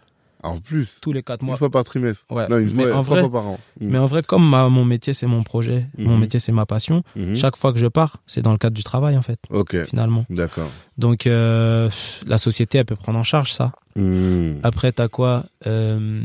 [0.43, 1.57] En plus, Tous les quatre une mois.
[1.57, 2.25] fois par trimestre.
[2.31, 2.49] Ouais.
[2.49, 3.61] Non, une mais fois, en trois vrai, fois par an.
[3.81, 3.87] Mm.
[3.89, 6.21] mais en vrai, comme ma- mon métier, c'est mon projet, mon Mhm.
[6.21, 7.37] métier, c'est ma passion, Mhm.
[7.37, 10.27] chaque fois que je pars, c'est dans le cadre du travail, en fait, Ok, finalement.
[10.31, 10.71] d'accord.
[10.99, 11.89] Donc, euh,
[12.27, 13.73] la société, elle peut prendre en charge ça.
[13.97, 14.55] Mm.
[14.63, 16.23] Après, t'as quoi Euh,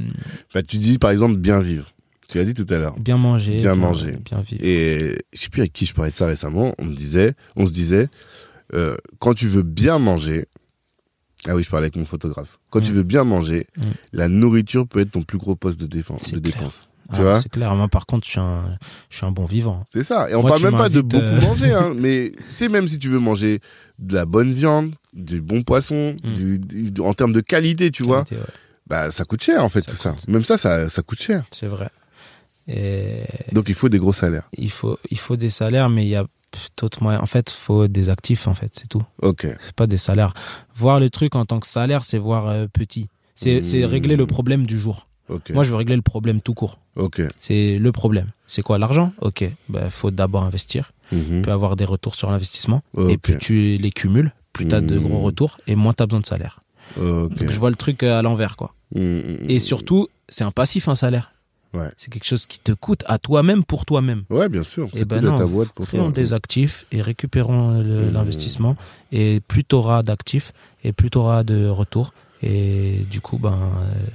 [0.53, 1.91] Bah, tu dis par exemple bien vivre.
[2.30, 2.97] Tu l'as dit tout à l'heure.
[2.99, 3.57] Bien manger.
[3.57, 4.18] Bien manger.
[4.30, 4.61] Bien vivre.
[4.63, 6.74] Et je sais plus avec qui je parlais de ça récemment.
[6.80, 8.09] On me disait, on se disait,
[8.74, 10.47] euh, quand tu veux bien manger,
[11.47, 12.59] ah oui, je parlais avec mon photographe.
[12.69, 12.95] Quand tu Mm.
[12.95, 13.81] veux bien manger, Mm.
[14.13, 16.55] la nourriture peut être ton plus gros poste de défense, C'est de clair.
[16.55, 16.89] dépense.
[17.09, 17.73] Ah, tu vois C'est clair.
[17.73, 18.77] Moi, par contre, je suis un,
[19.09, 19.85] je suis un bon vivant.
[19.87, 20.29] C'est ça.
[20.29, 22.87] Et on Moi, parle même pas de beaucoup euh, manger, hein, mais tu sais, même
[22.87, 23.61] si tu veux manger
[23.99, 26.33] de la bonne viande, du bon poisson, Mm.
[26.33, 28.37] du, du- en termes de qualité, tu vois, ouais.
[28.87, 30.15] bah ça coûte cher en fait Ça tout ça.
[30.27, 31.45] Même ça, ça, ça coûte cher.
[31.51, 31.89] C'est vrai.
[32.67, 33.23] Et
[33.53, 34.49] Donc il faut des gros salaires.
[34.57, 36.25] il faut, il faut des salaires, mais il y a
[36.79, 37.23] d'autres moyens.
[37.23, 39.03] En fait, il faut des actifs, en fait, c'est tout.
[39.21, 39.41] Ok.
[39.43, 40.33] C'est pas des salaires.
[40.75, 43.09] Voir le truc en tant que salaire, c'est voir euh, petit.
[43.35, 43.63] C'est Mmh.
[43.63, 45.07] c'est régler le problème du jour.
[45.49, 46.79] Moi, je veux régler le problème tout court.
[46.95, 47.21] ok.
[47.37, 48.27] C'est le problème.
[48.47, 49.11] C'est quoi l'argent?
[49.21, 50.93] Ok, il faut d'abord investir.
[51.09, 52.81] Tu peux avoir des retours sur l'investissement.
[53.09, 55.01] Et plus tu les cumules, plus tu as de Mmh.
[55.03, 56.61] gros retours et moins tu as besoin de salaire.
[56.97, 57.33] Ok.
[57.35, 58.73] Donc je vois le truc euh, à l'envers, quoi.
[58.95, 59.39] Mhm.
[59.49, 61.33] Et surtout, c'est un passif, un salaire.
[61.74, 61.89] Ouais.
[61.97, 64.24] C'est quelque chose qui te coûte à toi-même pour toi-même.
[64.30, 64.88] Ouais, bien sûr.
[64.93, 66.11] Et C'est ben non, ta boîte pour créons toi.
[66.13, 68.11] des actifs et récupérons Mmh.
[68.11, 68.76] l'investissement.
[69.11, 70.53] Et plus tu auras d'actifs
[70.84, 72.13] et plus tu auras de retours.
[72.41, 74.05] Et du coup, ben euh,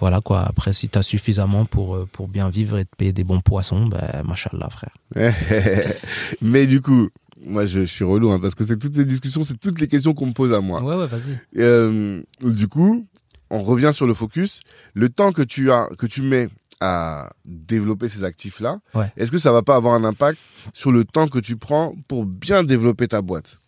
[0.00, 0.40] voilà quoi.
[0.42, 3.40] Après, si tu as suffisamment pour, euh, pour bien vivre et te payer des bons
[3.40, 4.94] poissons, ben machallah, frère.
[6.40, 7.08] Mais du coup,
[7.46, 9.88] moi je, je suis relou hein, parce que c'est toutes les discussions, c'est toutes les
[9.88, 10.82] questions qu'on me pose à moi.
[10.82, 11.38] Ouais, ouais, vas-y.
[11.58, 13.06] Euh, du coup,
[13.50, 14.60] on revient sur le focus.
[14.94, 16.48] Le temps que tu as, que tu mets
[16.80, 19.10] à développer ces actifs-là, Ouais.
[19.16, 20.38] est-ce que ça va pas avoir un impact
[20.74, 23.58] sur le temps que tu prends pour bien développer ta boîte?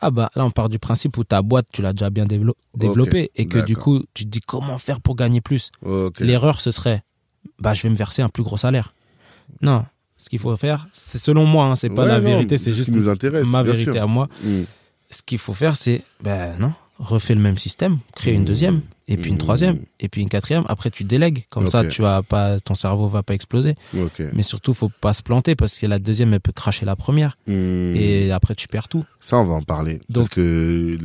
[0.00, 2.56] Ah bah là on part du principe où ta boîte tu l'as déjà bien dévelop-
[2.74, 5.70] développée et que du coup tu te dis comment faire pour gagner plus?
[6.20, 7.02] L'erreur ce serait
[7.58, 8.94] bah je vais me verser un plus gros salaire.
[9.60, 9.84] Non,
[10.16, 12.64] ce qu'il faut faire, c'est selon moi, hein, c'est pas Ouais, la non, vérité, c'est
[12.64, 14.02] c'est ce juste qui nous intéresse, ma vérité sûr.
[14.02, 14.28] à moi.
[14.42, 14.62] Mm.
[15.10, 16.72] Ce qu'il faut faire c'est ben non,
[17.02, 18.44] refais le même système, crée une Mmh.
[18.44, 19.38] deuxième et puis une Mmh.
[19.38, 23.08] troisième et puis une quatrième, après tu délègues comme ça tu as pas ton cerveau
[23.08, 23.74] va pas exploser.
[24.34, 27.38] Mais surtout faut pas se planter parce que la deuxième elle peut cracher la première
[27.46, 27.96] Mm.
[27.96, 29.04] et après tu perds tout.
[29.18, 29.94] Ça, on va en parler.
[30.10, 30.98] Donc- Parce que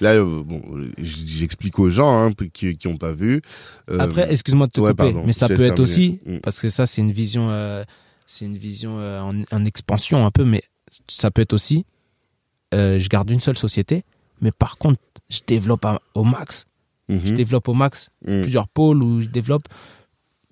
[0.00, 0.62] là, euh, bon,
[0.98, 3.42] j'explique aux gens hein, qui qui ont pas vu.
[3.90, 6.68] Euh, Après, excuse-moi de te ouais, couper, pardon, mais ça peut être aussi, parce que
[6.68, 7.82] ça c'est une vision, euh,
[8.26, 10.62] c'est une vision euh, en, en expansion un peu, mais
[11.08, 11.84] ça peut être aussi,
[12.72, 14.04] je garde une seule société,
[14.40, 16.66] mais par contre, je développe au max,
[17.08, 19.64] mhm, je développe au max plusieurs pôles où je développe,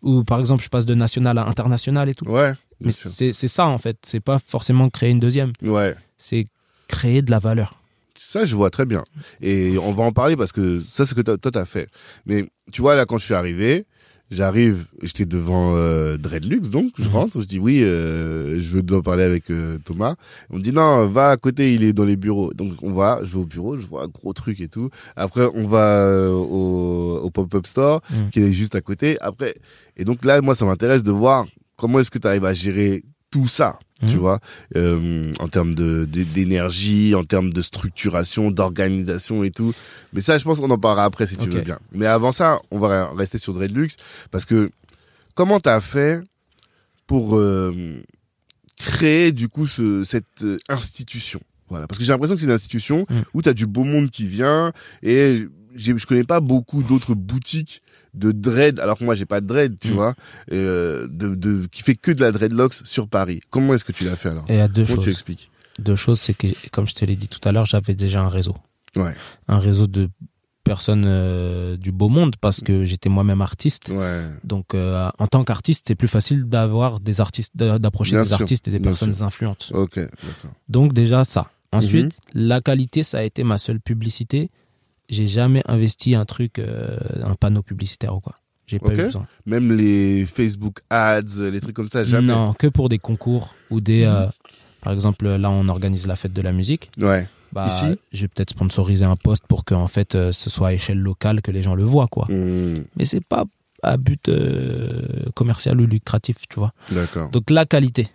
[0.03, 2.27] ou par exemple je passe de national à international et tout.
[2.27, 2.55] Ouais.
[2.81, 5.95] mais c'est ça en fait, c'est pas forcément créer une deuxième, Ouais.
[6.17, 6.47] c'est
[6.87, 7.75] créer de la valeur.
[8.21, 9.05] Ça, je vois très bien.
[9.41, 11.89] Et on va en parler parce que ça, c'est ce que toi, t'as fait.
[12.27, 13.87] Mais tu vois, là, quand je suis arrivé,
[14.31, 17.09] j'arrive, j'étais devant euh, Dreadlux, donc je Mhm.
[17.11, 20.15] rentre, je dis oui, euh, je veux dois parler avec euh, Thomas.
[20.51, 22.53] On me dit non, va à côté, il est dans les bureaux.
[22.55, 24.91] Donc on va, je vais au bureau, je vois un gros truc et tout.
[25.17, 28.31] Après, on va euh, au, au pop-up store Mhm.
[28.31, 29.17] qui est juste à côté.
[29.21, 29.55] Après,
[29.97, 33.03] et donc là, moi, ça m'intéresse de voir comment est-ce que tu arrives à gérer
[33.31, 33.79] tout ça.
[34.07, 34.17] Tu Mhm.
[34.21, 34.39] vois,
[34.77, 39.75] euh, en termes de d'énergie, en termes de structuration, d'organisation et tout.
[40.13, 41.79] Mais ça, je pense qu'on en parlera après si tu veux bien.
[41.91, 43.89] Mais avant ça, on va rester sur Dreadlux
[44.31, 44.71] parce que
[45.35, 46.21] comment tu as fait
[47.09, 47.75] pour euh,
[48.77, 51.41] créer du coup ce, cette euh, institution?
[51.69, 53.15] Voilà, parce que j'ai l'impression que c'est une institution Mm.
[53.35, 57.83] où tu as du beau monde qui vient et je connais pas beaucoup d'autres boutiques
[58.15, 59.95] de dread, alors que moi j'ai pas de dread, tu Mm.
[59.95, 60.15] vois,
[60.53, 63.41] euh, de, de, qui fait que de la dreadlocks sur Paris.
[63.51, 64.45] Comment est-ce que tu l'as fait alors?
[64.49, 65.09] Et il y a deux Comment tu choses.
[65.15, 68.21] expliques Deux choses, c'est que, comme je te l'ai dit tout à l'heure, j'avais déjà
[68.23, 68.57] un réseau.
[68.97, 69.15] Ouais.
[69.47, 70.09] Un réseau de
[70.65, 73.89] personnes euh, du beau monde parce que j'étais moi-même artiste.
[73.91, 74.23] Ouais.
[74.45, 78.35] Donc, euh, en tant qu'artiste, c'est plus facile d'avoir des artistes, d'a- d'approcher des sûr,
[78.41, 79.25] artistes et des personnes sûr.
[79.27, 79.71] influentes.
[79.75, 80.51] Ok, d'accord.
[80.69, 81.51] Donc, déjà, ça.
[81.73, 82.47] Ensuite, Mhm.
[82.49, 84.51] la qualité, ça a été ma seule publicité.
[85.09, 88.37] J'ai jamais investi un truc, euh, un panneau publicitaire ou quoi.
[88.67, 89.27] J'ai pas eu besoin.
[89.47, 92.27] Même les Facebook ads, les trucs comme ça, jamais.
[92.33, 94.05] Non, que pour des concours ou des.
[94.05, 94.27] euh,
[94.83, 96.91] par exemple, là, on organise la fête de la musique.
[97.01, 97.27] Ouais.
[97.51, 100.69] Bah, Ici je vais peut-être sponsoriser un poste pour que en fait euh, ce soit
[100.69, 102.27] à échelle locale que les gens le voient quoi.
[102.29, 103.45] Hmm, Mais c'est pas
[103.83, 106.73] à but euh, commercial ou lucratif, tu vois.
[106.93, 107.31] D'accord.
[107.31, 108.09] Donc la qualité.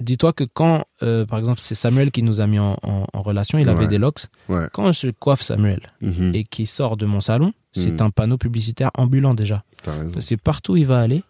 [0.00, 3.22] Dis-toi que quand, euh, par exemple, c'est Samuel qui nous a mis en, en- en
[3.22, 4.26] relation, il avait des locks.
[4.48, 4.66] Ouais.
[4.72, 6.34] Quand je coiffe Samuel Mhm.
[6.34, 8.02] et qu'il sort de mon salon, c'est Mhm.
[8.06, 9.64] un panneau publicitaire ambulant déjà.
[10.18, 11.22] C'est partout où il va aller,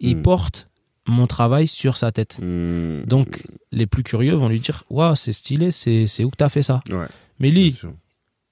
[0.00, 0.22] il Mhm.
[0.22, 0.68] porte
[1.06, 2.36] mon travail sur sa tête.
[3.06, 6.62] Donc les plus curieux vont lui dire, waouh, c'est stylé, c'est où que t'as fait
[6.62, 6.82] ça?
[6.90, 7.06] Ouais.
[7.38, 7.78] Mais lui.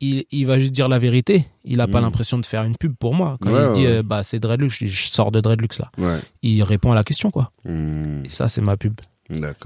[0.00, 1.46] Il, il va juste dire la vérité.
[1.64, 2.04] Il n'a pas Mm.
[2.04, 3.36] l'impression de faire une pub pour moi.
[3.40, 3.96] Quand Ouais, il dit ouais.
[3.98, 5.90] euh, bah c'est Dreadlux, je, je sors de Dreadlux là.
[5.98, 6.20] Ouais.
[6.42, 7.50] Il répond à la question quoi.
[7.64, 8.94] Hmm, Et ça c'est ma pub.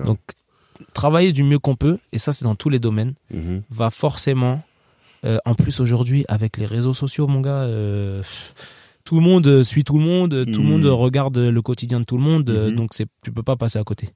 [0.05, 0.18] Donc
[0.95, 3.62] travailler du mieux qu'on peut et ça c'est dans tous les domaines Mhm.
[3.70, 4.62] va forcément
[5.24, 8.22] euh, en plus aujourd'hui avec les réseaux sociaux mon gars euh,
[9.05, 10.70] tout le monde suit tout le monde, tout le Mm.
[10.70, 12.74] monde regarde le quotidien de tout le monde Mhm.
[12.74, 14.09] donc c'est tu peux pas passer à côté.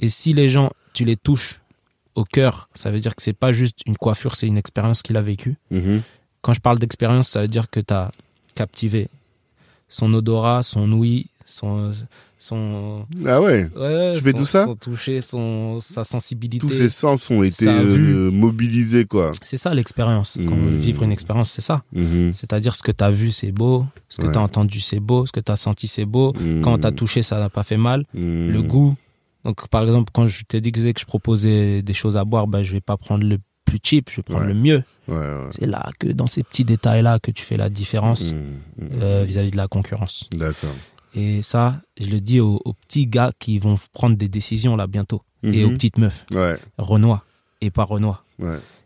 [0.00, 1.60] Et si les gens tu les touches
[2.18, 5.16] au cœur, ça veut dire que c'est pas juste une coiffure, c'est une expérience qu'il
[5.16, 5.56] a vécue.
[5.70, 6.02] Mhm.
[6.42, 8.10] Quand je parle d'expérience, ça veut dire que tu as
[8.54, 9.08] captivé
[9.88, 11.92] son odorat, son ouïe, son.
[12.40, 13.68] son Ah ouais.
[13.74, 14.64] ouais, Tu fais son- tout ça?
[14.66, 16.64] Son toucher, son, sa sensibilité.
[16.64, 19.32] Tous ces sens ont été euh, mobilisés, quoi.
[19.42, 20.38] C'est ça l'expérience.
[20.48, 20.68] Quand Mm.
[20.76, 21.82] Vivre une expérience, c'est ça.
[21.92, 22.32] Mhm.
[22.34, 23.86] C'est-à-dire ce que tu as vu, c'est beau.
[24.08, 24.32] Ce que Ouais.
[24.32, 25.26] tu as entendu, c'est beau.
[25.26, 26.32] Ce que tu as senti, c'est beau.
[26.38, 26.60] Mhm.
[26.62, 28.04] Quand tu as touché, ça n'a pas fait mal.
[28.14, 28.50] Mhm.
[28.52, 28.94] Le goût.
[29.48, 32.62] Donc, par exemple, quand je t'ai dit que je proposais des choses à boire, ben,
[32.62, 34.48] je vais pas prendre le plus cheap, je vais prendre Ouais.
[34.52, 34.82] le mieux.
[35.08, 35.48] Ouais, ouais.
[35.52, 38.38] C'est là que dans ces petits détails-là que tu fais la différence Mhm.
[38.78, 38.88] Mhm.
[39.02, 40.28] euh, vis-à-vis de la concurrence.
[40.32, 40.74] D'accord.
[41.14, 44.86] Et ça, je le dis aux, aux petits gars qui vont prendre des décisions là
[44.86, 45.22] bientôt.
[45.42, 46.26] Et aux petites meufs,
[46.76, 47.24] Renoir
[47.62, 48.24] et pas Renoir.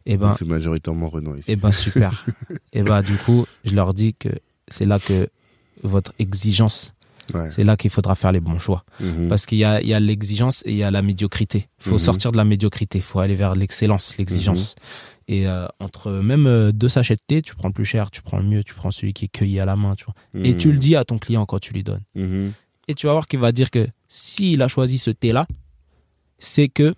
[0.07, 1.51] Et ben, C'est majoritairement Renault ici.
[1.51, 2.25] et ben super.
[2.73, 4.29] et ben du coup, je leur dis que
[4.69, 5.29] c'est là que
[5.83, 6.93] votre exigence,
[7.35, 7.51] Ouais.
[7.51, 8.85] c'est là qu'il faudra faire les bons choix.
[9.01, 9.29] Mhm.
[9.29, 11.69] Parce qu'il y a, il y a l'exigence et il y a la médiocrité.
[11.81, 11.99] Il faut Mhm.
[11.99, 14.75] sortir de la médiocrité, il faut aller vers l'excellence, l'exigence.
[15.29, 18.23] Et euh, entre même euh, deux sachets de thé, tu prends le plus cher, tu
[18.23, 20.15] prends le mieux, tu prends celui qui est cueilli à la main, tu vois.
[20.45, 20.59] Et Mhm.
[20.59, 22.03] tu le dis à ton client quand tu lui donnes.
[22.17, 22.53] Mhm.
[22.89, 25.47] Et tu vas voir qu'il va dire que s'il a choisi ce thé-là,
[26.41, 26.93] c'est que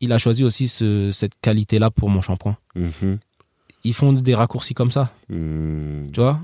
[0.00, 2.56] il a choisi aussi ce- cette qualité-là pour mon shampoing.
[2.76, 3.18] Mhm.
[3.84, 6.10] Ils font des raccourcis comme ça, Mhm.
[6.12, 6.40] tu vois?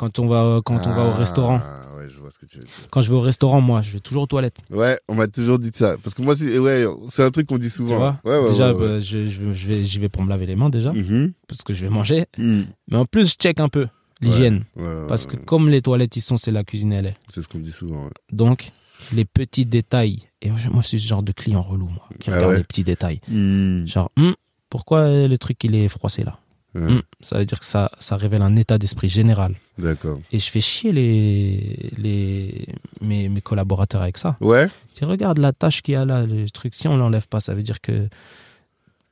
[0.00, 1.60] Quand on va, quand on va au Ah, restaurant,
[1.98, 2.72] ouais, je vois ce que tu veux dire.
[2.88, 4.56] quand je vais au restaurant, moi, je vais toujours aux toilettes.
[4.70, 5.96] Ouais, on m'a toujours dit ça.
[6.02, 7.96] Parce que moi, c'est ouais, c'est un truc qu'on dit Tu souvent.
[7.98, 10.90] vois ouais, ouais, déjà, bah, je, vais, j'y vais pour me laver les mains déjà,
[10.94, 11.32] Mhm.
[11.46, 12.24] parce que je vais manger.
[12.38, 12.68] Mhm.
[12.88, 13.88] Mais en plus, je check un peu
[14.22, 14.64] l'hygiène,
[15.06, 17.16] parce que comme les toilettes ils sont, c'est la cuisine elle est.
[17.28, 18.08] c'est ce qu'on dit souvent.
[18.32, 18.72] Donc,
[19.12, 20.20] les petits détails.
[20.40, 22.64] Et moi, je suis ce genre de client relou, moi, qui Ah regarde ouais les
[22.64, 23.20] petits détails.
[23.28, 23.86] Mhm.
[23.86, 24.34] Genre, Hum,
[24.70, 26.38] pourquoi le truc il est froissé là?
[26.74, 29.54] Ouais, Hum, Ça veut dire que ça, ça révèle un état d'esprit général.
[29.78, 30.20] D'accord.
[30.30, 32.66] Et je fais chier les, les,
[33.00, 34.36] mes, mes collaborateurs avec ça.
[34.40, 34.68] Ouais.
[34.94, 37.40] Je dis, regarde la tâche qu'il y a là, le truc, si on l'enlève pas,
[37.40, 38.08] ça veut dire que.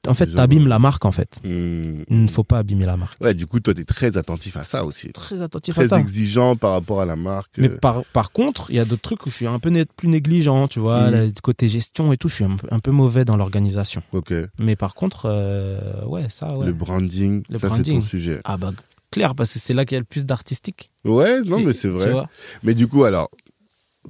[0.08, 1.38] En fait, t'abîmes la marque en fait.
[1.44, 2.04] Mhm.
[2.08, 3.20] Il ne faut pas abîmer la marque.
[3.20, 5.12] Ouais, du coup, toi, t'es très attentif à ça aussi.
[5.12, 6.00] Très attentif à Très ça.
[6.00, 7.52] exigeant par rapport à la marque.
[7.58, 9.68] Mais euh, par, par contre, il y a d'autres trucs où je suis un peu
[9.70, 12.80] né- plus négligent, tu vois, le côté gestion et tout, je suis un, peu- un
[12.80, 14.02] peu mauvais dans l'organisation.
[14.12, 14.32] Ok.
[14.58, 16.66] Mais par contre, euh, ouais, ça, ouais.
[16.66, 18.00] Le branding, Le ça, c'est branding.
[18.00, 18.40] ton sujet.
[18.44, 18.72] Ah bah,
[19.10, 20.90] clair, parce que c'est là qu'il y a le plus d'artistique.
[21.04, 22.10] Ouais, non, Et- mais c'est tu vrai.
[22.12, 22.28] vois.
[22.62, 23.30] Mais du coup, alors,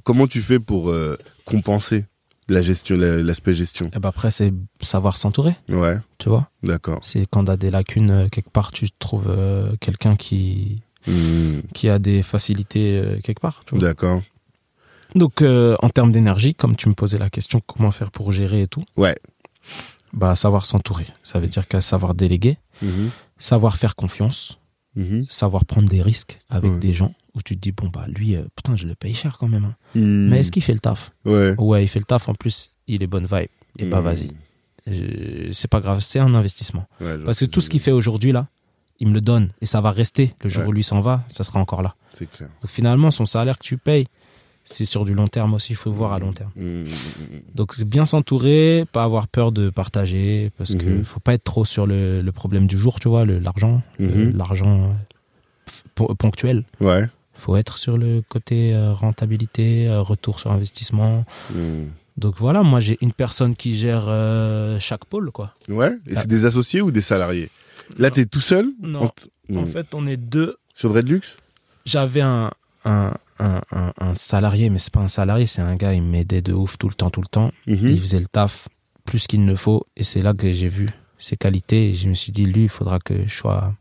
[0.05, 2.05] comment tu fais pour euh, compenser
[2.49, 6.51] la gestion, la- l'aspect gestion Et bah après, c'est savoir s'entourer, Ouais, tu vois?
[6.63, 7.01] d'accord.
[7.03, 11.63] C'est quand t'as des lacunes euh, quelque part, tu trouves euh, quelqu'un qui, Mhm.
[11.75, 13.63] qui a des facilités euh, quelque part.
[13.67, 13.77] tu.
[13.79, 14.23] D'accord.
[15.15, 18.63] Donc, euh, en termes d'énergie, comme tu me posais la question, comment faire pour gérer
[18.63, 19.17] et tout, Ouais.
[20.13, 21.07] bah savoir s'entourer.
[21.23, 23.11] Ça veut dire qu'à savoir déléguer, Mhm.
[23.39, 24.59] savoir faire confiance,
[24.97, 25.27] Mhm.
[25.29, 26.79] savoir prendre des risques avec Ouais.
[26.79, 29.37] des gens où tu te dis bon bah lui, euh, putain, je le paye cher
[29.39, 29.65] quand même.
[29.65, 29.75] hein.
[29.95, 30.29] Mhm.
[30.31, 31.13] Mais est-ce qu'il fait le taf?
[31.25, 31.55] Ouais.
[31.59, 32.29] Ouais, il fait le taf.
[32.29, 33.49] En plus, il est bonne vibe.
[33.79, 34.05] Et bah Mhm.
[34.05, 34.31] vas-y.
[35.53, 36.87] C'est pas grave, c'est un investissement.
[37.01, 38.47] Ouais, Parce que tout ce qu'il fait aujourd'hui là,
[39.01, 40.35] il me le donne et ça va rester.
[40.43, 41.95] Le jour où lui s'en va, ça sera encore là.
[42.17, 42.49] Clair.
[42.63, 44.09] Donc finalement, son salaire que tu payes,
[44.71, 46.51] c'est sur du long terme aussi, il faut voir à long terme.
[46.57, 46.87] Mm, mm, mm.
[47.55, 51.05] Donc c'est bien s'entourer, pas avoir peur de partager, parce que Mhm.
[51.05, 54.95] faut pas être trop sur le, le problème du jour, tu vois, l'argent, l'argent
[56.01, 56.65] euh, ponctuel.
[56.81, 57.07] Ouais.
[57.35, 61.25] faut être sur le côté euh, rentabilité, euh, retour sur investissement.
[62.17, 65.55] Donc voilà, moi j'ai une personne qui gère euh, chaque pôle, quoi.
[65.69, 65.93] Ouais.
[66.09, 67.49] Et c'est des associés ou des salariés?
[67.97, 68.15] Là, Non.
[68.15, 68.67] t'es tout seul?
[68.83, 69.09] Non.
[69.55, 70.57] En fait, on est deux.
[70.75, 71.23] Sur Redlux
[71.87, 72.51] J'avais un,
[72.85, 76.43] un, un, un- un salarié, mais c'est pas un salarié, c'est un gars, il m'aidait
[76.43, 77.53] de ouf tout le temps, tout le temps.
[77.67, 77.89] Mhm.
[77.89, 78.69] Il faisait le taf
[79.05, 81.91] plus qu'il ne faut, et c'est là que j'ai vu ses qualités.
[81.91, 83.75] Et je me suis dit, lui, il faudra que je sois,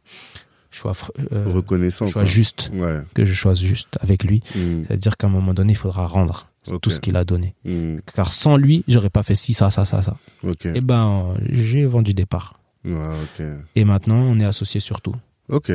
[0.72, 0.94] je sois,
[1.32, 2.08] euh, Reconnaissant.
[2.08, 3.02] je sois juste, Ouais.
[3.14, 4.42] que je sois juste avec lui.
[4.56, 4.84] Mm.
[4.88, 6.48] C'est-à-dire qu'à un moment donné, il faudra rendre
[6.82, 7.56] tout ce qu'il a donné.
[7.66, 7.98] Mm.
[8.16, 10.18] Car sans lui, j'aurais pas fait ci, ça, ça, ça, ça.
[10.44, 10.66] Ok.
[10.74, 12.60] Eh ben, j'ai vendu des parts.
[13.76, 15.16] Et maintenant, on est associés sur tout.
[15.50, 15.72] Ok.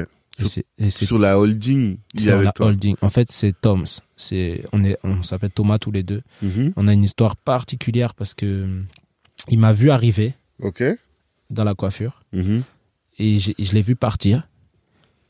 [0.78, 2.66] Et Sur la holding, il y sur avait la toi.
[2.66, 2.96] holding.
[3.00, 4.00] En fait, c'est Tom's.
[4.16, 6.22] C'est, on est, on s'appelle Thomas tous les deux.
[6.42, 6.72] Mhm.
[6.76, 8.66] On a une histoire particulière parce que
[9.48, 10.82] il m'a vu arriver Ok.
[11.50, 12.62] dans la coiffure Mhm.
[13.18, 14.48] et je l'ai vu partir.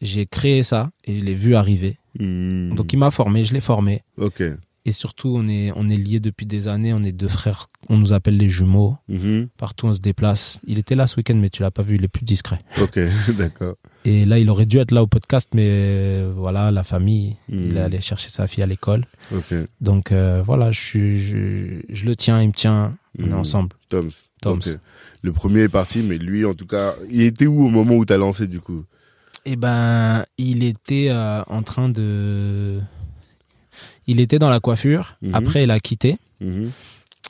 [0.00, 1.98] J'ai créé ça et je l'ai vu arriver.
[2.18, 2.74] Mm.
[2.74, 4.02] Donc il m'a formé, je l'ai formé.
[4.16, 4.42] Ok.
[4.84, 6.92] Et surtout, on est, on est liés depuis des années.
[6.92, 7.66] On est deux frères.
[7.88, 8.96] On nous appelle les jumeaux.
[9.08, 9.48] Mhm.
[9.56, 10.58] Partout, on se déplace.
[10.66, 11.94] Il était là ce week-end, mais tu l'as pas vu.
[11.94, 12.58] Il est plus discret.
[12.80, 12.98] Ok.
[13.38, 13.76] D'accord.
[14.04, 17.76] Et là, il aurait dû être là au podcast, mais euh, voilà, la famille, il
[17.76, 19.04] est allé chercher sa fille à l'école.
[19.80, 23.34] Donc euh, voilà, je, suis- je, je le tiens, il me tient, on est Mhm.
[23.34, 23.76] ensemble.
[23.88, 24.10] Toms.
[24.40, 24.60] Toms.
[25.22, 28.04] Le premier est parti, mais lui, en tout cas, il était où au moment où
[28.04, 28.84] t'as lancé, du coup?
[29.44, 32.80] Eh ben, il était euh, en train de...
[34.08, 35.34] Il était dans la coiffure, Mhm.
[35.34, 36.18] après il a quitté,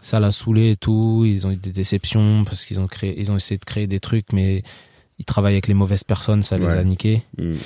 [0.00, 3.30] ça l'a saoulé et tout, ils ont eu des déceptions parce qu'ils ont, créé, ils
[3.30, 4.62] ont essayé de créer des trucs, mais
[5.22, 7.22] ils travaillent avec les mauvaises personnes, ça les a niqués.
[7.38, 7.58] Mhm.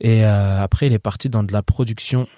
[0.00, 2.28] Et euh, après, il est parti dans de la production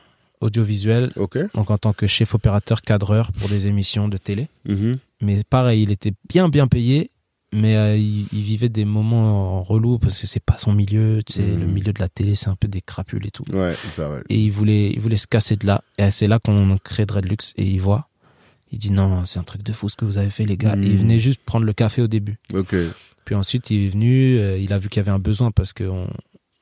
[0.40, 1.12] audiovisuelle,
[1.55, 4.48] donc en tant que chef opérateur cadreur pour des émissions de télé.
[4.66, 4.96] Mhm.
[5.20, 7.11] Mais pareil, il était bien bien payé,
[7.53, 11.34] mais euh, il, il vivait des moments relous parce que c'est pas son milieu, tu
[11.34, 13.44] sais, le milieu de la télé, c'est un peu des crapules et tout.
[13.53, 14.22] Ouais, il.
[14.30, 15.82] Et il voulait, il voulait se casser de là.
[15.98, 18.09] Et c'est là qu'on crée Dreadlux et il voit.
[18.72, 20.76] Il dit non, c'est un truc de fou ce que vous avez fait les gars.
[20.76, 22.38] Et il venait juste prendre le café au début.
[23.24, 25.72] Puis ensuite il est venu, euh, il a vu qu'il y avait un besoin parce
[25.72, 26.08] qu'on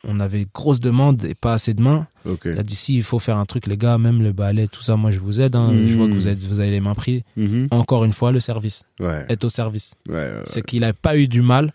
[0.05, 2.07] on avait grosse demande et pas assez de mains.
[2.25, 2.43] Ok.
[2.47, 4.83] Il a dit si il faut faire un truc les gars, même le balai, tout
[4.83, 5.57] ça, moi je vous aide.
[5.57, 5.73] hein.
[5.87, 7.23] Je vois que vous êtes, vous avez les mains prises.
[7.37, 7.69] Mhm.
[7.71, 9.25] Encore une fois le service, Ouais.
[9.29, 9.95] être au service.
[10.09, 11.73] Ouais, ouais, c'est qu'il n'a pas eu du mal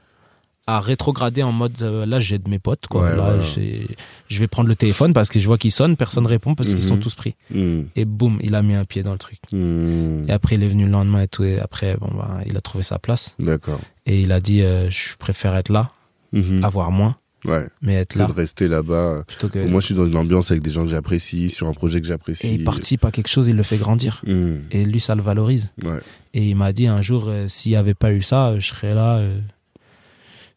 [0.66, 3.86] à rétrograder en mode euh, là j'aide mes potes quoi Ouais, là j'ai-
[4.30, 6.78] je vais prendre le téléphone parce que je vois qu'il sonne personne répond parce qu'ils
[6.78, 6.84] Mhm.
[6.88, 7.88] sont tous pris Mhm.
[7.98, 10.26] et boum il a mis un pied dans le truc Mhm.
[10.30, 12.62] et après il est venu le lendemain et tout et après bon bah il a
[12.62, 13.82] trouvé sa place D'accord.
[14.06, 15.92] et il a dit euh, je préfère être là
[16.32, 16.64] Mhm.
[16.64, 17.68] avoir moins Ouais.
[17.82, 19.26] mais être là de rester là-bas.
[19.52, 22.00] que Moi, je suis dans une ambiance avec des gens que j'apprécie, sur un projet
[22.00, 22.48] que j'apprécie.
[22.48, 24.62] et il participe à quelque chose il le fait grandir Mhm.
[24.72, 26.00] et lui ça le valorise Ouais.
[26.34, 28.96] et il m'a dit un jour euh, s'il n'y avait pas eu ça je serais
[28.96, 29.38] là euh,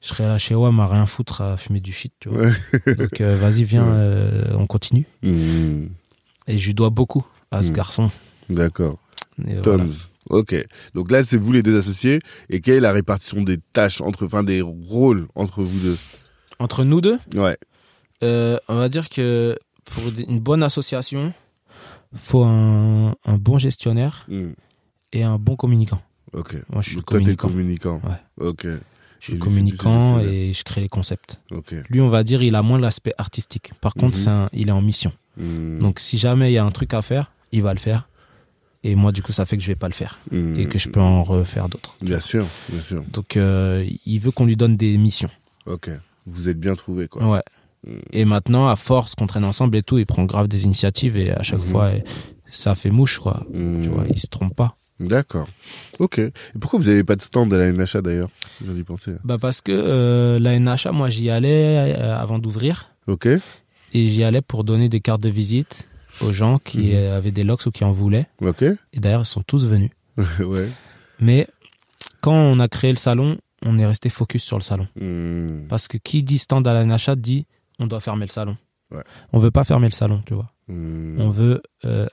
[0.03, 2.95] je serais là chez WAM à rien foutre à fumer du shit tu vois Ouais.
[2.97, 5.07] Donc euh, vas-y, viens, euh, on continue.
[5.23, 5.91] Mhm.
[6.47, 7.75] Et je lui dois beaucoup à ce Mm.
[7.75, 8.11] garçon.
[8.49, 8.99] D'accord.
[9.39, 9.63] Voilà.
[9.63, 9.91] Toms.
[10.31, 10.55] Ok.
[10.95, 12.21] Donc là, c'est vous les deux associés.
[12.51, 15.97] Et quelle est la répartition des tâches entre, enfin, des rôles entre vous deux?
[16.59, 17.57] Entre nous deux, Ouais.
[18.25, 21.33] euh, on va dire que pour une bonne association,
[22.17, 24.55] faut un, un bon gestionnaire Mhm.
[25.13, 26.01] et un bon communicant.
[26.33, 26.55] Ok.
[26.73, 27.49] Moi, je suis Donc toi, communicant.
[27.49, 28.01] communicant.
[28.05, 28.47] Ouais.
[28.49, 28.67] Ok.
[29.27, 31.41] Je suis communicant et je crée les concepts.
[31.89, 33.73] Lui, on va dire, il a moins l'aspect artistique.
[33.81, 34.29] Par contre, Mhm.
[34.29, 35.13] un- il est en mission.
[35.37, 35.81] Mhm.
[35.81, 38.09] Donc, si jamais il y a un truc à faire, il va le faire.
[38.85, 40.61] Et moi, du coup, ça fait que je vais pas le faire Mhm.
[40.61, 41.97] et que je peux en refaire d'autres.
[42.01, 43.03] Bien sûr, bien sûr.
[43.13, 45.31] Donc, euh, il veut qu'on lui donne des missions.
[45.67, 45.91] Ok.
[46.27, 47.27] Vous êtes bien trouvé, quoi.
[47.29, 47.43] Ouais.
[47.87, 47.91] Mm.
[48.13, 51.33] Et maintenant, à force qu'on traîne ensemble et tout, il prend grave des initiatives et
[51.33, 51.65] à chaque Mhm.
[51.65, 51.91] fois,
[52.51, 53.45] ça fait mouche, quoi.
[53.53, 53.83] Mhm.
[53.83, 54.77] Tu vois, il se trompe pas.
[55.01, 55.47] D'accord.
[55.99, 56.19] Ok.
[56.19, 58.31] Et pourquoi vous avez pas de stand à la NHA d'ailleurs?
[58.65, 59.13] J'ai dû penser.
[59.25, 63.27] Bah parce que euh, la NHA, moi, j'y allais euh, avant d'ouvrir Ok.
[63.27, 63.41] et
[63.93, 65.87] j'y allais pour donner des cartes de visite
[66.23, 66.95] aux gens qui Mhm.
[66.95, 68.27] euh, avaient des locks ou qui en voulaient.
[68.41, 68.63] Ok.
[68.63, 69.91] Et d'ailleurs, ils sont tous venus.
[70.41, 70.69] ouais.
[71.21, 71.47] Mais
[72.23, 74.89] quand on a créé le salon, on est resté focus sur le salon.
[74.99, 75.67] Mhm.
[75.69, 77.47] Parce que qui dit stand à la NHA dit
[77.79, 78.57] on doit fermer le salon.
[78.91, 79.03] Ouais.
[79.33, 80.51] On veut pas fermer le salon, tu vois.
[80.69, 81.17] Mhm.
[81.21, 82.07] On veut euh,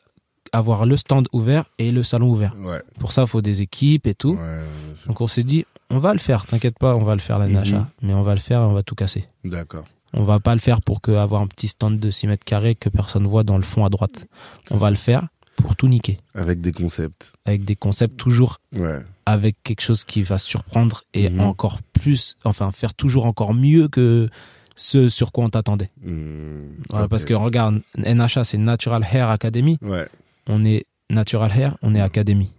[0.54, 2.56] avoir le stand ouvert et le salon ouvert.
[2.60, 2.82] Ouais.
[3.00, 4.36] Pour ça, il faut des équipes et tout.
[4.36, 4.60] Ouais.
[5.08, 7.48] Donc on s'est dit, on va le faire, t'inquiète pas, on va le faire la
[7.48, 7.54] Mhm.
[7.64, 9.28] NHA, mais on va le faire et on va tout casser.
[9.44, 9.84] D'accord.
[10.14, 12.76] On va pas le faire pour que avoir un petit stand de 6 mètres carrés
[12.76, 14.28] que personne voit dans le fond à droite.
[14.70, 16.20] On va le faire pour tout niquer.
[16.36, 17.34] Avec des concepts.
[17.46, 19.00] Avec des concepts toujours Ouais.
[19.26, 21.40] avec quelque chose qui va surprendre et Mhm.
[21.42, 24.30] encore plus enfin faire toujours encore mieux que
[24.76, 25.90] ce sur quoi on t'attendait.
[26.04, 27.10] Hmm, Voilà, ok.
[27.12, 29.78] Parce que regarde, NHA c'est Natural Hair Academy.
[29.82, 30.08] Ouais.
[30.48, 32.52] On est Natural Hair, on est Academy.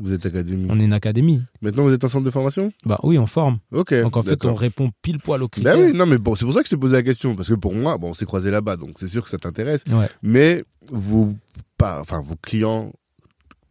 [0.00, 0.68] Vous êtes académie.
[0.70, 1.42] On est une académie.
[1.60, 2.72] Maintenant, vous êtes un centre de formation?
[2.84, 3.58] Bah oui, on forme.
[3.72, 3.92] Ok.
[3.94, 5.76] Donc en fait, on répond pile poil aux critères.
[5.76, 7.34] Bah oui, non, mais bon, c'est pour ça que je t'ai posé la question.
[7.34, 9.84] Parce que pour moi, bon, on s'est croisés là-bas, donc c'est sûr que ça t'intéresse.
[9.90, 10.08] Ouais.
[10.22, 10.62] Mais
[10.92, 11.36] vous,
[11.76, 12.92] pas, enfin, vos clients,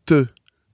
[0.05, 0.25] te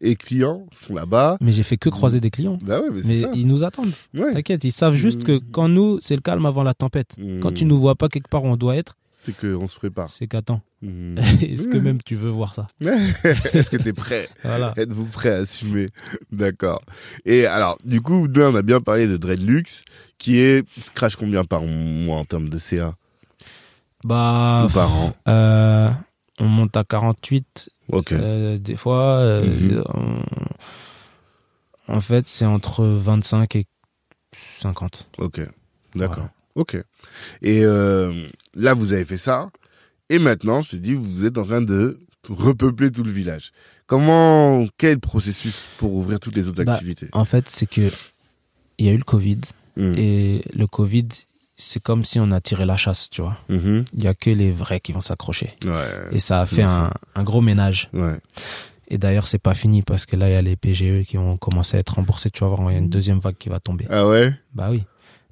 [0.03, 1.37] et clients sont là-bas.
[1.41, 2.59] Mais j'ai fait que croiser des clients.
[2.61, 3.31] Bah ouais, mais c'est Mais ça.
[3.33, 3.93] ils nous attendent.
[4.13, 4.31] Ouais.
[4.33, 5.41] T'inquiète, ils savent juste que Mm.
[5.51, 7.11] quand nous, c'est le calme avant la tempête.
[7.41, 9.75] Quand Hmm, tu nous vois pas quelque part où on doit être, C'est qu'on se
[9.77, 10.09] prépare.
[10.09, 10.61] c'est qu'attends.
[10.81, 11.15] Hmm.
[11.41, 12.67] Est-ce que même tu veux voir ça
[13.53, 14.27] Est-ce que t'es prêt?
[14.43, 14.73] Voilà.
[14.75, 15.87] Êtes-vous prêt à assumer?
[16.31, 16.81] D'accord.
[17.25, 19.63] Et alors, du coup, là, on a bien parlé de Dreadlux,
[20.17, 22.95] qui est crash combien par mois en termes de CA
[24.03, 25.13] Bah, ou par an?
[25.29, 25.89] euh,
[26.43, 28.11] on monte à 48 Ok.
[28.11, 29.17] euh, des fois.
[29.17, 29.83] euh, Mhm.
[29.93, 30.23] on-
[31.95, 33.65] En fait, c'est entre 25 et
[34.59, 35.07] 50.
[35.17, 35.41] Ok.
[35.95, 36.15] D'accord.
[36.15, 36.33] Voilà.
[36.55, 36.77] Ok.
[37.41, 39.49] Et euh, là, vous avez fait ça.
[40.09, 41.99] Et maintenant, je te dis, vous êtes en train de
[42.29, 43.51] repeupler tout le village.
[43.85, 47.09] Comment, quel processus pour ouvrir toutes les autres Bah, activités?
[47.11, 47.91] En fait, c'est que
[48.77, 49.41] il y a eu le Covid
[49.75, 49.93] Hmm.
[49.97, 51.07] et le Covid,
[51.55, 53.37] c'est comme si on a tiré la chasse, tu vois.
[53.49, 53.85] Mhm.
[53.93, 55.53] Il y a que les vrais qui vont s'accrocher.
[55.65, 55.87] Ouais.
[56.11, 57.89] Et ça a fait un, un gros ménage.
[57.93, 58.17] Ouais.
[58.87, 61.37] Et d'ailleurs, c'est pas fini parce que là, il y a les PGE qui ont
[61.37, 62.29] commencé à être remboursés.
[62.31, 63.85] Tu vas voir, il y a une deuxième vague qui va tomber.
[63.89, 64.33] Ah ouais?
[64.53, 64.83] Bah oui.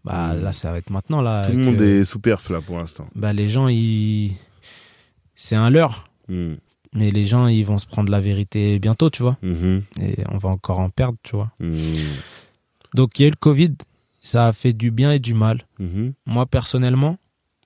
[0.04, 0.42] Bah Mm.
[0.44, 1.22] là, ça va être maintenant.
[1.22, 3.08] Là, Tout le monde est sous perf là pour l'instant.
[3.16, 4.32] Bah les gens, ils.
[5.36, 6.08] C'est un leurre.
[6.28, 6.56] Hmm.
[6.94, 9.38] Mais les gens, ils vont se prendre la vérité bientôt, tu vois.
[9.42, 9.84] Mhm.
[10.02, 11.52] Et on va encore en perdre, tu vois.
[12.94, 13.74] Donc, il y a eu le Covid.
[14.22, 15.66] Ça a fait du bien et du mal.
[15.80, 16.14] Mhm.
[16.26, 17.18] Moi, personnellement,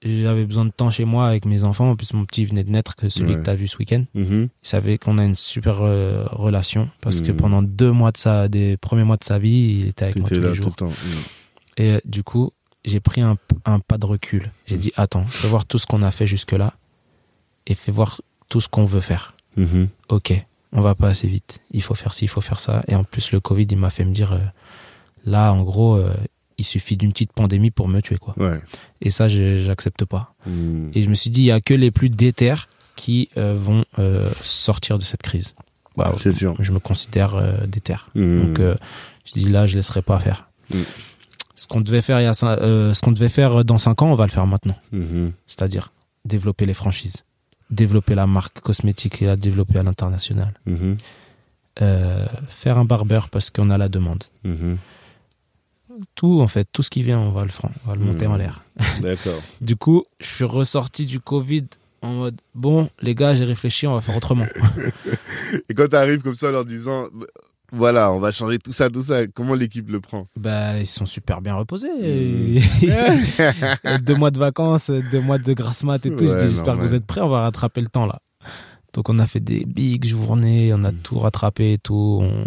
[0.02, 1.90] j'avais besoin de temps chez moi avec mes enfants.
[1.90, 3.40] En plus, mon petit venait de naître, que celui Ouais.
[3.40, 4.06] que tu as vu ce week-end.
[4.14, 4.50] Mhm.
[4.64, 6.90] Il savait qu'on a une super euh, relation.
[7.02, 7.38] Parce que Mhm.
[7.38, 10.30] pendant deux mois de sa, des premiers mois de sa vie, il était avec moi
[10.30, 10.66] tous les tout jours.
[10.68, 10.92] le temps.
[11.78, 12.52] Et euh, du coup,
[12.86, 14.52] j'ai pris un, un pas de recul.
[14.68, 16.74] J'ai dit, attends, fais voir tout ce qu'on a fait jusque-là.
[17.68, 19.36] Et fais voir tout ce qu'on veut faire.
[20.10, 20.34] Ok,
[20.72, 21.60] on va pas assez vite.
[21.72, 22.84] Il faut faire ci, il faut faire ça.
[22.88, 24.40] Et en plus, le Covid, il m'a fait me dire, euh,
[25.26, 26.14] là, en gros, euh,
[26.58, 28.34] il suffit d'une petite pandémie pour me tuer, quoi.
[28.38, 28.60] Ouais.
[29.02, 30.34] Et ça, je- j'accepte pas.
[30.46, 30.90] Hmm.
[30.94, 32.56] Et je me suis dit, il y a que les plus déter
[32.96, 35.54] qui euh, vont euh, sortir de cette crise.
[35.98, 36.56] Bah, C'est sûr.
[36.60, 37.96] je me considère euh, déter.
[38.16, 38.42] Hmm.
[38.48, 38.76] Donc, euh,
[39.26, 40.50] je dis là, je laisserai pas faire.
[40.74, 40.82] Mm.
[41.56, 44.16] Ce qu'on devait faire il y a ce qu'on devait faire dans 5 ans, on
[44.16, 44.76] va le faire maintenant.
[45.48, 45.92] C'est-à-dire
[46.26, 47.24] développer les franchises,
[47.70, 50.54] développer la marque cosmétique et la développer à l'international.
[51.78, 54.24] Faire un barbeur parce qu'on a la demande.
[56.16, 58.28] Tout, en fait, tout ce qui vient, on va le, faire, on va le monter
[58.28, 58.32] Mm.
[58.32, 58.64] en l'air.
[59.02, 59.42] D'accord.
[59.62, 61.66] Du coup, je suis ressorti du Covid
[62.02, 64.46] en mode bon, les gars, j'ai réfléchi, on va faire autrement.
[65.70, 67.08] Et quand t'arrives comme ça en leur disant,
[67.72, 70.28] voilà, on va changer tout ça, tout ça, comment l'équipe le prend?
[70.38, 71.90] Bah, ils sont super bien reposés.
[71.90, 72.60] Mm.
[74.02, 76.26] deux mois de vacances, deux mois de grasse mat et tout.
[76.26, 78.20] Ouais, j'espère que vous êtes prêts, on va rattraper le temps là.
[78.94, 80.98] Donc on a fait des big journées, on a Mm.
[81.04, 82.20] tout rattrapé et tout.
[82.22, 82.46] On,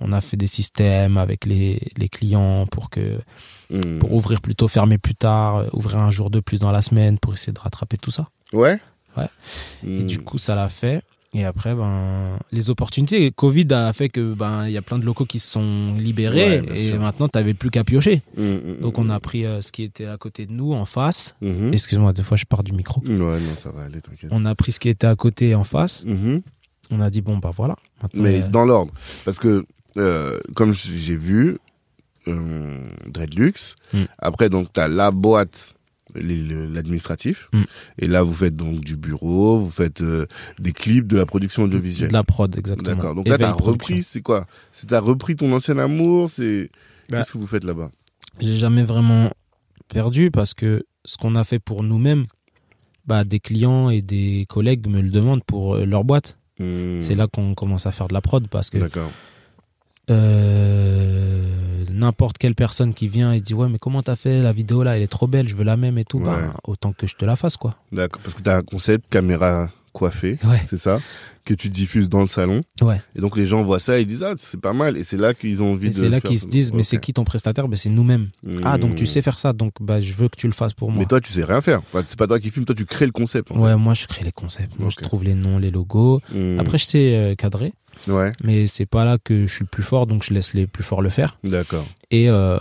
[0.00, 3.18] on a fait des systèmes avec les, les clients pour que
[3.72, 4.00] Hmm.
[4.00, 6.82] pour ouvrir plus tôt, fermer plus tard, euh, ouvrir un jour de plus dans la
[6.82, 8.28] semaine pour essayer de rattraper tout ça.
[8.52, 8.80] Ouais
[9.16, 9.28] Ouais.
[9.86, 10.06] Et Hmm.
[10.06, 11.02] du coup, ça l'a fait.
[11.34, 13.30] Et après, ben, les opportunités.
[13.30, 16.60] Covid a fait que ben, il y a plein de locaux qui se sont libérés
[16.62, 18.22] Ouais, et maintenant, t'avais plus qu'à piocher.
[18.36, 21.36] Hmm, Donc, on a pris euh, ce qui était à côté de nous, en face.
[21.72, 23.00] Excuse-moi, deux fois, je pars du micro.
[23.06, 24.30] Ouais, non, ça va aller, t'inquiète.
[24.32, 26.04] On a pris ce qui était à côté, en face.
[26.90, 27.76] On a dit bon, bah voilà.
[28.02, 28.92] Maintenant, Mais euh, dans l'ordre.
[29.24, 29.64] Parce que,
[29.96, 31.58] euh, comme j'ai vu,
[32.28, 33.52] euh, Dreadlux,
[33.92, 34.04] Mm.
[34.18, 35.74] après, donc, t'as la boîte,
[36.14, 37.62] l'administratif, Mm.
[37.98, 40.26] et là, vous faites donc du bureau, vous faites euh,
[40.58, 42.08] des clips, de la production audiovisuelle.
[42.08, 42.94] de la prod, exactement.
[42.96, 43.14] D'accord.
[43.14, 44.46] Donc là, t'as repris, c'est quoi?
[44.72, 46.70] C'est t'as repris ton ancien amour, c'est...
[47.08, 47.18] Bah.
[47.18, 47.90] Qu'est-ce que vous faites là-bas?
[48.38, 49.30] J'ai jamais vraiment
[49.88, 52.26] perdu parce que ce qu'on a fait pour nous-mêmes,
[53.06, 56.38] bah, des clients et des collègues me le demandent pour euh, leur boîte.
[56.60, 57.00] Hmm.
[57.02, 59.10] C'est là qu'on commence à faire de la prod parce que D'accord.
[60.10, 64.82] Euh, n'importe quelle personne qui vient et dit ouais mais comment t'as fait la vidéo
[64.82, 64.96] là?
[64.96, 66.18] Elle est trop belle je veux la même et tout.
[66.18, 66.24] Ouais.
[66.26, 67.74] bah, autant que je te la fasse quoi.
[67.92, 68.22] D'accord.
[68.22, 70.62] Parce que t'as un concept caméra coiffée, ouais.
[70.68, 71.00] c'est ça
[71.44, 72.62] Que tu diffuses dans le salon.
[72.80, 73.00] ouais.
[73.16, 74.96] Et donc les gens voient ça et ils disent ah c'est pas mal.
[74.96, 76.98] Et c'est là qu'ils ont envie et de c'est là qu'ils se disent mais c'est
[76.98, 77.66] qui ton prestataire?
[77.66, 78.28] Ben c'est nous-mêmes.
[78.64, 79.52] Ah donc tu sais faire ça.
[79.52, 81.00] Donc bah je veux que tu le fasses pour moi.
[81.00, 81.80] Mais toi tu sais rien faire.
[81.80, 84.06] Enfin, c'est pas toi qui filmes toi tu crées le concept en ouais moi je
[84.06, 84.78] crée les concepts.
[84.78, 86.20] Moi je trouve les noms les logos.
[86.32, 86.60] Hmm.
[86.60, 87.72] après je sais euh, cadrer
[88.08, 90.66] ouais mais c'est pas là que je suis le plus fort donc je laisse les
[90.66, 92.58] plus forts le faire d'accord et euh,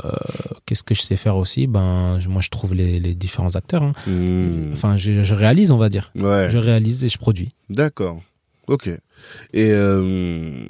[0.65, 1.67] qu'est-ce que je sais faire aussi?
[1.67, 3.93] Ben moi je trouve les, les différents acteurs hein.
[4.07, 4.71] Hmm.
[4.73, 8.21] enfin je, je réalise on va dire ouais je réalise et je produis d'accord
[8.67, 10.65] ok et euh,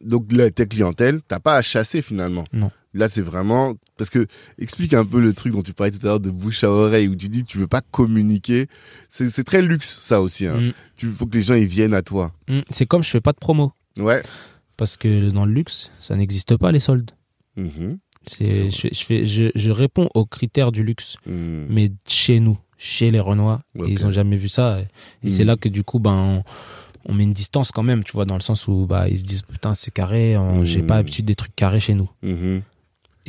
[0.00, 2.44] donc là ta clientèle t'as pas à chasser finalement?
[2.52, 2.70] Non.
[2.92, 4.26] Là, c'est vraiment parce que
[4.58, 7.06] explique un peu le truc dont tu parlais tout à l'heure de bouche à oreille
[7.06, 8.66] où tu dis tu veux pas communiquer.
[9.08, 10.46] C'est très luxe ça aussi.
[10.46, 10.60] Hein.
[10.60, 10.72] Mm.
[10.96, 12.32] Tu faut que les gens ils viennent à toi.
[12.48, 12.60] Mm.
[12.70, 13.72] C'est comme je fais pas de promo.
[13.98, 14.22] Ouais.
[14.76, 17.10] Parce que dans le luxe, ça n'existe pas les soldes.
[17.56, 17.98] Mhm.
[18.26, 21.66] C'est, je, je fais, je, je réponds aux critères du luxe, Mm.
[21.70, 24.80] mais chez nous, chez les Renois, ils ont jamais vu ça.
[24.80, 26.42] Et, et c'est là que du coup, ben,
[27.06, 29.18] on, on met une distance quand même, tu vois, dans le sens où bah, ils
[29.18, 32.10] se disent putain, c'est carré, on- j'ai pas l'habitude des trucs carrés chez nous.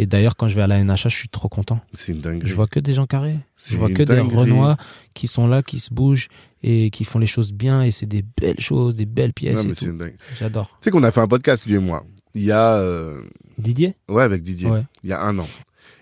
[0.02, 1.80] Et d'ailleurs, quand je vais à la NHA, je suis trop content.
[1.94, 2.50] C'est une dinguerie.
[2.50, 3.38] Je vois que des gens carrés.
[3.68, 4.36] Je vois que des dinguerie.
[4.36, 4.76] Renois
[5.14, 6.28] qui sont là, qui se bougent
[6.64, 7.84] et qui font les choses bien.
[7.84, 10.16] Et c'est des belles choses, des belles pièces Non, mais.
[10.40, 10.70] J'adore.
[10.82, 12.04] Tu sais qu'on a fait un podcast lui et moi.
[12.34, 13.22] Il y a euh,
[13.60, 14.72] Didier ouais avec Didier.
[14.72, 14.84] Ouais.
[15.04, 15.48] Il y a un an.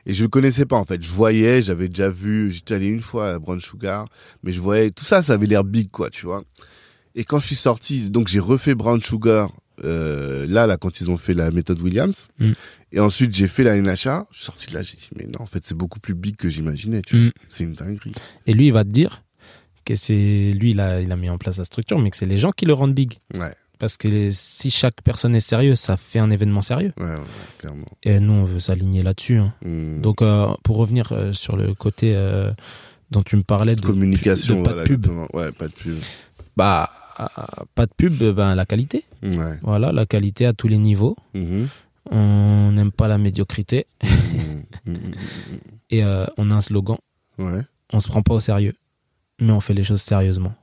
[0.05, 1.03] Et je le connaissais pas en fait.
[1.03, 4.05] Je voyais, j'avais déjà vu, j'étais allé une fois à Brown Sugar,
[4.43, 6.45] mais je voyais tout ça, ça avait l'air big quoi, tu vois.
[7.15, 9.51] Et quand je suis sorti, donc j'ai refait Brown Sugar
[9.83, 12.27] euh, là, là quand ils ont fait la méthode Williams.
[12.39, 12.51] Mm.
[12.91, 14.27] Et ensuite j'ai fait la NHA.
[14.31, 16.35] Je suis sorti de là, j'ai dit mais non, en fait c'est beaucoup plus big
[16.35, 17.01] que j'imaginais.
[17.01, 17.17] Tu.
[17.17, 17.31] Mm.
[17.47, 18.13] C'est une dinguerie.
[18.47, 19.23] Et lui, il va te dire
[19.85, 22.25] que c'est lui, il a, il a mis en place la structure, mais que c'est
[22.25, 23.13] les gens qui le rendent big.
[23.39, 26.93] Ouais, Parce que les- si chaque personne est sérieuse, ça fait un événement sérieux.
[26.99, 27.19] ouais, ouais,
[27.57, 27.85] clairement.
[28.03, 29.37] Et nous, on veut s'aligner là-dessus.
[29.37, 29.53] hein.
[29.63, 30.01] Mm.
[30.01, 32.13] Donc, euh, pour revenir euh, sur le côté
[33.11, 35.07] dont tu me parlais de communication, de pas voilà, de pub.
[35.33, 35.97] Ouais, pas de pub.
[36.55, 36.91] bah
[37.75, 39.03] pas de pub, euh, ben la qualité.
[39.23, 39.57] Ouais.
[39.61, 41.15] Voilà, la qualité à tous les niveaux.
[41.33, 41.67] Mhm.
[42.11, 44.63] On n'aime pas la médiocrité Mhm.
[44.85, 45.13] Mhm.
[45.91, 46.97] et euh, on a un slogan.
[47.37, 47.61] Ouais.
[47.93, 48.75] On se prend pas au sérieux,
[49.39, 50.53] mais on fait les choses sérieusement.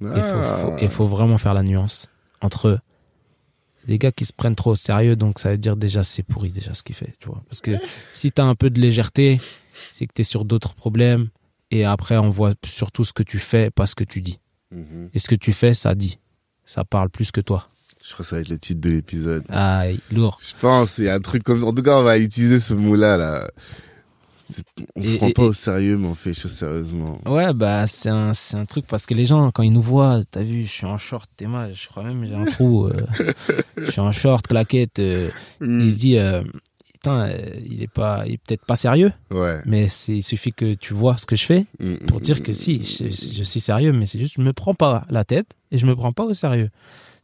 [0.00, 0.88] Il faut, Ah.
[0.88, 2.08] faut vraiment faire la nuance
[2.40, 2.80] entre
[3.86, 6.50] les gars qui se prennent trop au sérieux, donc ça veut dire déjà c'est pourri
[6.50, 7.42] déjà ce qu'il fait, tu vois.
[7.48, 7.72] Parce que
[8.12, 9.40] si t'as un peu de légèreté,
[9.92, 11.28] c'est que t'es sur d'autres problèmes
[11.70, 14.38] et après on voit surtout ce que tu fais, pas ce que tu dis.
[14.72, 15.10] Mhm.
[15.14, 16.18] Et ce que tu fais, ça dit,
[16.64, 17.68] ça parle plus que toi.
[18.04, 19.44] Je crois que ça va être le titre de l'épisode.
[19.48, 20.38] Aïe, lourd.
[20.40, 21.66] Je pense, il y a un truc comme ça.
[21.66, 23.48] En tout cas, on va utiliser ce mot-là, là.
[24.96, 27.20] On se Et- prend et- pas et- au sérieux, mais on fait les choses sérieusement.
[27.26, 30.42] Ouais, bah c'est un, un truc parce que les gens, quand ils nous voient, t'as
[30.42, 32.92] vu, je suis en short, t'es mal, je crois même j'ai un trou, euh,
[33.78, 35.30] je suis en short, claquette, euh,
[35.60, 35.80] Mm.
[35.80, 36.42] il se dit, euh,
[37.02, 39.60] putain, euh, il est pas, il est peut-être pas sérieux, Ouais.
[39.66, 42.50] mais il suffit que tu vois ce que je fais Mm, pour mm, dire que
[42.52, 43.32] mm, si, mm, je, mm.
[43.38, 45.96] je suis sérieux, mais c'est juste, je me prends pas la tête et je me
[45.96, 46.70] prends pas au sérieux.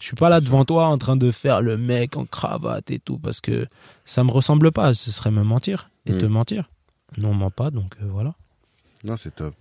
[0.00, 2.98] Je suis pas là devant toi en train de faire le mec en cravate et
[2.98, 3.66] tout parce que
[4.04, 6.18] ça me ressemble pas, ce serait me mentir et Mm.
[6.18, 6.70] te mentir.
[7.16, 8.34] Non, on ment pas, donc euh, voilà.
[9.04, 9.54] Non, c'est top.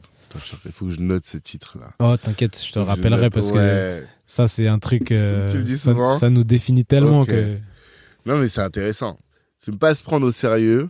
[0.65, 1.91] Il faut que je note ce titre-là.
[1.99, 3.33] Oh, t'inquiète, je te rappellerai note.
[3.33, 4.03] parce que.
[4.25, 5.11] Ça, c'est un truc.
[5.11, 7.57] euh, Tu le dis ça, souvent ça nous définit tellement que.
[8.25, 9.17] Non, mais c'est intéressant.
[9.57, 10.87] C'est pas se prendre au sérieux,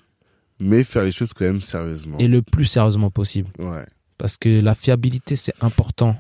[0.60, 2.18] mais faire les choses quand même sérieusement.
[2.20, 3.50] Et le plus sérieusement possible.
[3.60, 3.86] Ouais.
[4.18, 6.16] Parce que la fiabilité, c'est important.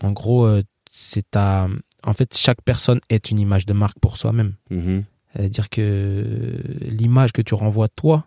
[0.00, 1.68] En gros, euh, c'est ta.
[2.04, 4.54] En fait, chaque personne est une image de marque pour soi-même.
[4.70, 5.04] Mhm.
[5.34, 6.24] C'est-à-dire que
[6.80, 8.26] l'image que tu renvoies toi,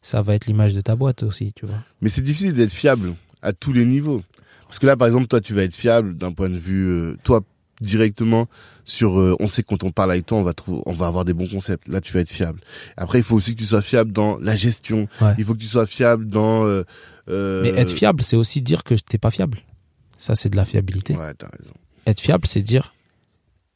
[0.00, 1.78] ça va être l'image de ta boîte aussi, tu vois.
[2.00, 4.22] Mais c'est difficile d'être fiable à tous les niveaux.
[4.66, 7.16] Parce que là, par exemple, toi, tu vas être fiable d'un point de vue, euh,
[7.22, 7.42] toi,
[7.82, 8.48] directement
[8.84, 11.06] sur, euh, on sait que quand on parle avec toi, on va trouver, on va
[11.06, 11.88] avoir des bons concepts.
[11.88, 12.60] Là, tu vas être fiable.
[12.96, 15.08] Après, il faut aussi que tu sois fiable dans la gestion.
[15.20, 15.34] Ouais.
[15.38, 16.64] Il faut que tu sois fiable dans.
[16.66, 16.84] euh,
[17.28, 19.58] euh, Mais être fiable, c'est aussi dire que t'es pas fiable.
[20.18, 21.14] Ça, c'est de la fiabilité.
[21.16, 21.74] Ouais, t'as raison.
[22.06, 22.94] Être fiable, c'est dire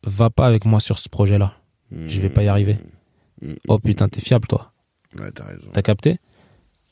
[0.05, 1.55] va pas avec moi sur ce projet-là.
[1.93, 2.79] Je vais pas y arriver.
[3.43, 4.73] Mm, Oh putain, t'es fiable, toi.
[5.19, 5.69] Ouais, t'as raison.
[5.73, 6.19] T'as capté?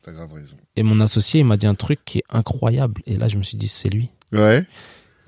[0.05, 0.57] T'as grave raison.
[0.77, 3.03] Et mon associé, il m'a dit un truc qui est incroyable.
[3.07, 4.11] Et là, je me suis dit, c'est lui.
[4.33, 4.65] Ouais.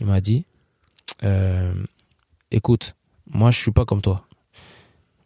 [0.01, 0.45] Il m'a dit,
[1.25, 1.73] euh,
[2.51, 2.95] écoute,
[3.29, 4.27] moi, je suis pas comme toi.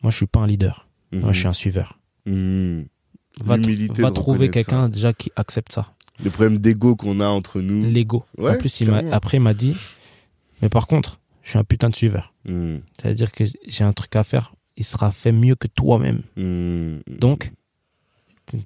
[0.03, 0.87] Moi, je suis pas un leader.
[1.13, 1.99] Moi, je suis un suiveur.
[2.27, 2.87] Mhm.
[3.41, 5.93] Va, tr- va trouver quelqu'un déjà qui accepte ça.
[6.23, 7.89] Le problème d'ego qu'on a entre nous.
[7.91, 8.25] L'ego.
[8.37, 9.75] Ouais, en plus, il après, il m'a dit,
[10.63, 12.33] mais par contre, je suis un putain de suiveur.
[12.45, 12.83] Mhm.
[13.01, 14.55] C'est-à-dire que j'ai un truc à faire.
[14.77, 16.23] Il sera fait mieux que toi-même.
[16.37, 17.01] Mhm.
[17.09, 17.53] Donc,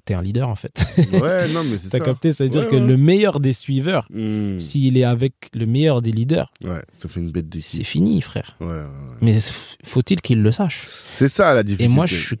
[0.05, 0.71] t'es un leader, en fait.
[1.13, 2.03] Ouais, non, mais c'est T'as ça.
[2.05, 2.33] capté?
[2.33, 2.81] C'est-à-dire Ouais, que ouais.
[2.87, 4.59] le meilleur des suiveurs, Mhm.
[4.59, 7.85] s'il est avec le meilleur des leaders, Ouais, ça fait une bête c'est d'équipe.
[7.85, 8.55] fini, frère.
[8.61, 8.83] Ouais.
[9.21, 9.37] Mais
[9.83, 10.87] faut-il qu'il le sache?
[11.15, 11.85] C'est ça la difficulté.
[11.85, 12.35] Et moi, je,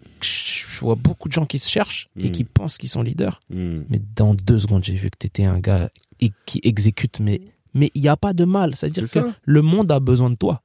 [0.81, 3.39] vois beaucoup de gens qui se cherchent et qui pensent qu'ils sont leaders.
[3.49, 3.85] Mhm.
[3.89, 5.89] Mais dans deux secondes, j'ai vu que tu étais un gars
[6.19, 7.19] et qui exécute.
[7.19, 7.41] Mais
[7.73, 8.75] mais il n'y a pas de mal.
[8.75, 9.35] C'est-à-dire C'est que ça.
[9.43, 10.61] le monde a besoin de toi.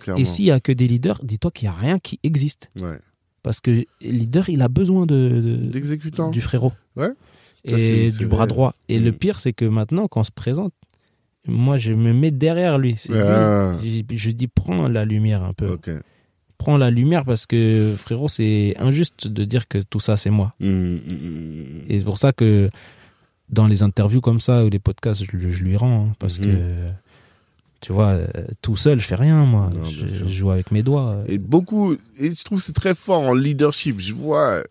[0.00, 0.20] Clairement.
[0.20, 2.70] Et s'il n'y a que des leaders, dis-toi qu'il n'y a rien qui existe.
[2.76, 2.98] Ouais.
[3.42, 5.70] Parce que le leader, il a besoin de,
[6.30, 6.72] du frérot.
[6.96, 7.10] Ouais.
[7.68, 8.46] Ça, Et du bras vrai.
[8.48, 8.74] droit.
[8.88, 9.14] Et le Mm.
[9.14, 10.72] pire, c'est que maintenant, quand on se présente,
[11.46, 12.96] moi, je me mets derrière lui.
[13.08, 15.76] Je, je dis, prends la lumière un peu.
[16.58, 20.54] Prends la lumière parce que frérot c'est injuste de dire que tout ça c'est moi
[20.60, 21.82] mhm, mhm.
[21.88, 22.70] et c'est pour ça que
[23.50, 26.44] dans les interviews comme ça ou les podcasts je, je lui rends hein, parce Mhm.
[26.44, 26.50] que
[27.82, 28.26] Tu vois, euh,
[28.62, 29.68] tout seul, je fais rien, moi.
[29.74, 31.18] Non, je, joue avec mes doigts.
[31.26, 33.98] Et beaucoup, et je trouve que c'est très fort en leadership.
[33.98, 34.62] Je vois euh,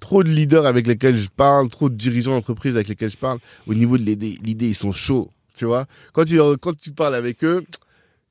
[0.00, 3.38] trop de leaders avec lesquels je parle, trop de dirigeants d'entreprise avec lesquels je parle.
[3.66, 5.86] Au niveau de l'idée, l'idée, ils sont chauds, tu vois.
[6.14, 7.62] Quand tu, quand tu parles avec eux,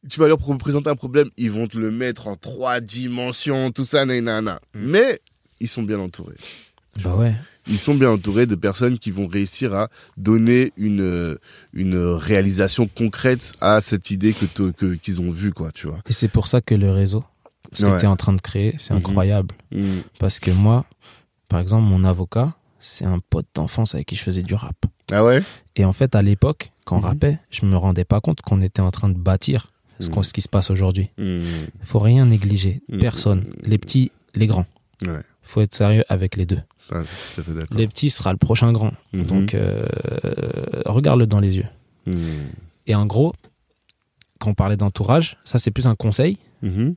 [0.09, 3.85] tu vas leur présenter un problème, ils vont te le mettre en trois dimensions, tout
[3.85, 4.59] ça, nanana.
[4.73, 5.21] Mais,
[5.59, 6.37] ils sont bien entourés.
[7.03, 7.35] Bah ouais.
[7.67, 11.37] Ils sont bien entourés de personnes qui vont réussir à donner une, euh,
[11.73, 15.99] une réalisation concrète à cette idée que, que, qu'ils ont vue, quoi, tu vois.
[16.09, 17.23] Et c'est pour ça que le réseau,
[17.73, 17.91] ce Ouais.
[17.95, 18.99] que tu es en train de créer, c'est Mhm.
[18.99, 19.55] incroyable.
[19.71, 19.99] Mm.
[20.19, 20.85] Parce que moi,
[21.47, 24.75] par exemple, mon avocat, c'est un pote d'enfance avec qui je faisais du rap.
[25.11, 25.43] Ah ouais?
[25.75, 27.05] Et en fait, à l'époque, quand on Mhm.
[27.05, 29.67] rappait, je me rendais pas compte qu'on était en train de bâtir
[29.99, 30.13] ce, Mhm.
[30.15, 31.09] qu'on- ce qui se passe aujourd'hui.
[31.83, 32.81] Faut rien négliger.
[32.89, 32.99] Mhm.
[32.99, 33.43] Personne.
[33.63, 34.65] Les petits, les grands.
[35.05, 35.19] Ouais.
[35.43, 36.61] Faut être sérieux avec les deux.
[36.91, 37.01] Ah,
[37.35, 37.77] tout à fait d'accord.
[37.77, 38.93] Les petits sera le prochain grand.
[39.13, 39.23] Mhm.
[39.23, 39.85] Donc, euh,
[40.85, 41.67] regarde-le dans les yeux.
[42.05, 42.13] Mm.
[42.87, 43.33] Et en gros,
[44.39, 46.37] quand on parlait d'entourage, ça c'est plus un conseil.
[46.61, 46.95] Mhm.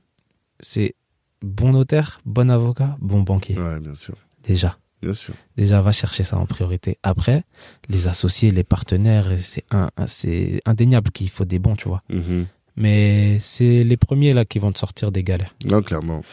[0.59, 0.95] C'est
[1.41, 3.57] bon notaire, bon avocat, bon banquier.
[3.57, 4.15] Ouais, bien sûr.
[4.47, 4.77] Déjà.
[5.01, 5.33] Bien sûr.
[5.57, 6.97] Déjà, va chercher ça en priorité.
[7.03, 7.43] Après,
[7.89, 12.01] les associés, les partenaires, c'est un, un- c'est indéniable qu'il faut des bons, tu vois.
[12.09, 12.45] Mhm.
[12.77, 15.53] Mais c'est les premiers là qui vont te sortir des galères.
[15.65, 16.23] Non, clairement.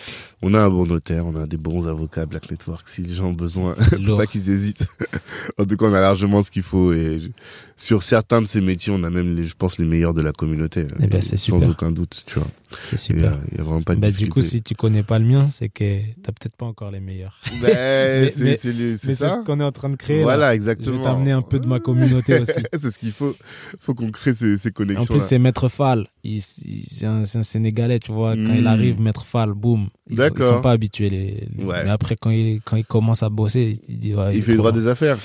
[0.42, 2.88] On a un bon notaire, on a des bons avocats Black Network.
[2.88, 3.74] Si les gens ont besoin,
[4.06, 4.84] faut pas qu'ils hésitent.
[5.58, 6.94] en tout cas, on a largement ce qu'il faut.
[6.94, 7.28] Et je-
[7.76, 10.32] sur certains de ces métiers, on a même, les, je pense, les meilleurs de la
[10.32, 10.86] communauté.
[11.02, 11.68] Eh ben, c'est Sans super.
[11.70, 12.48] aucun doute, tu vois.
[12.90, 13.38] C'est super.
[13.52, 15.48] il y a vraiment pas de Bah, du coup, si tu connais pas le mien,
[15.50, 17.38] c'est que t'as peut-être pas encore les meilleurs.
[17.60, 20.22] Ben, Mais- c'est ce qu'on est en train de créer.
[20.22, 20.50] voilà, là.
[20.52, 20.98] Je exactement.
[20.98, 22.60] vais t'amener un peu de ma communauté aussi.
[22.78, 23.34] c'est ce qu'il faut.
[23.78, 25.14] faut qu'on crée ces, ces En connexions.
[25.14, 26.08] plus, c'est Maître Fall.
[26.24, 26.40] Il, il-
[26.88, 28.34] c'est un, un Sénégalais, tu vois.
[28.36, 29.88] Quand il arrive, Maître Fall, boum.
[30.10, 30.42] Ils, ils D'accord.
[30.56, 31.08] sont pas habitués.
[31.08, 31.84] Les, les- Ouais.
[31.84, 34.58] Mais après, quand il, quand il commence à bosser, il dit ouais, il fait le
[34.58, 35.18] droit des affaires.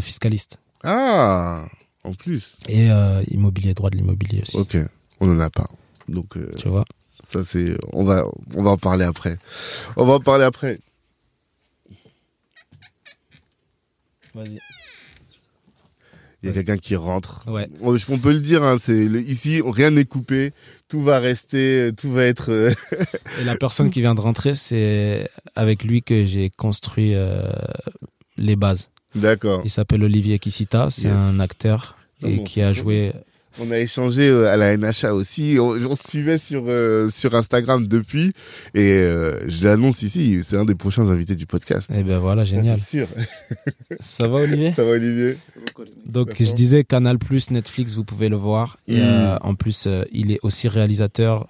[0.00, 0.60] Fiscaliste.
[0.84, 1.64] Ah,
[2.04, 2.56] en plus.
[2.68, 4.56] Et euh, immobilier, droit de l'immobilier aussi.
[4.56, 4.76] Ok,
[5.20, 5.68] on en a pas.
[6.08, 6.84] Donc euh, Tu vois
[7.26, 8.24] ça c'est, on va,
[8.54, 9.38] on va en parler après.
[9.96, 10.78] On va en parler après.
[14.34, 14.58] Vas-y.
[16.42, 17.42] Il y a quelqu'un qui rentre.
[17.48, 17.68] Ouais.
[17.80, 20.52] On, on peut le dire, hein, c'est ici rien n'est coupé,
[20.88, 22.50] tout va rester, tout va être.
[22.52, 22.70] euh,
[23.40, 27.50] Et la personne qui vient de rentrer, c'est avec lui que j'ai construit euh,
[28.36, 28.90] les bases.
[29.16, 29.62] D'accord.
[29.64, 30.90] Il s'appelle Olivier Kissita.
[30.90, 31.18] C'est Yes.
[31.18, 33.12] un acteur Ah et bon, qui a c'est joué.
[33.60, 35.56] On a échangé euh, à la NHA aussi.
[35.60, 38.32] On, on suivait sur euh, sur Instagram depuis
[38.74, 40.40] et euh, je l'annonce ici.
[40.42, 41.90] C'est un des prochains invités du podcast.
[41.94, 42.78] Et ben voilà, Ça, génial.
[42.78, 43.08] c'est sûr.
[44.00, 44.70] Ça va, Olivier?
[44.72, 45.36] Ça va Olivier
[46.06, 48.76] Donc je disais Canal Plus, Netflix, vous pouvez le voir.
[48.86, 49.00] Et Mm.
[49.02, 51.48] euh, en plus, il est aussi réalisateur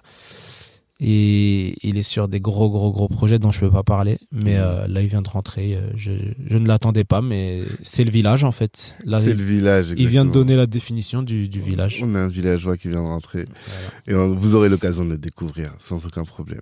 [0.99, 4.17] et il est sur des gros gros gros projets dont je peux pas parler.
[4.31, 4.61] Mais Mm.
[4.61, 5.75] euh, là, il vient de rentrer.
[5.75, 6.11] euh, Je,
[6.45, 8.95] je ne l'attendais pas, mais c'est le village en fait.
[9.05, 9.93] C'est le village.
[9.97, 12.01] il vient de donner la définition du, du village.
[12.03, 13.45] On a un villageois qui vient de rentrer.
[13.45, 13.89] Voilà.
[14.07, 16.61] Et on- vous aurez l'occasion de le découvrir sans aucun problème.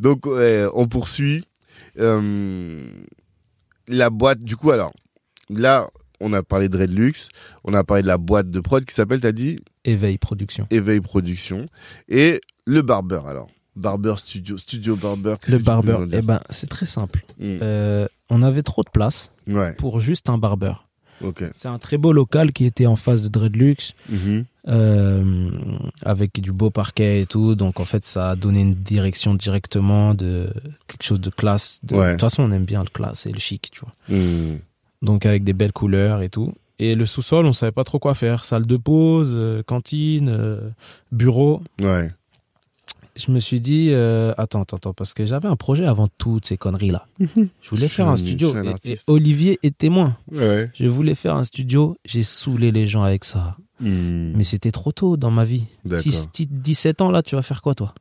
[0.00, 1.44] Donc, on poursuit.
[1.98, 2.86] Euh,
[3.88, 4.92] la boîte, du coup, alors,
[5.50, 5.88] là,
[6.20, 7.14] on a parlé de Redlux,
[7.64, 10.66] on a parlé de la boîte de prod qui s'appelle, t'as dit, Éveil Production.
[10.70, 11.66] Éveil Production.
[12.08, 13.48] Et le Barber, alors.
[13.78, 15.34] Barber Studio, Studio Barber.
[15.48, 17.24] Le barber, eh ben, c'est très simple.
[17.38, 17.58] Hmm.
[17.62, 20.86] Euh, on avait trop de place Ouais, pour juste un barbeur.
[21.22, 21.44] ok.
[21.54, 23.76] C'est un très beau local qui était en face de Dreadlux.
[24.10, 24.44] Mhm.
[24.68, 25.50] euh,
[26.02, 27.54] avec du beau parquet et tout.
[27.54, 30.52] Donc en fait, ça a donné une direction directement de
[30.86, 31.80] quelque chose de classe.
[31.84, 32.10] De, Ouais.
[32.12, 33.94] toute façon, on aime bien le classe et le chic, tu vois.
[34.14, 34.58] Hmm.
[35.00, 36.52] Donc avec des belles couleurs et tout.
[36.80, 38.44] Et le sous-sol, on savait pas trop quoi faire.
[38.44, 40.60] Salle de pause, euh, cantine,
[41.12, 41.62] bureau.
[41.80, 42.12] Ouais.
[43.18, 46.46] Je me suis dit, euh, attends, attends, attends, parce que j'avais un projet avant toutes
[46.46, 47.06] ces conneries-là.
[47.18, 48.54] Je voulais faire un studio.
[48.54, 48.96] un Et-.
[49.08, 50.16] Olivier est témoin.
[50.30, 50.70] Ouais.
[50.74, 51.96] Je voulais faire un studio.
[52.04, 53.56] J'ai saoulé les gens avec ça.
[53.80, 54.32] Hmm.
[54.36, 55.64] Mais c'était trop tôt dans ma vie.
[55.84, 56.02] D'accord.
[56.04, 57.92] 10, 17 ans là, tu vas faire quoi toi?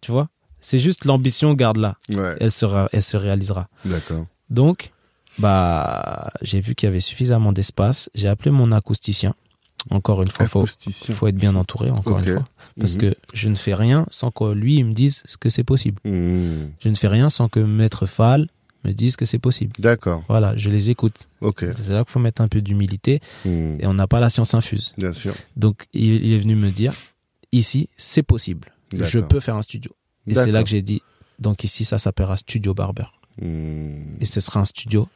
[0.00, 0.28] Tu vois?
[0.60, 1.96] C'est juste l'ambition, garde-la.
[2.14, 3.68] Ouais, Elle sera, elle se réalisera.
[3.84, 4.26] d'accord.
[4.48, 4.90] Donc,
[5.38, 8.10] bah, j'ai vu qu'il y avait suffisamment d'espace.
[8.14, 9.34] J'ai appelé mon acousticien.
[9.90, 11.90] Encore une fois, faut, faut être bien entouré.
[11.90, 12.44] Encore une fois,
[12.78, 13.00] parce Mhm.
[13.00, 16.00] que je ne fais rien sans que lui il me dise ce que c'est possible.
[16.04, 16.68] Hmm.
[16.80, 18.46] Je ne fais rien sans que Maître Fall
[18.84, 19.72] me dise que c'est possible.
[19.78, 20.24] D'accord.
[20.28, 21.28] Voilà, je les écoute.
[21.40, 21.64] Ok.
[21.76, 23.76] C'est là qu'il faut mettre un peu d'humilité Hmm.
[23.80, 24.94] et on n'a pas la science infuse.
[24.98, 25.34] Bien sûr.
[25.56, 26.94] Donc, il, il est venu me dire
[27.52, 28.72] ici, c'est possible.
[28.92, 29.90] Je peux faire un studio.
[30.26, 31.02] Et c'est là que j'ai dit,
[31.40, 33.06] donc ici, ça s'appellera Studio Barber.
[34.20, 35.08] Et ce sera un studio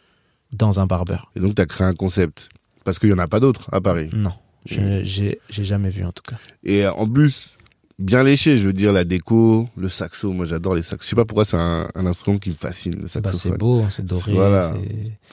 [0.53, 1.19] dans un barber.
[1.37, 2.49] Et donc, tu as créé un concept.
[2.85, 4.11] Parce qu'il n'y en a pas d'autres à Paris.
[4.13, 4.33] Non.
[4.67, 6.37] J'ai j'ai jamais vu en tout cas.
[6.65, 7.51] Et euh, en plus,
[7.99, 10.33] bien léché, je veux dire la déco, le saxo.
[10.33, 11.05] Moi, j'adore les saxos.
[11.07, 13.53] Je sais pas pourquoi c'est un, un instrument qui me fascine, le Bah, saxophone.
[13.53, 14.33] c'est beau, c'est doré.
[14.33, 14.75] Voilà.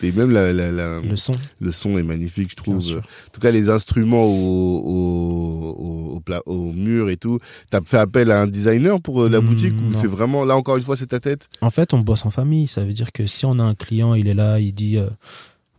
[0.01, 2.77] Et même la, la, la- Le son, le son est magnifique, je trouve.
[2.77, 7.39] En tout cas, les instruments au, au, au, au, mur et tout.
[7.69, 10.55] T'as fait appel à un designer pour euh, la Mm, boutique ou c'est vraiment, là
[10.55, 11.47] encore une fois, c'est ta tête?
[11.61, 12.67] En fait, on bosse en famille.
[12.67, 15.09] Ça veut dire que si on a un client, il est là, il dit euh,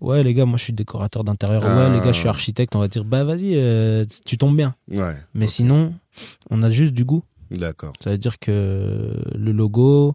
[0.00, 1.62] Ouais, les gars, moi je suis décorateur d'intérieur.
[1.64, 1.76] Ah.
[1.88, 2.74] Ouais, les gars, je suis architecte.
[2.76, 4.74] On va dire Bah, vas-y, euh, tu tombes bien.
[4.90, 5.14] Ouais.
[5.34, 5.94] Mais sinon,
[6.50, 7.22] on a juste du goût.
[7.50, 7.92] D'accord.
[8.02, 10.14] Ça veut dire que le logo,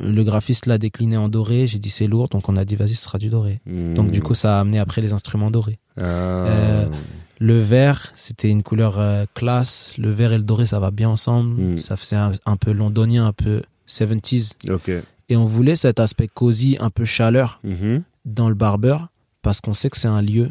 [0.00, 1.66] le graphiste l'a décliné en doré.
[1.66, 3.60] J'ai dit c'est lourd, donc on a dit vas-y, ce sera du doré.
[3.66, 5.78] Donc du coup, ça a amené après les instruments dorés.
[5.96, 6.02] Ah.
[6.46, 6.86] Euh,
[7.40, 9.94] Le vert, c'était une couleur euh, classe.
[9.98, 11.60] Le vert et le doré, ça va bien ensemble.
[11.60, 11.78] Mm.
[11.78, 14.52] Ça faisait un, un peu londonien, un peu 70s.
[14.70, 14.90] ok.
[15.30, 18.02] Et on voulait cet aspect cosy, un peu chaleur Mhm.
[18.34, 19.08] Dans le barbeur,
[19.42, 20.50] parce qu'on sait que c'est un lieu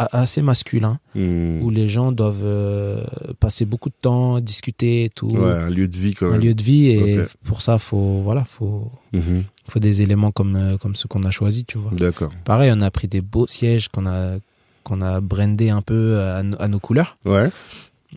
[0.00, 1.60] a- assez masculin Mm.
[1.62, 3.02] où les gens doivent euh,
[3.40, 5.26] passer beaucoup de temps, discuter et tout.
[5.28, 6.40] Ouais, un lieu de vie quand un même.
[6.40, 9.42] lieu de vie et pour ça faut voilà faut Mhm.
[9.68, 12.32] faut des éléments comme euh, comme ceux qu'on a choisis tu vois D'accord.
[12.44, 14.36] pareil on a pris des beaux sièges qu'on a
[14.84, 17.50] qu'on a brandé un peu à, no- à nos couleurs Ouais.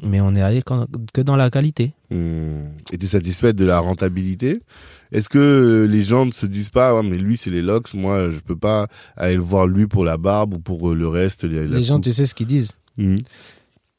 [0.04, 2.66] mais on est allé quand- que dans la qualité Hmm.
[2.92, 4.62] Et t'es satisfaite de la rentabilité?
[5.12, 7.94] Est-ce que euh, les gens ne se disent pas, ouais, mais lui c'est les locks,
[7.94, 11.08] moi je peux pas aller le voir lui pour la barbe ou pour euh, le
[11.08, 13.16] reste la- la les gens coupe tu sais ce qu'ils disent Hmm.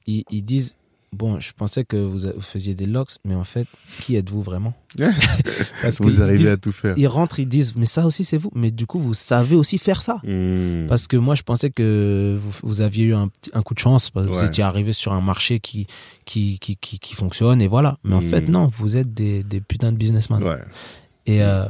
[0.06, 0.76] ils, ils disent
[1.14, 3.66] bon je pensais que vous, faisiez des locks mais en fait
[4.01, 4.74] qui êtes-vous vraiment?
[5.82, 6.94] Parce Vous arrivez disent- à tout faire.
[6.98, 9.78] ils rentrent ils disent mais ça aussi c'est vous mais du coup vous savez aussi
[9.78, 10.86] faire ça Hmm.
[10.89, 13.28] Parce que moi, je pensais que vous, vous aviez eu un,
[13.62, 15.86] coup de chance, parce que vous étiez arrivé sur un marché qui,
[16.26, 17.98] qui, qui, qui, qui fonctionne, et voilà.
[18.05, 18.28] Mais en Mm.
[18.28, 20.43] fait, non, vous êtes des, des putains de businessmen.
[20.43, 20.59] Ouais.
[21.27, 21.65] Et euh,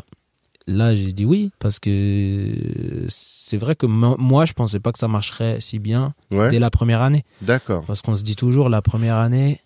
[0.66, 2.55] là, j'ai dit oui, parce que
[3.09, 6.51] c'est vrai que mo- moi, je pensais pas que ça marcherait si bien Ouais.
[6.51, 7.24] dès la première année.
[7.43, 7.85] D'accord.
[7.87, 9.61] Parce qu'on se dit toujours, la première année,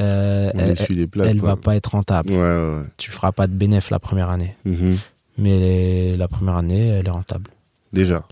[0.00, 1.50] euh, elle, quoi.
[1.50, 2.30] va pas être rentable.
[2.32, 2.84] Ouais, ouais, ouais.
[2.96, 4.54] Tu feras pas de bénéfice la première année.
[4.64, 4.96] Mhm.
[5.38, 7.50] Mais les- la première année, elle est rentable.
[7.92, 8.26] Déjà.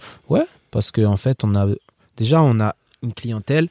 [0.71, 1.67] parce qu'en en fait, on a
[2.19, 3.69] déjà on a une clientèle.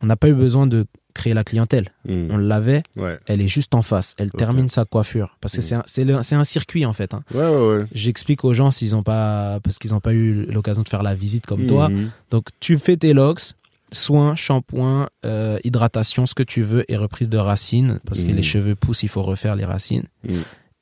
[0.00, 1.90] On n'a pas eu besoin de créer la clientèle.
[2.06, 2.26] Hmm.
[2.30, 3.18] On l'avait, Ouais.
[3.26, 4.14] elle est juste en face.
[4.18, 5.82] Elle termine sa coiffure parce que Mm.
[5.86, 7.14] c'est un, circuit en fait.
[7.14, 7.22] hein.
[7.32, 7.84] Ouais, ouais, ouais.
[7.92, 11.14] J'explique aux gens s'ils ont pas parce qu'ils n'ont pas eu l'occasion de faire la
[11.14, 11.88] visite comme toi.
[11.88, 12.10] Mhm.
[12.30, 13.52] Donc tu fais tes locks,
[13.92, 18.42] soins, shampoing, euh, hydratation, ce que tu veux et reprise de racines parce que les
[18.42, 20.04] cheveux poussent, il faut refaire les racines.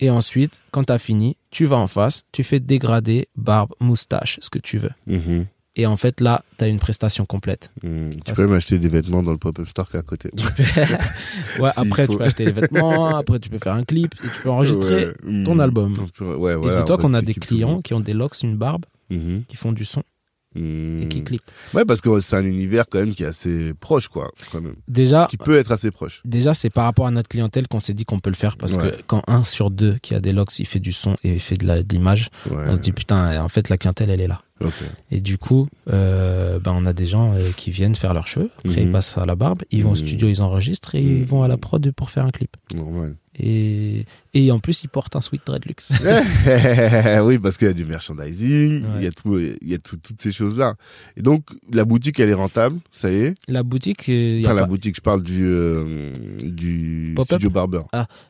[0.01, 4.39] Et ensuite, quand tu as fini, tu vas en face, tu fais dégradé, barbe, moustache,
[4.41, 4.91] ce que tu veux.
[5.75, 7.71] Et en fait, là, tu as une prestation complète.
[7.83, 8.11] Hmm.
[8.11, 10.31] Tu Parce- peux même acheter des vêtements dans le pop-up store qui est à côté.
[11.59, 14.43] ouais, après, tu peux acheter les vêtements, après, tu peux faire un clip et tu
[14.43, 15.07] peux enregistrer.
[15.07, 15.13] Ouais.
[15.25, 15.45] Hmm.
[15.45, 15.95] ton album.
[16.21, 19.45] Ouais, et dis-toi qu'on a des clients qui ont des locks, une barbe, Mhm.
[19.49, 20.03] qui font du son
[20.55, 21.25] et qui Hmm.
[21.25, 21.51] clippent.
[21.73, 24.75] Ouais, parce que c'est un univers quand même qui est assez proche, quoi, quand même.
[24.89, 26.21] Déjà, Qui peut être assez proche.
[26.27, 28.75] déjà c'est par rapport à notre clientèle qu'on s'est dit qu'on peut le faire parce
[28.75, 28.91] Ouais.
[28.99, 31.41] que quand un sur deux qui a des locks, il fait du son et il
[31.41, 34.43] fait de l'image, on se dit putain, en fait, la clientèle, elle est là.
[35.11, 38.51] Et du coup, euh, ben, on a des gens euh, qui viennent faire leurs cheveux,
[38.59, 38.87] après Mhm.
[38.89, 39.97] ils passent à la barbe, ils vont au Mhm.
[39.97, 41.17] studio, ils enregistrent et Mhm.
[41.19, 42.57] ils vont à la prod pour faire un clip.
[42.75, 43.17] Normal.
[43.39, 45.75] Et, et en plus, ils portent un sweat dreadlux.
[47.25, 49.97] oui, parce qu'il y a du merchandising, il y a tout, il y a tout-
[49.97, 50.75] toutes ces choses-là.
[51.17, 53.35] Et donc, la boutique, elle est rentable, ça y est?
[53.49, 56.13] la boutique, euh, y a Enfin, la pas- boutique, je parle du,
[56.43, 57.83] du studio barber.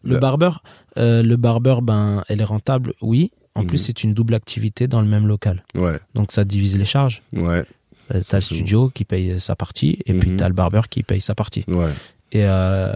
[0.04, 0.62] le la- barbeur,
[0.98, 3.32] euh, le barbeur, ben, elle est rentable, oui.
[3.54, 3.66] En Mhm.
[3.68, 5.64] plus, c'est une double activité dans le même local.
[5.74, 7.22] Ouais, Donc, ça divise les charges.
[7.32, 7.64] ouais,
[8.14, 10.36] Euh, T'as le studio qui paye sa partie et puis Mhm.
[10.36, 11.64] t'as le barbeur qui paye sa partie.
[11.68, 11.92] ouais.
[12.32, 12.92] Et euh,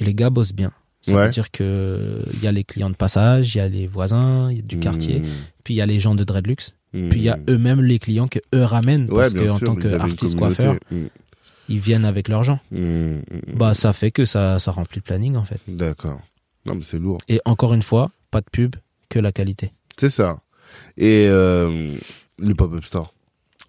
[0.00, 0.72] les gars bossent bien.
[1.02, 1.24] Ça Ouais.
[1.26, 4.50] veut dire que il y a les clients de passage, il y a les voisins,
[4.50, 5.22] il y a du quartier,
[5.62, 6.56] puis il y a les gens de Dreadlux,
[6.92, 10.74] puis il y a eux-mêmes les clients que eux ramènent parce qu'en tant qu'artiste coiffeur,
[11.68, 12.58] ils viennent avec leurs gens.
[13.54, 15.60] Bah ça fait que ça ça remplit le planning en fait.
[15.68, 16.20] D'accord.
[16.66, 17.18] Non, mais c'est lourd.
[17.28, 18.74] Et encore une fois, pas de pub,
[19.08, 19.70] que la qualité.
[19.98, 20.38] C'est ça.
[20.96, 21.94] Et euh,
[22.38, 23.12] le pop-up store.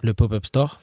[0.02, 0.80] Le pop-up store,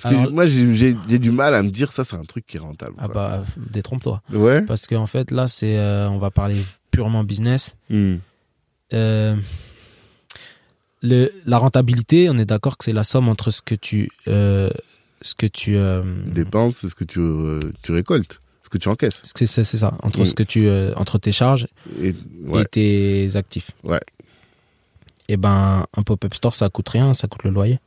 [0.00, 2.60] Parce que moi, j'ai du mal à me dire ça, c'est un truc qui est
[2.60, 2.94] rentable.
[2.98, 3.14] ah quoi.
[3.14, 4.22] bah détrompe-toi.
[4.32, 4.62] Ouais.
[4.62, 7.76] Parce qu'en fait là c'est euh, on va parler purement business.
[7.90, 8.14] Mmh.
[8.92, 9.36] Euh,
[11.02, 14.70] le, la rentabilité, on est d'accord que c'est la somme entre ce que tu, euh,
[15.22, 15.76] ce que tu,
[16.32, 17.20] Dépenses, c'est ce que tu,
[17.82, 19.22] tu récoltes, ce que tu encaisses.
[19.24, 20.24] c'est ça, entre Mm.
[20.24, 21.66] ce que tu, entre tes charges
[22.00, 22.62] Et, ouais.
[22.62, 23.70] et tes actifs.
[23.84, 24.00] Ouais.
[25.28, 27.78] Et ben, un pop-up store, ça coûte rien, ça coûte le loyer.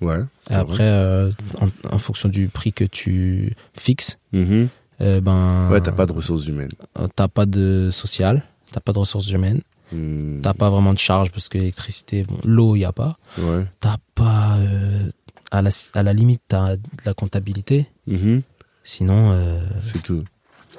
[0.00, 0.18] Ouais.
[0.50, 4.18] Et après, euh, en, en fonction du prix que tu fixes.
[4.32, 4.68] Mhm.
[5.00, 6.72] euh, ben, Ouais, t'as pas de ressources humaines.
[6.98, 8.42] euh, t'as pas de social,
[8.72, 9.60] t'as pas de ressources humaines,
[9.94, 10.40] Mmh.
[10.40, 13.18] t'as pas vraiment de charges parce que l'électricité, bon, l'eau, il y a pas.
[13.36, 13.66] Ouais.
[13.78, 15.10] T'as pas, euh,
[15.50, 17.86] à la, à la limite, t'as de la comptabilité.
[18.06, 18.40] Mhm.
[18.84, 20.24] Sinon, euh, C'est tout.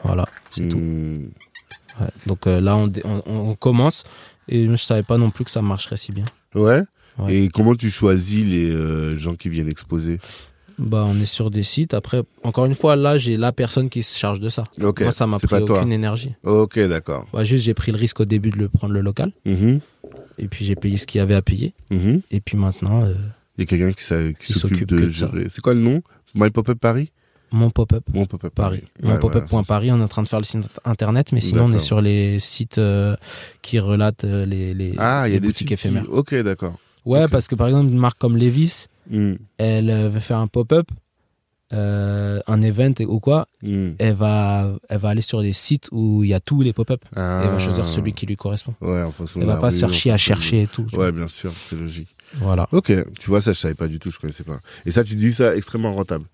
[0.03, 0.77] Voilà, c'est tout.
[0.80, 1.30] Hmm.
[2.02, 2.07] Ouais.
[2.26, 2.91] Donc là, on,
[3.27, 4.03] on commence
[4.48, 6.26] et je savais pas non plus que ça marcherait si bien.
[6.56, 6.82] Ouais.
[7.20, 7.36] Ouais.
[7.36, 10.20] Et comment tu choisis les euh, gens qui viennent exposer?
[10.80, 11.94] Bah, on est sur des sites.
[11.94, 14.64] Après, encore une fois, là, j'ai la personne qui se charge de ça.
[14.82, 15.02] Ok.
[15.02, 15.80] Moi, ça m'a pris pas toi.
[15.80, 16.34] aucune énergie.
[16.44, 17.28] Ok, d'accord.
[17.32, 19.32] Bah, juste, j'ai pris le risque au début de le prendre le local.
[19.45, 19.80] Mhm.
[20.40, 21.74] Et puis, j'ai payé ce qu'il y avait à payer.
[21.91, 22.22] Mhm.
[22.32, 23.14] Et puis maintenant, euh,
[23.57, 25.45] Il y a quelqu'un qui, s'occupe de de gérer.
[25.49, 26.02] C'est quoi le nom?
[26.34, 27.11] My Pop-Up Paris?
[27.54, 28.04] Mon pop-up.
[28.14, 28.84] Mon Pop-Up Paris.
[29.02, 31.40] Mon Ouais, pop-up voilà, Paris, on est en train de faire le site internet, mais
[31.40, 33.16] sinon on est sur les sites euh,
[33.62, 36.06] qui relatent euh, les, les, Ah, il y les a des boutiques qui- éphémères.
[36.12, 36.76] Ok, d'accord.
[37.06, 39.34] Ouais, parce que par exemple, une marque comme Levis, Hmm.
[39.58, 40.88] elle euh, veut faire un pop-up,
[41.74, 43.92] euh, un event ou quoi, Hmm.
[44.00, 47.02] elle va, elle va aller sur des sites où il y a tous les pop-up.
[47.16, 47.42] Ah.
[47.44, 48.74] Et elle va choisir celui qui lui correspond.
[48.82, 50.86] Ouais, en fonction Elle va pas se faire chier à de- chercher et tout.
[50.94, 52.10] Ouais, bien sûr, c'est logique.
[52.36, 52.68] Voilà.
[52.72, 54.60] Ok, tu vois, ça, je savais pas du tout, je connaissais pas.
[54.86, 56.26] Et ça, tu dis ça extrêmement rentable.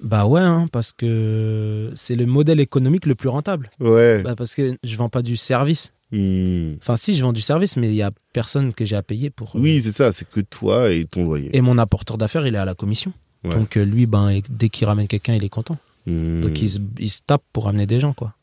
[0.00, 3.70] Bah ouais, hein, parce que c'est le modèle économique le plus rentable.
[3.80, 4.22] Ouais.
[4.22, 5.92] Bah parce que je vends pas du service.
[6.12, 6.74] Hmm.
[6.80, 9.30] Enfin, si, je vends du service, mais il y a personne que j'ai à payer
[9.30, 9.56] pour.
[9.56, 11.56] euh, Oui, c'est ça, c'est que toi et ton loyer.
[11.56, 13.12] Et mon apporteur d'affaires, il est à la commission.
[13.42, 13.54] Ouais.
[13.54, 15.76] Donc euh, lui, ben, dès qu'il ramène quelqu'un, il est content.
[16.06, 16.42] Hmm.
[16.42, 18.34] Donc il se, il se tape pour amener des gens, quoi.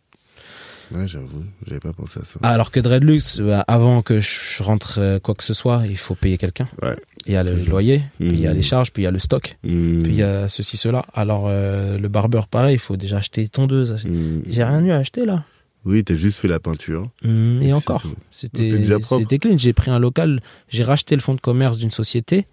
[0.94, 2.40] Ouais, j'avoue, j'avais pas pensé à ça.
[2.44, 6.16] Alors que Dreadlux, bah, avant que je rentre euh, quoi que ce soit, il faut
[6.16, 6.68] payer quelqu'un.
[6.82, 6.96] Ouais.
[7.28, 7.72] Il y a le Toujours.
[7.74, 10.04] loyer, puis il y a les charges, puis il y a le stock, Hmm.
[10.04, 11.06] puis il y a ceci, cela.
[11.14, 14.04] Alors euh, le barbeur, pareil, il faut déjà acheter tondeuse.
[14.06, 14.42] Hmm.
[14.50, 15.44] J'ai rien eu à acheter là.
[15.86, 17.10] Oui, t'as juste fait la peinture.
[17.24, 19.58] Et encore, c'était C'était clean.
[19.58, 22.46] J'ai pris un local, j'ai racheté le fonds de commerce d'une société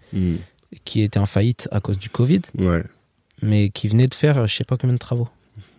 [0.85, 2.83] qui était en faillite à cause du Covid, Ouais.
[3.41, 5.27] mais qui venait de faire euh, je sais pas combien de travaux.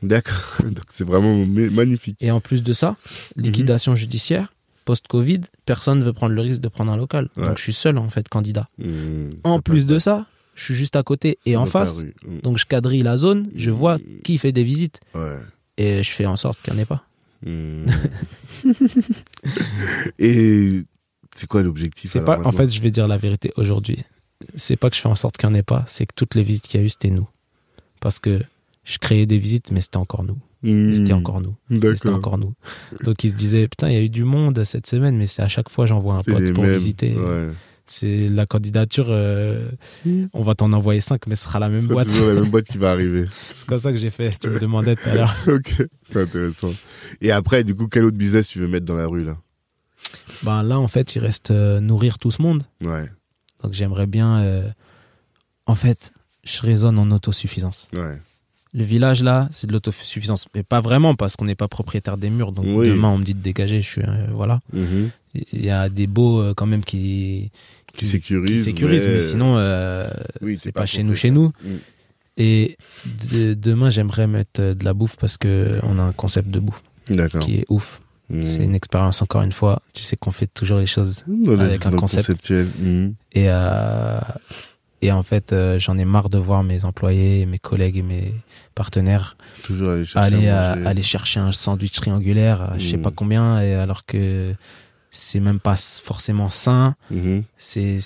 [0.03, 0.57] D'accord.
[0.65, 2.17] Donc c'est vraiment ma- magnifique.
[2.21, 2.97] Et en plus de ça,
[3.37, 3.45] Mhm.
[3.45, 4.53] liquidation judiciaire,
[4.85, 7.29] post-Covid, personne ne veut prendre le risque de prendre un local.
[7.37, 7.47] Ouais.
[7.47, 8.69] Donc je suis seul en fait candidat.
[8.79, 9.31] Hmm.
[9.45, 12.03] En plus de ça, je suis juste à côté et en face.
[12.27, 12.39] Hmm.
[12.43, 14.23] Donc je quadrille la zone, je vois Mhm.
[14.25, 15.37] qui fait des visites Ouais.
[15.77, 17.05] et je fais en sorte qu'il n'y en ait pas.
[20.19, 20.83] Et
[21.35, 23.99] c'est quoi l'objectif pas, en fait, je vais dire la vérité aujourd'hui.
[24.57, 26.35] C'est pas que je fais en sorte qu'il n'y en ait pas, c'est que toutes
[26.35, 27.29] les visites qu'il y a eu, c'était nous.
[28.01, 28.43] Parce que
[28.85, 30.39] je créais des visites, mais c'était encore nous.
[30.63, 30.91] Hmm.
[30.91, 31.55] Et c'était encore nous.
[31.71, 32.55] C'était encore nous.
[33.05, 35.43] Donc ils se disaient, putain, il y a eu du monde cette semaine, mais c'est
[35.43, 36.75] à chaque fois j'envoie un C'est pote pour mêmes.
[36.75, 37.15] visiter.
[37.17, 37.51] Ouais.
[37.87, 39.69] C'est la candidature, euh,
[40.33, 42.07] on va t'en envoyer cinq, mais ce sera la même C'est boîte.
[42.07, 43.27] toujours la même boîte qui va arriver.
[43.53, 44.39] C'est comme ça que j'ai fait.
[44.39, 45.37] Tu me demandais tout à l'heure.
[45.49, 46.71] ok, c'est intéressant.
[47.21, 49.37] Et après, du coup, quel autre business tu veux mettre dans la rue là?
[50.45, 52.63] Ben là, en fait, il reste euh, nourrir tout ce monde.
[52.85, 53.07] Ouais,
[53.65, 54.39] Donc j'aimerais bien.
[54.41, 54.71] euh,
[55.67, 56.13] En fait,
[56.45, 57.89] je raisonne en autosuffisance.
[57.93, 58.19] ouais.
[58.73, 62.31] Le village là, c'est de l'autosuffisance, mais pas vraiment parce qu'on n'est pas propriétaire des
[62.31, 62.53] murs.
[62.53, 62.89] Donc Oui.
[62.89, 63.83] demain, on me dit de dégager.
[63.83, 64.61] Je suis euh, voilà.
[64.73, 65.11] Mhm.
[65.53, 67.51] Il y a des beaux euh, quand même qui
[67.95, 68.51] Qui sécurise.
[68.51, 70.09] qui sécurisent, mais, sinon euh,
[70.41, 71.53] oui, c'est pas chez nous, chez nous.
[71.65, 71.69] Mm.
[72.37, 72.77] Et
[73.33, 76.61] de- demain, j'aimerais mettre euh, de la bouffe parce que on a un concept de
[76.61, 76.83] bouffe
[77.41, 78.01] qui est ouf.
[78.29, 78.45] Mm.
[78.45, 79.83] C'est une expérience encore une fois.
[79.95, 82.27] Tu sais qu'on fait toujours les choses Dans le- avec un concept.
[82.29, 82.69] conceptuel.
[82.81, 83.15] Mhm.
[83.33, 83.49] et
[85.03, 88.35] et en fait, euh, j'en ai marre de voir mes employés, mes collègues et mes
[88.75, 90.49] partenaires Toujours aller chercher.
[90.49, 93.03] aller à chercher un sandwich triangulaire, à je sais Mm.
[93.03, 94.55] pas combien, et alors que
[95.11, 96.95] c'est même pas forcément sain.
[97.11, 97.43] Mhm.
[97.59, 97.99] C'est,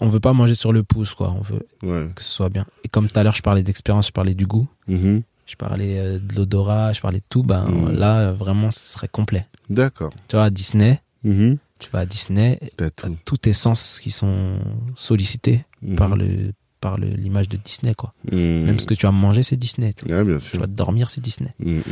[0.00, 1.34] on veut pas manger sur le pouce, quoi.
[1.36, 2.08] On veut Ouais.
[2.14, 2.64] que ce soit bien.
[2.84, 5.22] Et comme tout à l'heure, je parlais d'expérience, je parlais du goût, Mhm.
[5.46, 7.42] je parlais euh, de l'odorat, je parlais de tout.
[7.42, 7.98] Ben Mm.
[7.98, 9.46] là, euh, vraiment, ce serait complet.
[9.68, 10.12] D'accord.
[10.28, 11.58] Tu vois, Disney, Mhm.
[11.78, 13.16] Tu vas à Disney, T'as t'as tout.
[13.24, 14.58] tous tes sens qui sont
[14.96, 15.96] sollicités Mhm.
[15.96, 18.14] par le par le- l'image de Disney, quoi.
[18.30, 18.64] Mhm.
[18.66, 19.94] Même ce que tu vas manger, c'est Disney.
[19.94, 20.60] Tu, Ah, bien tu sûr.
[20.60, 21.52] vas dormir, c'est Disney.
[21.58, 21.82] Mhm.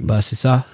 [0.00, 0.66] Bah, c'est ça.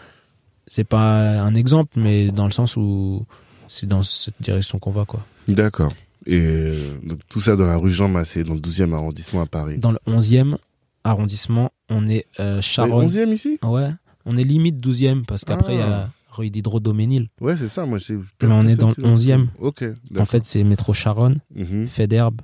[0.66, 3.26] C'est pas un exemple, mais dans le sens où
[3.68, 5.24] c'est dans cette direction qu'on va, quoi.
[5.48, 5.92] D'accord.
[6.26, 9.46] Et euh, donc, tout ça dans la rue Jean Massé, dans le 12e arrondissement à
[9.46, 9.78] Paris.
[9.78, 10.56] Dans le 11e
[11.04, 13.06] arrondissement, on est euh, Charonne.
[13.06, 13.58] 11e ici?
[13.62, 13.88] Ouais,
[14.26, 16.04] on est limite 12e parce qu'après il y Ah.
[16.04, 17.28] a rue d'Hydro-Doménil.
[17.40, 17.86] Ouais, c'est ça.
[17.86, 18.16] Moi, j'ai.
[18.16, 19.48] Mais on est dans le 11e.
[19.58, 19.84] Ok.
[20.18, 21.40] En fait, c'est métro Charonne.
[21.86, 22.40] Fédherbe.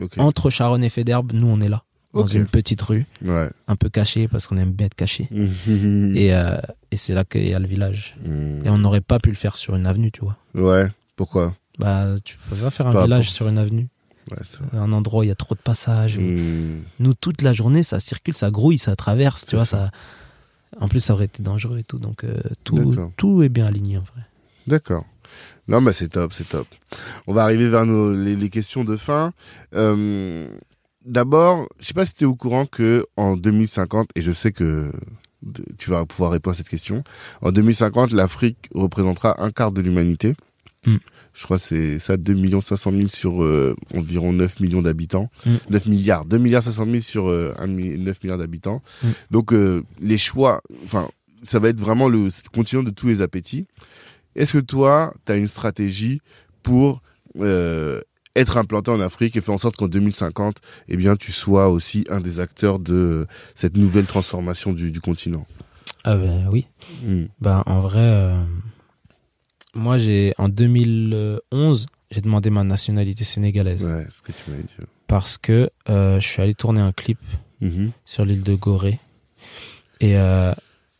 [0.00, 0.12] Ok.
[0.18, 1.82] Entre Charonne et Fédherbe, nous on est là.
[2.12, 3.48] Dans une petite rue, Ouais.
[3.68, 5.28] un peu cachée parce qu'on aime bien être caché.
[5.30, 6.14] Mhm.
[6.16, 6.58] Et, euh,
[6.90, 8.16] et c'est là qu'il y a le village.
[8.26, 8.62] Mhm.
[8.66, 10.36] Et on n'aurait pas pu le faire sur une avenue, tu vois.
[10.54, 10.88] Ouais.
[11.14, 11.54] Pourquoi?
[11.78, 13.86] Bah, tu peux pas faire un pas village pour- sur une avenue.
[14.32, 14.38] Ouais.
[14.78, 16.18] Un endroit où il y a trop de passages.
[16.18, 16.82] Mhm.
[16.98, 19.64] Nous, toute la journée, ça circule, ça grouille, ça traverse, tu vois.
[19.64, 19.78] ça.
[19.86, 19.90] Ça...
[20.80, 21.98] En plus, ça aurait été dangereux et tout.
[21.98, 22.40] Donc, euh,
[23.16, 24.22] tout, est bien aligné en vrai.
[24.66, 25.04] D'accord.
[25.68, 26.66] Non, bah c'est top, c'est top.
[27.26, 29.32] On va arriver vers nos, les, les questions de fin.
[29.74, 30.48] Euh,
[31.04, 34.52] D'abord, je sais pas si tu es au courant que en 2050, et je sais
[34.52, 34.92] que
[35.78, 37.02] tu vas pouvoir répondre à cette question,
[37.40, 40.34] en 2050, l'Afrique représentera un quart de l'humanité.
[40.84, 40.96] Mm.
[41.40, 45.30] Je crois que c'est ça, 2 500 000 sur euh, environ 9 millions d'habitants.
[45.46, 45.54] Mm.
[45.70, 48.82] 9 milliards, 2 milliards 500 000 sur euh, 1 mi- 9 milliards d'habitants.
[49.02, 49.08] Mm.
[49.30, 51.08] Donc euh, les choix, enfin,
[51.42, 53.66] ça va être vraiment le, continent de tous les appétits.
[54.36, 56.20] Est-ce que toi, tu as une stratégie
[56.62, 57.00] pour
[57.38, 58.02] euh,
[58.36, 60.58] être implanté en Afrique et faire en sorte qu'en 2050,
[60.88, 65.46] eh bien, tu sois aussi un des acteurs de cette nouvelle transformation du, du continent?
[66.04, 66.66] Ah ben oui.
[67.40, 68.42] Ben en vrai, euh,
[69.74, 74.86] moi j'ai en 2011 j'ai demandé ma nationalité sénégalaise Ouais, ce que tu dit.
[75.06, 77.18] parce que euh, je suis allé tourner un clip
[77.60, 77.90] Mhm.
[78.06, 78.98] sur l'île de Gorée
[80.00, 80.52] et euh,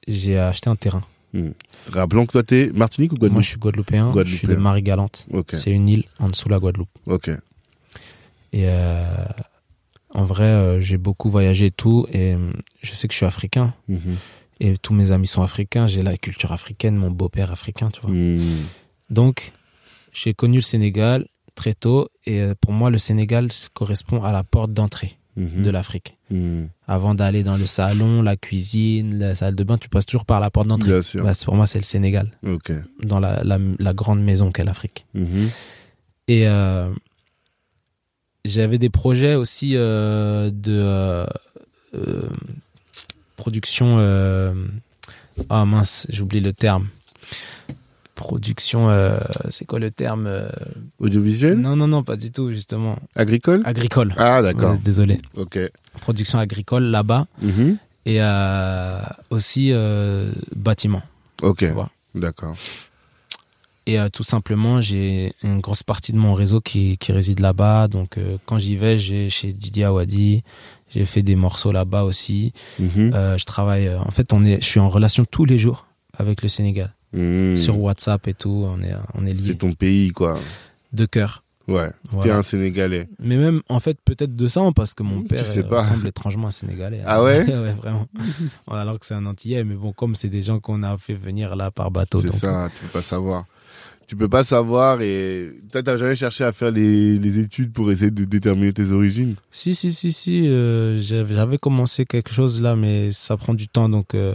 [0.06, 1.02] j'ai acheté un terrain.
[1.32, 1.50] Hmm.
[1.90, 4.56] Rappelons que toi, t'es Martinique ou Moi Guadeloupe je suis guadeloupéen, je suis de.
[4.56, 5.26] Marie-Galante.
[5.52, 6.90] C'est une île en dessous de la Guadeloupe.
[7.06, 7.28] ok.
[8.52, 9.24] Et euh,
[10.12, 12.34] en vrai, j'ai beaucoup voyagé et tout et
[12.82, 14.16] je sais que je suis africain Mhm.
[14.60, 18.10] Et tous mes amis sont africains, j'ai la culture africaine, mon beau-père africain, tu vois.
[18.10, 18.64] Hmm.
[19.08, 19.52] Donc,
[20.12, 24.44] j'ai connu le Sénégal très tôt et euh, pour moi, le Sénégal correspond à la
[24.44, 25.62] porte d'entrée Mhm.
[25.62, 26.18] de l'Afrique.
[26.30, 26.64] Hmm.
[26.88, 30.40] Avant d'aller dans le salon, la cuisine, la salle de bain, tu passes toujours par
[30.40, 30.90] la porte d'entrée.
[30.90, 31.22] Bien sûr.
[31.24, 32.32] Bah, pour moi, c'est le Sénégal,
[33.02, 35.06] dans la, la, la grande maison qu'est l'Afrique.
[35.14, 35.48] Mhm.
[36.28, 36.90] Et euh,
[38.44, 41.26] j'avais des projets aussi euh, de euh,
[43.40, 43.96] production.
[43.98, 44.54] euh,
[45.48, 46.88] Ah mince, j'oublie le terme.
[48.14, 49.18] Production, euh,
[49.48, 50.50] c'est quoi le terme euh,
[50.98, 51.56] Audiovisuel?
[51.58, 52.98] Non, non, non, pas du tout, justement.
[53.16, 53.62] Agricole?
[53.64, 54.12] Agricole.
[54.18, 54.76] Ah, d'accord.
[54.84, 55.16] Désolé.
[55.34, 55.58] Ok.
[56.02, 57.78] Production agricole là-bas Mhm.
[58.04, 59.00] et euh,
[59.30, 59.72] aussi
[60.54, 61.02] bâtiment.
[61.42, 61.64] Ok.
[62.14, 62.56] D'accord.
[63.86, 67.88] Et tout simplement, j'ai une grosse partie de mon réseau qui, qui réside là-bas.
[67.88, 70.42] Donc, quand j'y vais, j'ai chez Didier Awadi.
[70.94, 72.52] J'ai fait des morceaux là-bas aussi.
[72.78, 73.12] Mhm.
[73.14, 73.86] Euh, je travaille.
[73.88, 75.86] euh, en fait, on est, je suis en relation tous les jours
[76.18, 76.94] avec le Sénégal.
[77.12, 77.56] Hmm.
[77.56, 78.64] Sur WhatsApp et tout.
[78.68, 80.38] On est, on est liés C'est ton pays, quoi.
[80.92, 81.42] de cœur.
[81.68, 81.88] Ouais.
[81.88, 82.36] T'es Voilà.
[82.38, 83.08] un Sénégalais.
[83.20, 86.06] Mais même, en fait, peut-être de sang, parce que mon Tu père sais euh, ressemble
[86.08, 87.00] étrangement à Sénégalais.
[87.06, 88.06] Ah ouais Ouais, vraiment.
[88.68, 89.62] Alors que c'est un Antillais.
[89.64, 92.20] Mais bon, comme c'est des gens qu'on a fait venir là par bateau.
[92.20, 93.44] C'est ça, tu peux pas savoir.
[94.10, 97.92] Tu peux pas savoir et toi t'as jamais cherché à faire les, les études pour
[97.92, 99.36] essayer de déterminer tes origines?
[99.52, 100.48] Si, si, si, si.
[100.48, 103.88] euh, j'avais commencé quelque chose là, mais ça prend du temps.
[103.88, 104.34] Donc, euh,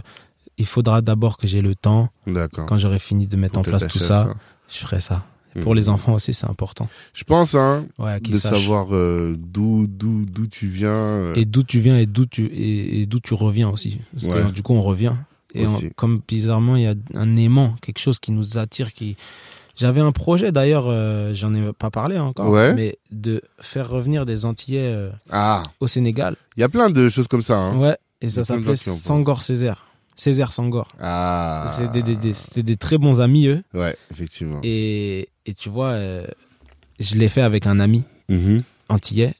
[0.56, 2.08] il faudra d'abord que j'ai le temps.
[2.26, 2.64] D'accord.
[2.64, 4.34] Quand j'aurai fini de mettre Pour en place tout ça,
[4.70, 5.26] je ferai ça.
[5.54, 5.64] Et Mhm.
[5.64, 6.88] Pour les enfants aussi, c'est important.
[7.12, 8.58] Je pense hein, Ouais, de sachent.
[8.60, 10.88] savoir euh, d'où d'où d'où tu viens.
[10.88, 14.00] euh, Et d'où tu viens et d'où tu, et, et d'où tu reviens aussi.
[14.14, 14.42] Parce Ouais.
[14.46, 15.12] que du coup, on revient.
[15.54, 19.16] Et on- comme bizarrement, il y a un aimant, quelque chose qui nous attire, qui.
[19.76, 22.72] J'avais un projet d'ailleurs, euh, j'en ai pas parlé encore, Ouais.
[22.74, 26.36] mais de faire revenir des Antillais euh, Ah, au Sénégal.
[26.56, 27.58] il y a plein de choses comme ça.
[27.58, 27.76] Hein.
[27.78, 28.74] Ouais, et ça s'appelait.
[28.76, 29.86] Sangor Césaire.
[30.14, 30.88] Césaire Sangor.
[31.00, 31.66] Ah.
[31.68, 33.62] C'est des, des- des- C'était des très bons amis, eux.
[33.74, 34.60] Ouais, effectivement.
[34.62, 36.26] Et, et tu vois, euh,
[36.98, 38.62] je l'ai fait avec un ami Mhm.
[38.88, 39.34] antillais.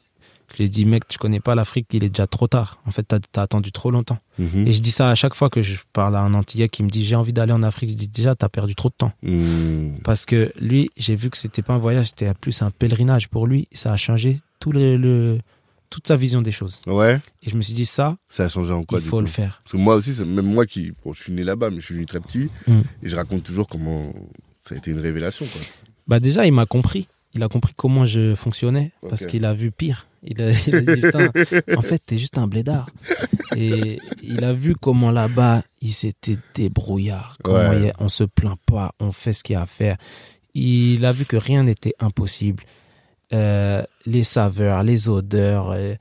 [0.57, 2.79] Je lui ai dit, mec, tu connais pas l'Afrique, il est déjà trop tard.
[2.87, 4.17] En fait, t'as as attendu trop longtemps.
[4.39, 4.67] Mhm.
[4.67, 6.89] Et je dis ça à chaque fois que je parle à un antillais qui me
[6.89, 7.91] dit, j'ai envie d'aller en Afrique.
[7.91, 9.13] Je dis, déjà, t'as perdu trop de temps.
[9.23, 9.99] Mhm.
[10.03, 13.47] Parce que lui, j'ai vu que c'était pas un voyage, c'était plus un pèlerinage pour
[13.47, 13.69] lui.
[13.73, 15.39] Ça a changé tout le, le-
[15.91, 16.81] toute sa vision des choses.
[16.87, 19.27] Ouais, Et je me suis dit, ça, ça a changé en quoi il faut le
[19.27, 19.61] faire.
[19.63, 21.85] Parce que moi aussi, c'est- même moi qui, bon, je suis né là-bas, mais je
[21.85, 22.81] suis venu très petit, Mm.
[23.03, 24.13] et je raconte toujours comment
[24.61, 25.61] ça a été une révélation, quoi.
[26.09, 27.09] Bah déjà, il m'a compris.
[27.35, 30.07] Il a compris comment je fonctionnais parce qu'il a vu pire.
[30.27, 31.31] Il a, il a dit, putain,
[31.77, 32.91] en fait, t'es juste un blédard.
[33.57, 37.39] Et il a vu comment là-bas, il s'était débrouillard.
[37.43, 37.93] Comment Ouais.
[38.01, 39.97] on se plaint pas, on fait ce qu'il y a à faire.
[40.55, 42.65] Il a vu que rien n'était impossible.
[43.33, 45.95] Euh, les saveurs, les odeurs, euh,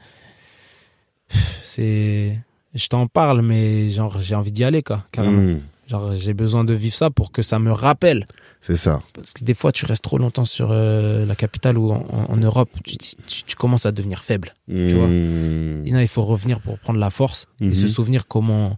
[1.64, 2.40] c'est...
[2.74, 5.42] Je t'en parle, mais genre, j'ai envie d'y aller, quoi, carrément.
[5.54, 5.62] Mm.
[5.88, 8.26] Genre, j'ai besoin de vivre ça pour que ça me rappelle
[8.68, 9.02] C'est ça.
[9.14, 12.70] parce que des fois, tu restes trop longtemps sur euh, la capitale ou en, Europe,
[12.84, 14.56] tu, tu- tu commences à devenir faible.
[14.68, 15.08] vois.
[15.08, 15.86] Mm.
[15.86, 17.72] Et là, il faut revenir pour prendre la force Mhm.
[17.72, 18.78] et se souvenir comment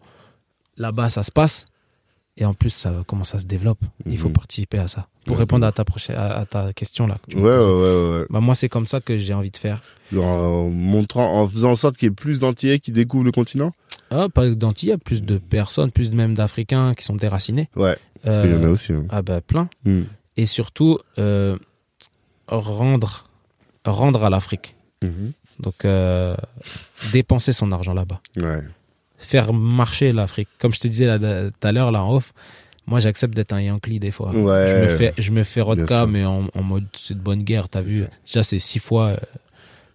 [0.78, 1.66] là-bas ça se passe.
[2.40, 3.80] Et en plus, ça, comment ça se développe.
[4.06, 4.34] Il faut Mhm.
[4.34, 5.08] participer à ça.
[5.26, 7.18] Pour Ouais, répondre à ta, prochaine, à, à ta question là.
[7.26, 7.70] que tu Ouais, ouais, posais.
[7.72, 8.26] ouais, ouais.
[8.30, 9.82] Bah, moi, c'est comme ça que j'ai envie de faire.
[10.16, 13.72] En montrant, en faisant en sorte qu'il y ait plus d'Antillais qui découvrent le continent?
[14.12, 17.70] Ah, pas d'Antillais, plus de personnes, plus même d'Africains qui sont déracinés.
[17.76, 17.98] Ouais,
[18.28, 18.94] parce qu'il y en a Euh, aussi.
[18.94, 19.06] hein.
[19.10, 19.70] Ah, bah, plein.
[19.86, 20.02] Mm.
[20.38, 21.58] Et surtout, euh,
[22.48, 23.24] rendre,
[23.86, 24.76] rendre à l'Afrique.
[25.04, 25.32] Mhm.
[25.60, 26.36] Donc, euh,
[27.12, 28.22] dépenser son argent là-bas.
[28.38, 28.62] Ouais.
[29.18, 30.50] Faire marcher l'Afrique.
[30.60, 32.34] Comme je te disais tout à l'heure, là, en off,
[32.86, 34.32] moi, j'accepte d'être un Yankee des fois.
[34.32, 34.70] Ouais.
[34.70, 37.68] Je me fais, je me fais rodka, mais en, en mode c'est de bonne guerre,
[37.70, 38.06] t'as vu.
[38.26, 39.18] Déjà, c'est six fois,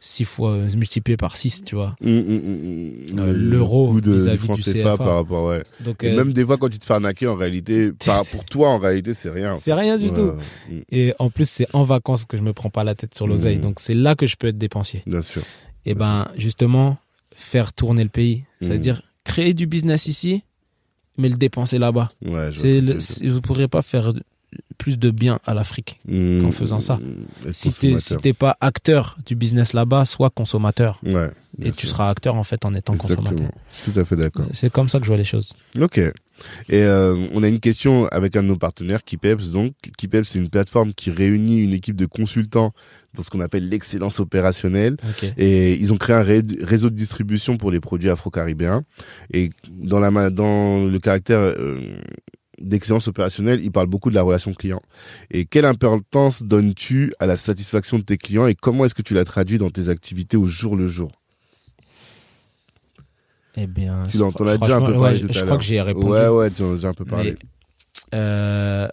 [0.02, 1.94] euh, six fois euh, multiplié par 6, tu vois.
[2.00, 3.18] Mm, mm, mm, mm.
[3.18, 4.96] Euh, Le- l'euro le de, vis-à-vis du CFA CFA.
[4.96, 5.62] par rapport, ouais.
[5.80, 8.44] Donc, Et euh, même des fois, quand tu te fais arnaquer, en réalité, par, pour
[8.44, 9.56] toi, en réalité, c'est rien.
[9.56, 10.32] c'est rien du Ouais, tout.
[10.70, 13.26] Mm, Et en plus, c'est en vacances que je me prends pas la tête sur
[13.26, 13.56] l'oseille.
[13.56, 13.62] Mhm.
[13.62, 15.02] Donc, c'est là que je peux être dépensier.
[15.06, 15.42] Bien sûr.
[15.86, 16.96] Et ben, justement,
[17.34, 18.44] faire tourner le pays.
[18.60, 18.68] Mhm.
[18.68, 20.42] C'est-à-dire créer du business ici
[21.18, 22.08] mais le dépenser là-bas.
[22.24, 22.80] Ouais, C'est
[23.28, 24.14] vous pourrez pas faire
[24.78, 26.00] plus de bien à l'Afrique.
[26.06, 26.44] dire.
[26.46, 26.96] en faisant ça.
[26.96, 31.00] mm, être Si t'es si t'es pas acteur du business là-bas, sois consommateur.
[31.04, 31.30] Ouais.
[31.62, 33.22] Et tu seras acteur en fait en étant Exactement.
[33.30, 33.50] consommateur.
[33.70, 34.46] Je suis tout à fait d'accord.
[34.52, 35.52] C'est comme ça que je vois les choses.
[35.80, 35.98] Ok.
[35.98, 36.12] Et
[36.82, 39.50] euh, on a une question avec un de nos partenaires, Kipeps.
[39.50, 42.72] Donc, Kipeps, c'est une plateforme qui réunit une équipe de consultants
[43.14, 44.96] dans ce qu'on appelle l'excellence opérationnelle.
[45.36, 48.82] Et ils ont créé un ré- réseau de distribution pour les produits afro-caribéens.
[49.32, 51.94] Et dans, la, dans le caractère euh,
[52.62, 54.80] d'excellence opérationnelle, ils parlent beaucoup de la relation client.
[55.30, 59.14] Et quelle importance donnes-tu à la satisfaction de tes clients et comment est-ce que tu
[59.14, 61.12] la traduis dans tes activités au jour le jour?
[63.56, 65.80] Eh bien, Tu en t'en as déjà un peu parlé ouais, je crois que j'ai
[65.82, 66.06] répondu.
[66.06, 67.32] Ouais, ouais, tu en as déjà un peu parlé.
[67.32, 67.38] Mais,
[68.14, 68.88] euh,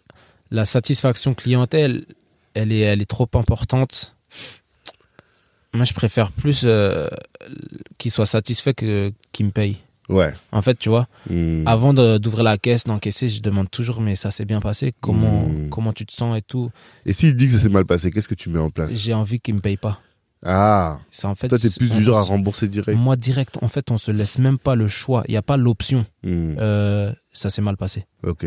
[0.52, 2.06] la satisfaction clientèle,
[2.54, 4.16] elle est, elle est trop importante.
[5.74, 7.08] Moi, je préfère plus euh,
[7.98, 9.78] qu'il soit satisfait que qu'il me paye.
[10.10, 10.34] Ouais.
[10.52, 11.64] En fait, tu vois, Hmm.
[11.68, 15.48] avant de- d'ouvrir la caisse, d'encaisser, je demande toujours, mais ça s'est bien passé Comment,
[15.48, 15.70] Mm.
[15.70, 16.72] comment tu te sens et tout
[17.06, 18.92] Et s'il dit que ça s'est mal passé, qu'est-ce que tu mets en place?
[18.94, 20.00] J'ai envie qu'il me paye pas.
[20.44, 21.48] Ah, C'est en fait.
[21.50, 22.98] toi, t'es plus du genre à rembourser direct.
[22.98, 25.24] Moi, direct, en fait, on se laisse même pas le choix.
[25.28, 26.06] Il n'y a pas l'option.
[26.24, 26.56] Hmm.
[26.58, 28.06] Euh, ça s'est mal passé.
[28.24, 28.46] Ok.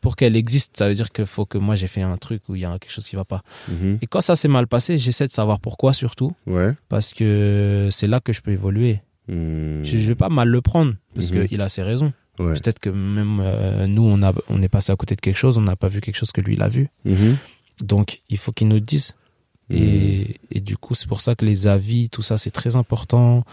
[0.00, 2.56] Pour qu'elle existe, ça veut dire qu'il faut que moi j'ai fait un truc où
[2.56, 3.42] il y a quelque chose qui va pas.
[3.70, 3.98] Mhm.
[4.02, 6.74] Et quand ça s'est mal passé, j'essaie de savoir pourquoi surtout, Ouais.
[6.90, 9.00] parce que c'est là que je peux évoluer.
[9.28, 9.82] Hmm.
[9.84, 11.48] Je, je vais pas mal le prendre, parce Mhm.
[11.48, 12.12] qu'il a ses raisons.
[12.38, 12.54] Ouais.
[12.54, 15.56] Peut-être que même euh, nous, on, a, on est passé à côté de quelque chose,
[15.56, 16.88] on n'a pas vu quelque chose que lui, il a vu.
[17.04, 17.36] Mhm.
[17.82, 19.14] Donc, il faut qu'il nous dise.
[19.70, 23.44] Et, et du coup, c'est pour ça que les avis, tout ça, c'est très important.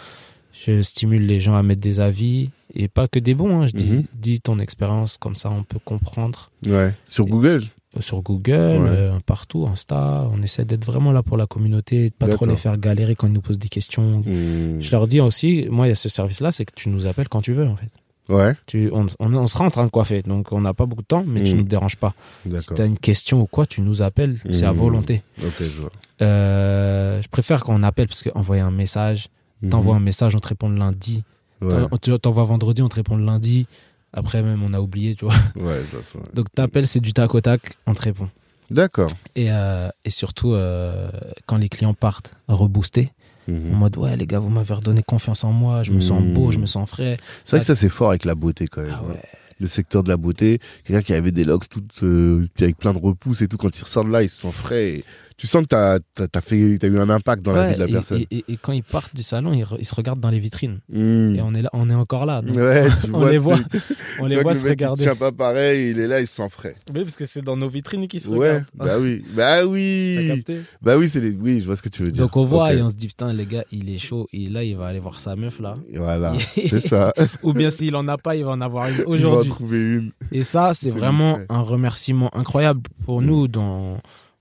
[0.66, 3.62] Je stimule les gens à mettre des avis, et pas que des bons.
[3.62, 3.68] hein.
[3.68, 4.04] Je dis, Mhm.
[4.14, 6.52] dis ton expérience, comme ça, on peut comprendre.
[6.66, 6.94] Ouais.
[7.06, 7.64] Sur Google
[8.00, 8.52] sur Google,
[8.84, 8.90] Ouais.
[8.90, 10.28] euh, partout, Insta.
[10.34, 13.28] On essaie d'être vraiment là pour la communauté, de pas trop les faire galérer quand
[13.28, 14.20] ils nous posent des questions.
[14.26, 14.82] Hmm.
[14.82, 17.28] Je leur dis aussi, moi, il y a ce service-là, c'est que tu nous appelles
[17.30, 17.90] quand tu veux, en fait.
[18.30, 18.54] Ouais.
[18.66, 21.08] Tu, on, on, on sera en train de coiffer, donc on n'a pas beaucoup de
[21.08, 22.14] temps, mais tu ne nous déranges pas.
[22.56, 24.76] Si tu as une question ou quoi, tu nous appelles, c'est à Mm.
[24.78, 25.22] volonté.
[25.38, 25.92] Je vois.
[26.22, 29.28] Euh, je préfère qu'on appelle parce qu'envoyer un message,
[29.70, 31.24] t'envoies un message, on te répond le lundi.
[31.62, 31.70] Ouais.
[32.22, 33.68] T'envoies vendredi, on te répond le lundi.
[34.14, 35.36] Après, même, on a oublié, tu vois.
[35.56, 36.20] Ouais, ça, ça.
[36.34, 38.30] Donc, t'appelles, c'est du tac au tac, on te répond.
[38.70, 39.10] D'accord.
[39.36, 41.10] Et, euh, et surtout, euh,
[41.46, 43.12] quand les clients partent reboostés,
[43.50, 43.74] en Mhm.
[43.76, 46.60] mode ouais, les gars, vous m'avez redonné confiance en moi, je me sens beau, je
[46.60, 47.18] me sens frais.
[47.44, 48.92] C'est vrai que ça, c'est fort avec la beauté quand même.
[48.94, 49.10] Ah hein.
[49.14, 49.22] ouais.
[49.60, 52.98] Le secteur de la beauté, quelqu'un qui avait des locks toutes, euh, avec plein de
[53.00, 54.90] repousses et tout, quand il ressort de là, il se sent frais.
[54.90, 55.06] et
[55.42, 56.00] tu sens que
[56.42, 58.20] fait, t'as eu un impact dans la vie de la et, personne.
[58.20, 60.38] et- et- et quand ils partent du salon, ils, re- ils se regardent dans les
[60.38, 60.82] vitrines.
[60.88, 61.34] Hmm.
[61.36, 62.44] Et on est là, on est encore là.
[62.44, 63.64] donc Ouais, tu on vois, les tu- voit, tu
[64.20, 65.02] on les vois voit que se le mec, il regarder.
[65.04, 66.76] tient pas pareil, il est là, il se sent frais.
[66.94, 68.66] Oui, parce que c'est dans nos vitrines qu'ils se Ouais, regardent.
[68.76, 72.04] bah oui, bah oui, capté bah oui, c'est les, oui, je vois ce que tu
[72.04, 72.22] veux dire.
[72.22, 74.64] Donc on voit et on se dit putain les gars il est chaud et là
[74.64, 76.34] il va aller voir sa meuf là Voilà,
[76.70, 77.14] c'est ça.
[77.42, 79.50] ou bien s'il en a pas il va en avoir une Il va en aujourd'hui
[79.50, 80.12] trouver une.
[80.32, 83.26] et ça c'est vraiment un remerciement incroyable pour Mm.
[83.26, 83.98] nous dans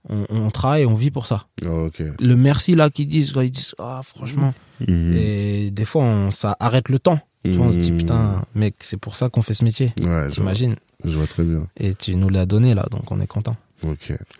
[0.08, 1.88] on, on travaille on vit pour ça Oh,
[2.20, 5.12] le merci là qu'ils disent ils disent ah franchement Mhm.
[5.14, 7.98] et des fois on, ça arrête le temps tu vois, on se dit Mhm.
[7.98, 11.66] putain mec c'est pour ça qu'on fait ce métier Ouais, t'imagines je vois très bien.
[11.76, 13.56] et tu nous l'as donné là donc on est content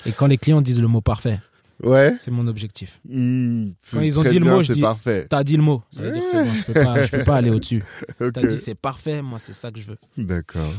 [0.07, 1.41] et quand les clients disent le mot parfait
[1.83, 2.13] Ouais.
[2.17, 5.27] c'est mon objectif Hmm, Quand ils ont dit le bien, mot, je c'est dis- parfait.
[5.31, 7.37] t'as dit le mot ça veut dire c'est bon je peux pas je peux pas
[7.37, 7.83] aller au-dessus
[8.21, 8.33] Ok.
[8.35, 10.73] t'as dit c'est parfait moi c'est ça que je veux D'accord.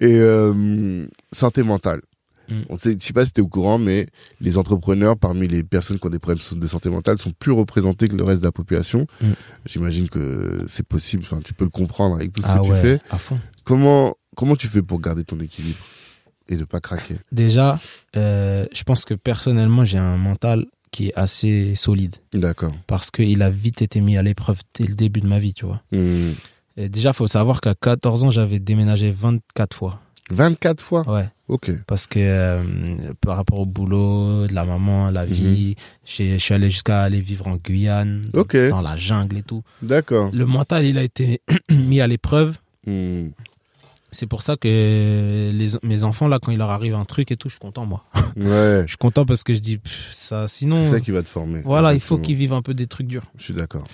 [0.00, 2.02] Et euh, santé mentale.
[2.48, 2.62] Mm.
[2.68, 4.08] On sait, je sais pas si tu es au courant, mais
[4.40, 8.08] les entrepreneurs, parmi les personnes qui ont des problèmes de santé mentale, sont plus représentés
[8.08, 9.06] que le reste de la population.
[9.20, 9.26] Mm.
[9.66, 11.24] J'imagine que c'est possible.
[11.24, 13.00] Enfin, tu peux le comprendre avec tout ce ah que ouais tu fais.
[13.10, 15.78] à fond Comment comment tu fais pour garder ton équilibre
[16.48, 17.16] et de pas craquer?
[17.32, 17.80] Déjà,
[18.16, 22.72] euh, je pense que personnellement, j'ai un mental qui est assez solide D'accord.
[22.86, 25.66] parce qu'il a vite été mis à l'épreuve dès le début de ma vie, tu
[25.66, 25.82] vois.
[25.92, 26.30] Mm.
[26.78, 30.00] Et déjà, faut savoir qu'à 14 ans, j'avais déménagé 24 fois.
[30.30, 31.08] 24 fois?
[31.10, 31.28] Ouais.
[31.48, 31.70] Ok.
[31.86, 32.62] Parce que euh,
[33.20, 37.20] par rapport au boulot, de la maman, la vie, j'ai- je suis allé jusqu'à aller
[37.20, 38.56] vivre en Guyane, Ok.
[38.68, 39.62] dans la jungle et tout.
[39.82, 40.30] D'accord.
[40.32, 41.40] Le mental, il a été
[41.70, 42.58] mis à l'épreuve.
[42.86, 43.28] Mm.
[44.10, 44.68] C'est pour ça que
[45.52, 47.84] les, mes enfants, là, quand il leur arrive un truc et tout, je suis content,
[47.86, 48.04] moi.
[48.36, 48.82] Ouais.
[48.84, 51.28] Je suis content parce que je dis, pff, ça, sinon, C'est ça qui va te
[51.28, 51.60] former.
[51.64, 52.22] voilà, il faut Effectivement.
[52.26, 53.24] qu'ils vivent un peu des trucs durs.
[53.36, 53.86] Je suis d'accord.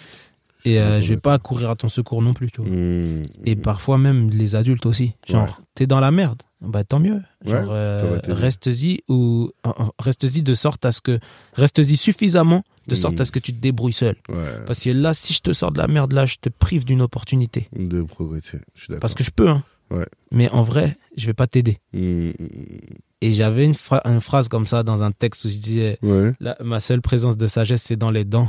[0.66, 2.70] Et euh, je vais pas courir à ton secours non plus, tu vois.
[2.70, 3.22] Mm.
[3.44, 5.12] Et parfois même les adultes aussi.
[5.28, 7.20] Genre, t'es dans la merde, bah tant mieux.
[7.44, 9.50] Genre, Ouais, euh, reste-y ou
[9.98, 11.18] reste-y de sorte à ce que
[11.52, 14.16] reste-y suffisamment de sorte à ce que tu te débrouilles seul.
[14.28, 14.36] Ouais.
[14.66, 17.02] Parce que là, si je te sors de la merde, là, je te prive d'une
[17.02, 17.68] opportunité.
[17.76, 18.58] De progresser.
[18.74, 19.00] Je suis d'accord.
[19.00, 19.62] Parce que je peux, hein.
[19.90, 20.06] Ouais.
[20.32, 21.78] Mais en vrai, je vais pas t'aider.
[21.92, 26.32] Et j'avais une, phra- une phrase comme ça dans un texte où je disais Ouais.
[26.40, 28.48] La- ma seule présence de sagesse, c'est dans les dents.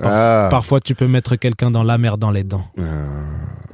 [0.00, 0.48] Ah.
[0.50, 2.66] Parfois, tu peux mettre quelqu'un dans la mer dans les dents.
[2.78, 2.84] Ah.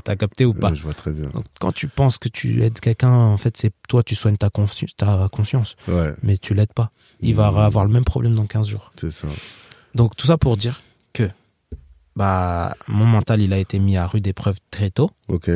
[0.05, 1.29] T'as capté ou pas je vois très bien.
[1.31, 4.49] Donc, quand tu penses que tu aides quelqu'un, en fait, c'est toi, tu soignes ta,
[4.49, 6.91] consci- ta conscience, Ouais, mais tu l'aides pas.
[7.21, 7.57] Il va Mmh.
[7.59, 8.93] avoir le même problème dans 15 jours.
[9.01, 9.29] c'est ça.
[9.95, 10.83] Donc, tout ça pour dire
[11.15, 11.29] que
[12.17, 15.11] bah, mon mental, il a été mis à rude épreuve très tôt.
[15.29, 15.51] Ok.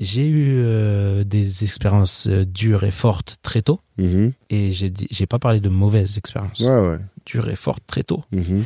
[0.00, 3.80] J'ai eu euh, des expériences euh, dures et fortes très tôt.
[3.96, 4.32] Mhm.
[4.50, 6.60] Et j'ai pas parlé de mauvaises expériences.
[6.60, 6.98] Ouais, ouais.
[7.26, 8.22] Dures et fortes très tôt.
[8.32, 8.64] Mhm.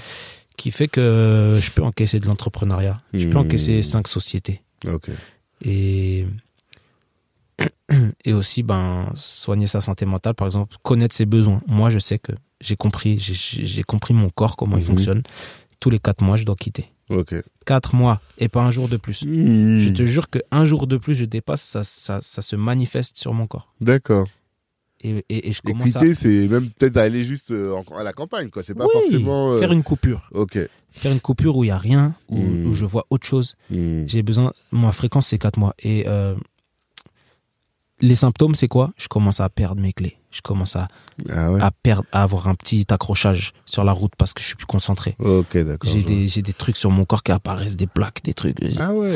[0.62, 3.00] Qui fait que je peux encaisser de l'entrepreneuriat.
[3.12, 3.36] Je peux Mmh.
[3.46, 4.62] encaisser cinq sociétés.
[5.64, 6.24] Et
[8.24, 12.18] et aussi ben soigner sa santé mentale par exemple connaître ses besoins moi je sais
[12.18, 14.86] que j'ai compris j'ai- compris mon corps comment il Mhm.
[14.86, 15.22] fonctionne
[15.80, 16.90] tous les quatre mois je dois quitter
[17.66, 19.78] quatre mois et pas un jour de plus Mhm.
[19.80, 23.18] je te jure que un jour de plus je dépasse ça ça, ça se manifeste
[23.18, 24.28] sur mon corps D'accord.
[25.02, 28.02] Et, et, et je commence à quitter, c'est même peut-être aller juste euh, en- à
[28.04, 28.62] la campagne, quoi.
[28.62, 29.52] C'est pas Oui, forcément.
[29.52, 30.58] euh, faire une coupure Ok.
[30.92, 32.66] faire une coupure où il y a rien où, Mhm.
[32.66, 34.04] où je vois autre chose Mhm.
[34.08, 36.34] j'ai besoin ma fréquence c'est 4 mois et euh,
[38.00, 38.92] les symptômes c'est quoi?
[38.96, 40.88] Je commence à perdre mes clés je commence à,
[41.30, 41.60] Ah ouais.
[41.60, 44.66] à perdre à avoir un petit accrochage sur la route parce que je suis plus
[44.66, 45.90] concentré Ok, d'accord.
[45.90, 48.92] j'ai des j'ai des trucs sur mon corps qui apparaissent des plaques des trucs Ah
[48.94, 49.14] ouais.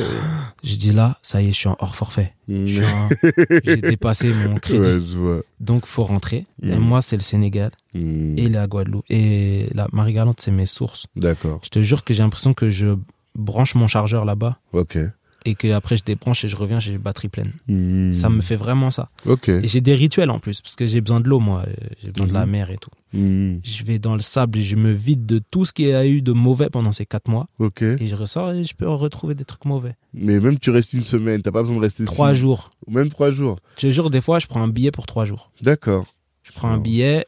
[0.62, 2.66] je dis là ça y est je suis en hors forfait en-
[3.64, 5.40] j'ai dépassé mon crédit Ouais, je vois.
[5.60, 6.78] donc faut rentrer et Mhm.
[6.78, 8.38] moi c'est le Sénégal Mhm.
[8.38, 11.60] et la Guadeloupe et la Marie-Galante c'est mes sources D'accord.
[11.64, 12.88] je te jure que j'ai l'impression que je
[13.34, 14.98] branche mon chargeur là-bas Ok.
[15.46, 18.12] Et que après je débranche et je reviens j'ai batterie pleine Mhm.
[18.12, 19.48] ça me fait vraiment ça Ok.
[19.48, 21.64] Et j'ai des rituels en plus, parce que j'ai besoin de l'eau, moi.
[22.02, 22.52] J'ai besoin de la Mhm.
[22.52, 22.90] mer et tout.
[23.12, 23.60] Mhm.
[23.64, 26.06] Je vais dans le sable et je me vide de tout ce qu'il y a
[26.06, 27.48] eu de mauvais pendant ces quatre mois.
[27.58, 27.82] Ok.
[27.82, 29.94] Et je ressors et je peux retrouver des trucs mauvais.
[30.14, 32.70] Mais même tu restes une semaine, t'as pas besoin de rester Trois six- jours.
[32.86, 33.58] Ou même trois jours.
[33.78, 35.50] Je jure, des fois, je prends un billet pour trois jours.
[35.62, 36.06] D'accord.
[36.44, 37.26] Je prends un billet,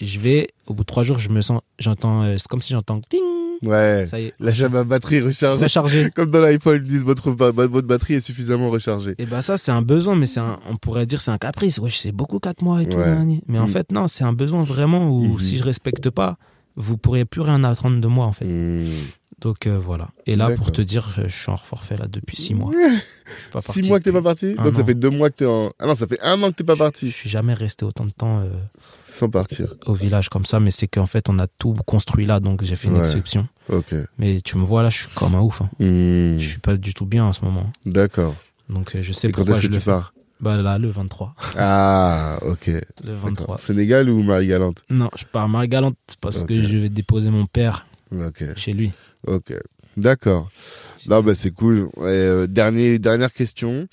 [0.00, 2.72] je vais, au bout de trois jours, je me sens, j'entends, euh, c'est comme si
[2.72, 3.00] j'entends,
[3.62, 4.04] Ouais.
[4.06, 5.62] ça y est, Lâchez ma batterie rechargée.
[5.64, 6.10] rechargé.
[6.14, 9.14] Comme dans l'iPhone, ils disent votre, votre batterie est suffisamment rechargée.
[9.18, 11.78] Et bah ça, c'est un besoin, mais c'est un, on pourrait dire c'est un caprice.
[11.78, 12.98] Ouais, c'est beaucoup quatre mois et tout.
[12.98, 13.16] Ouais.
[13.48, 13.68] Mais en Mhm.
[13.68, 15.38] fait, non, c'est un besoin vraiment où Mhm.
[15.38, 16.36] si je respecte pas,
[16.76, 18.44] vous pourrez plus rien attendre de moi en fait.
[18.44, 18.90] Mhm.
[19.40, 20.08] Donc euh, voilà.
[20.26, 22.72] Et là, pour te dire, je suis en forfait là depuis six mois.
[23.36, 25.30] Je suis pas parti Six mois que t'es pas parti Donc ça fait deux mois
[25.30, 25.72] que t'es en.
[25.80, 27.10] Ah non, ça fait un an que t'es pas Je parti.
[27.10, 28.48] suis jamais resté autant de temps euh,
[29.08, 29.74] Sans partir.
[29.86, 32.76] au village comme ça, mais c'est qu'en fait, on a tout construit là, donc j'ai
[32.76, 33.00] fait une Ouais.
[33.00, 33.48] exception.
[33.68, 33.94] Ok.
[34.18, 35.62] Mais tu me vois là, je suis comme un ouf.
[35.62, 35.70] hein.
[35.80, 36.38] Mhm.
[36.38, 37.70] Je suis pas du tout bien en ce moment.
[37.84, 38.34] D'accord.
[38.68, 39.90] Donc euh, je sais Et quand pourquoi est-ce je que le tu fais.
[39.90, 40.12] pars?
[40.40, 41.34] Bah là, le 23.
[41.56, 42.66] Ah, ok.
[42.66, 43.20] Le D'accord.
[43.22, 43.58] 23.
[43.58, 47.86] Sénégal ou Marie-Galante Non, je pars Marie-Galante parce que je vais déposer mon père
[48.56, 48.92] chez lui.
[49.26, 49.54] Ok.
[49.96, 50.50] D'accord.
[51.08, 51.88] Non, bah c'est cool.
[51.98, 53.88] Et, euh, dernier, dernière question.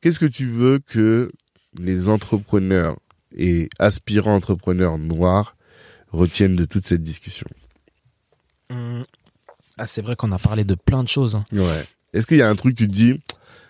[0.00, 1.32] Qu'est-ce que tu veux que
[1.80, 2.96] les entrepreneurs
[3.36, 5.56] et aspirants entrepreneurs noirs
[6.12, 7.46] retiennent de toute cette discussion
[8.70, 9.04] Hum.
[9.78, 11.36] Ah, c'est vrai qu'on a parlé de plein de choses.
[11.36, 11.44] hein.
[11.52, 11.84] Ouais.
[12.12, 13.20] Est-ce qu'il y a un truc que tu te dis,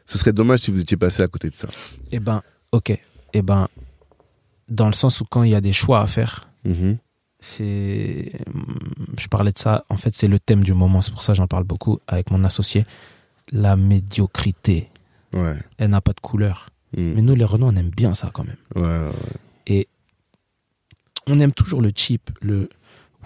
[0.06, 1.68] ce serait dommage si vous étiez passé à côté de ça?
[2.10, 2.98] Eh ben, ok.
[3.34, 3.68] Eh ben,
[4.68, 6.98] dans le sens où quand il y a des choix à faire, Mhm.
[7.60, 8.76] Et, hum,
[9.16, 11.36] je parlais de ça, en fait, c'est le thème du moment, c'est pour ça que
[11.36, 12.84] j'en parle beaucoup avec mon associé.
[13.52, 14.90] La médiocrité,
[15.32, 15.54] Ouais.
[15.78, 16.70] elle n'a pas de couleur.
[16.96, 17.12] Mhm.
[17.14, 18.56] Mais nous, les Renault, on aime bien ça quand même.
[18.74, 19.12] Ouais, ouais,
[19.68, 19.86] ouais.
[21.26, 22.68] On aime toujours le cheap, le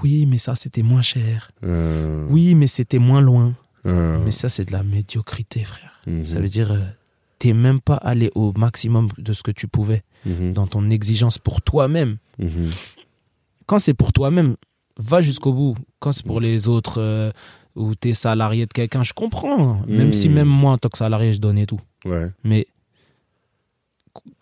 [0.02, 1.52] oui, mais ça, c'était moins cher.
[1.62, 3.54] Euh, Oui, mais c'était moins loin.
[3.86, 6.00] euh, Mais ça, c'est de la médiocrité, frère.
[6.06, 6.26] mhm.
[6.26, 6.80] Ça veut dire, euh,
[7.38, 11.62] t'es même pas allé au maximum de ce que tu pouvais dans ton exigence pour
[11.62, 12.18] toi-même.
[13.66, 14.56] Quand c'est pour toi-même,
[14.98, 15.76] va jusqu'au bout.
[16.00, 17.30] Quand c'est pour les autres euh,
[17.76, 19.80] ou t'es salarié de quelqu'un, je comprends.
[19.86, 20.12] Même Mm.
[20.12, 21.80] si même moi, en tant que salarié, je donnais tout.
[22.04, 22.30] Ouais.
[22.44, 22.66] Mais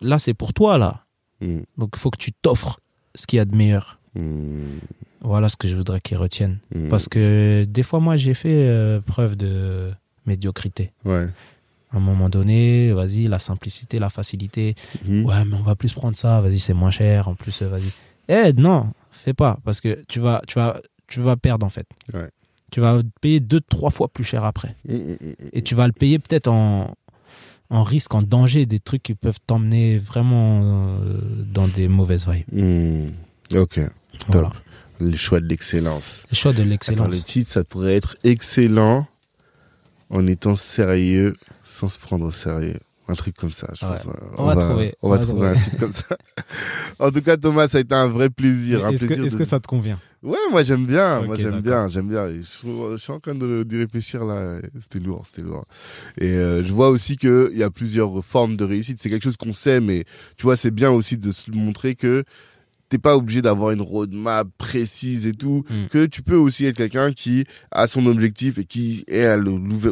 [0.01, 1.05] là, c'est pour toi, là.
[1.41, 1.65] Mhm.
[1.79, 2.81] Donc, il faut que tu t'offres
[3.15, 3.99] ce qu'il y a de meilleur.
[4.15, 4.81] Mhm.
[5.23, 6.59] Voilà ce que je voudrais qu'ils retiennent.
[6.75, 6.89] Mhm.
[6.89, 9.91] Parce que des fois, moi, j'ai fait euh, preuve de
[10.27, 10.93] médiocrité.
[11.05, 11.29] Ouais.
[11.93, 14.75] À un moment donné, vas-y, la simplicité, la facilité.
[15.07, 15.25] Mhm.
[15.25, 16.41] Ouais, mais on va plus prendre ça.
[16.41, 17.29] Vas-y, c'est moins cher.
[17.29, 17.93] En plus, euh, vas-y.
[18.29, 19.59] Eh, non, fais pas.
[19.65, 21.87] Parce que tu vas, tu vas, tu vas perdre, en fait.
[22.15, 22.29] Ouais.
[22.71, 24.77] Tu vas payer deux, trois fois plus cher après.
[25.53, 26.95] Et tu vas le payer peut-être en,
[27.71, 31.21] en risque, en danger, des trucs qui peuvent t'emmener vraiment euh,
[31.53, 32.45] dans des mauvaises vibes.
[32.53, 33.13] Mhm.
[33.57, 33.81] Ok.
[34.29, 34.51] Voilà.
[35.01, 36.27] Le choix de l'excellence.
[36.31, 37.15] Le choix de l'excellence.
[37.15, 39.07] le titre, ça pourrait être excellent
[40.11, 42.81] en étant sérieux sans se prendre au sérieux.
[43.11, 43.93] Un truc comme ça, je Ouais.
[43.93, 44.09] pense.
[44.39, 44.95] On va trouver.
[45.03, 46.17] On va On va trouver un titre comme ça.
[46.99, 48.87] en tout cas, Thomas, ça a été un vrai plaisir.
[48.89, 49.99] Est-ce que, est-ce de- que ça te convient?
[50.23, 51.23] Ouais, moi j'aime bien.
[51.23, 52.29] Moi j'aime bien, j'aime bien.
[52.29, 52.43] Je,
[52.93, 54.61] je suis en train d'y réfléchir là.
[54.79, 55.65] C'était lourd, c'était lourd.
[56.19, 59.01] Et euh, je vois aussi que il y a plusieurs formes de réussite.
[59.01, 60.05] C'est quelque chose qu'on sait, mais
[60.37, 62.23] tu vois, c'est bien aussi de se montrer que
[62.91, 65.87] t'es pas obligé d'avoir une roadmap précise et tout, Mm.
[65.87, 69.35] que tu peux aussi être quelqu'un qui a son objectif et qui est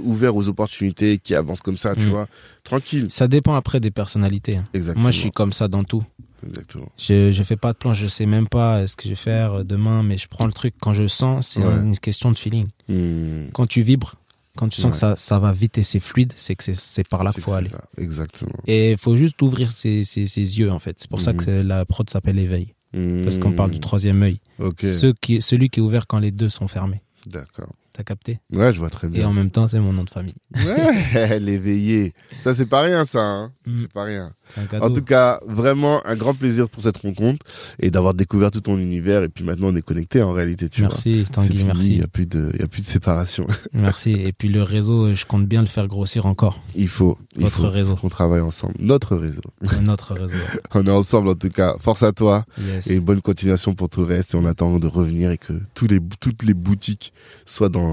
[0.03, 2.11] ouvert aux opportunités, qui avance comme ça, tu Mm.
[2.11, 2.29] vois,
[2.65, 3.07] tranquille.
[3.09, 4.57] Ça dépend après des personnalités.
[4.59, 4.67] hein.
[4.75, 5.03] Exactement.
[5.03, 6.05] Moi, je suis comme ça dans tout.
[6.47, 6.89] Exactement.
[6.99, 9.55] Je, je fais pas de plan, je sais même pas ce que je vais faire
[9.55, 11.75] euh, demain, mais je prends le truc quand je sens, c'est Ouais.
[11.75, 12.69] une question de feeling.
[12.89, 13.49] Mm.
[13.53, 14.15] Quand tu vibres,
[14.57, 14.91] quand tu sens Ouais.
[14.93, 17.53] que ça, ça va vite et c'est fluide, c'est que c'est- par là qu'il faut
[17.53, 17.71] aller.
[17.97, 18.53] Exactement.
[18.67, 20.97] Et il faut juste ouvrir ses, ses, ses yeux, en fait.
[20.99, 21.39] C'est pour ça Mhm.
[21.45, 22.75] que la prod s'appelle éveil.
[22.93, 24.41] Parce qu'on parle du troisième œil.
[24.59, 24.83] Ok.
[24.83, 27.03] Ceux qui, celui qui est ouvert quand les deux sont fermés.
[27.27, 27.73] D'accord.
[27.99, 29.27] T'as capté Ouais, je vois très Et bien.
[29.29, 30.37] en même temps, c'est mon nom de famille.
[30.65, 32.13] Ouais, l'éveillé.
[32.45, 33.21] Ça, c'est pas rien, ça.
[33.25, 33.53] Hein.
[33.67, 33.77] Mm.
[33.81, 34.33] C'est pas rien.
[34.73, 34.81] Un.
[34.81, 37.45] En tout cas, vraiment un grand plaisir pour cette rencontre
[37.81, 39.25] et d'avoir découvert tout ton univers.
[39.25, 40.91] Et puis maintenant, on est connecté en réalité, tu vois.
[40.91, 41.97] merci, C'est Tanguy, Il merci.
[41.99, 43.47] y a plus de, il y a plus de séparation.
[43.73, 44.13] Merci.
[44.13, 46.63] Et puis le réseau, je compte bien le faire grossir encore.
[46.77, 47.19] Il faut.
[47.37, 47.97] il Votre faut réseau.
[47.97, 48.75] qu'on travaille ensemble.
[48.79, 49.43] Notre réseau.
[49.83, 50.37] Notre réseau.
[50.75, 51.75] On est ensemble en tout cas.
[51.81, 52.87] Force à toi Yes.
[52.91, 54.35] et bonne continuation pour tout le reste.
[54.35, 57.13] Et on attend de revenir et que tous les, toutes les boutiques
[57.45, 57.88] soient dans,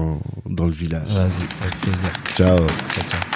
[0.46, 1.08] dans le village.
[1.08, 2.10] Vas-y, avec plaisir.
[2.34, 2.58] Ciao.
[2.58, 3.35] Ciao, ciao.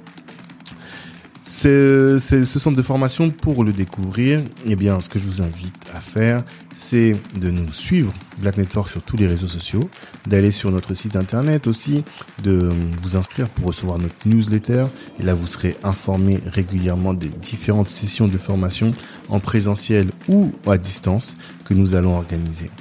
[1.51, 4.41] Ce centre de formation pour le découvrir.
[4.65, 8.89] Eh bien, ce que je vous invite à faire, c'est de nous suivre Black Network
[8.89, 9.89] sur tous les réseaux sociaux,
[10.25, 12.03] d'aller sur notre site internet aussi,
[12.41, 12.69] de
[13.03, 14.85] vous inscrire pour recevoir notre newsletter.
[15.19, 18.91] Et là, vous serez informé régulièrement des différentes sessions de formation
[19.29, 22.71] en présentiel ou à distance que nous allons organiser.